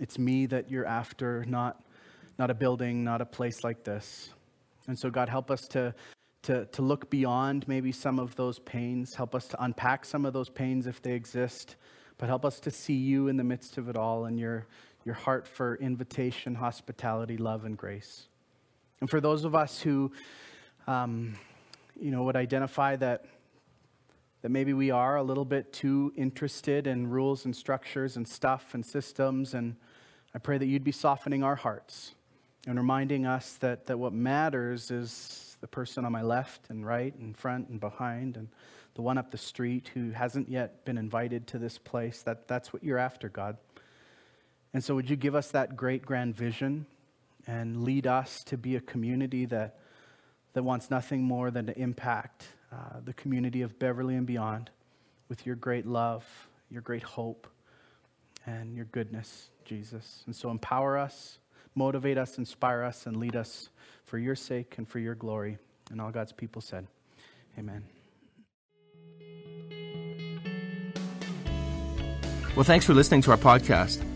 It's 0.00 0.18
me 0.18 0.46
that 0.46 0.70
you're 0.70 0.84
after, 0.84 1.44
not, 1.46 1.82
not 2.38 2.50
a 2.50 2.54
building, 2.54 3.02
not 3.02 3.20
a 3.20 3.26
place 3.26 3.64
like 3.64 3.82
this. 3.82 4.30
And 4.86 4.96
so, 4.96 5.10
God, 5.10 5.28
help 5.28 5.50
us 5.50 5.66
to, 5.68 5.94
to, 6.42 6.66
to 6.66 6.82
look 6.82 7.10
beyond 7.10 7.66
maybe 7.66 7.90
some 7.90 8.18
of 8.18 8.36
those 8.36 8.58
pains. 8.60 9.14
Help 9.14 9.34
us 9.34 9.48
to 9.48 9.64
unpack 9.64 10.04
some 10.04 10.24
of 10.24 10.32
those 10.32 10.50
pains 10.50 10.86
if 10.86 11.02
they 11.02 11.12
exist. 11.12 11.76
But 12.18 12.28
help 12.28 12.44
us 12.44 12.60
to 12.60 12.70
see 12.70 12.94
you 12.94 13.28
in 13.28 13.36
the 13.36 13.44
midst 13.44 13.78
of 13.78 13.88
it 13.88 13.96
all 13.96 14.26
and 14.26 14.38
your, 14.38 14.66
your 15.04 15.14
heart 15.14 15.48
for 15.48 15.76
invitation, 15.76 16.54
hospitality, 16.54 17.36
love, 17.36 17.64
and 17.64 17.76
grace. 17.76 18.28
And 19.00 19.10
for 19.10 19.20
those 19.20 19.44
of 19.44 19.54
us 19.54 19.80
who, 19.80 20.10
um, 20.86 21.36
you 22.00 22.10
know, 22.10 22.22
would 22.24 22.36
identify 22.36 22.96
that, 22.96 23.26
that 24.42 24.48
maybe 24.48 24.72
we 24.72 24.90
are 24.90 25.16
a 25.16 25.22
little 25.22 25.44
bit 25.44 25.72
too 25.72 26.12
interested 26.16 26.86
in 26.86 27.08
rules 27.08 27.44
and 27.44 27.54
structures 27.54 28.16
and 28.16 28.26
stuff 28.26 28.74
and 28.74 28.84
systems, 28.84 29.54
and 29.54 29.76
I 30.34 30.38
pray 30.38 30.58
that 30.58 30.66
you'd 30.66 30.84
be 30.84 30.92
softening 30.92 31.42
our 31.42 31.56
hearts 31.56 32.14
and 32.66 32.78
reminding 32.78 33.26
us 33.26 33.54
that, 33.60 33.86
that 33.86 33.98
what 33.98 34.12
matters 34.12 34.90
is 34.90 35.56
the 35.60 35.66
person 35.66 36.04
on 36.04 36.12
my 36.12 36.22
left 36.22 36.68
and 36.70 36.86
right 36.86 37.14
and 37.16 37.36
front 37.36 37.68
and 37.68 37.80
behind 37.80 38.36
and 38.36 38.48
the 38.94 39.02
one 39.02 39.18
up 39.18 39.30
the 39.30 39.38
street 39.38 39.90
who 39.94 40.10
hasn't 40.10 40.48
yet 40.48 40.84
been 40.84 40.96
invited 40.96 41.46
to 41.48 41.58
this 41.58 41.76
place. 41.78 42.22
That, 42.22 42.48
that's 42.48 42.72
what 42.72 42.82
you're 42.82 42.98
after, 42.98 43.28
God. 43.28 43.58
And 44.72 44.82
so, 44.82 44.94
would 44.94 45.08
you 45.08 45.16
give 45.16 45.34
us 45.34 45.50
that 45.52 45.76
great 45.76 46.02
grand 46.02 46.34
vision 46.34 46.86
and 47.46 47.84
lead 47.84 48.06
us 48.06 48.42
to 48.44 48.56
be 48.56 48.76
a 48.76 48.80
community 48.80 49.46
that, 49.46 49.78
that 50.52 50.62
wants 50.62 50.90
nothing 50.90 51.22
more 51.22 51.50
than 51.50 51.66
to 51.66 51.78
impact 51.78 52.46
uh, 52.72 53.00
the 53.04 53.12
community 53.12 53.62
of 53.62 53.78
Beverly 53.78 54.16
and 54.16 54.26
beyond 54.26 54.70
with 55.28 55.46
your 55.46 55.56
great 55.56 55.86
love, 55.86 56.24
your 56.70 56.82
great 56.82 57.02
hope, 57.02 57.46
and 58.46 58.76
your 58.76 58.86
goodness, 58.86 59.50
Jesus. 59.64 60.22
And 60.26 60.34
so 60.34 60.50
empower 60.50 60.98
us, 60.98 61.38
motivate 61.74 62.18
us, 62.18 62.38
inspire 62.38 62.82
us, 62.82 63.06
and 63.06 63.16
lead 63.16 63.36
us 63.36 63.68
for 64.04 64.18
your 64.18 64.36
sake 64.36 64.74
and 64.78 64.88
for 64.88 64.98
your 64.98 65.14
glory. 65.14 65.58
And 65.90 66.00
all 66.00 66.10
God's 66.10 66.32
people 66.32 66.62
said, 66.62 66.86
Amen. 67.58 67.84
Well, 72.54 72.64
thanks 72.64 72.86
for 72.86 72.94
listening 72.94 73.22
to 73.22 73.30
our 73.32 73.36
podcast. 73.36 74.15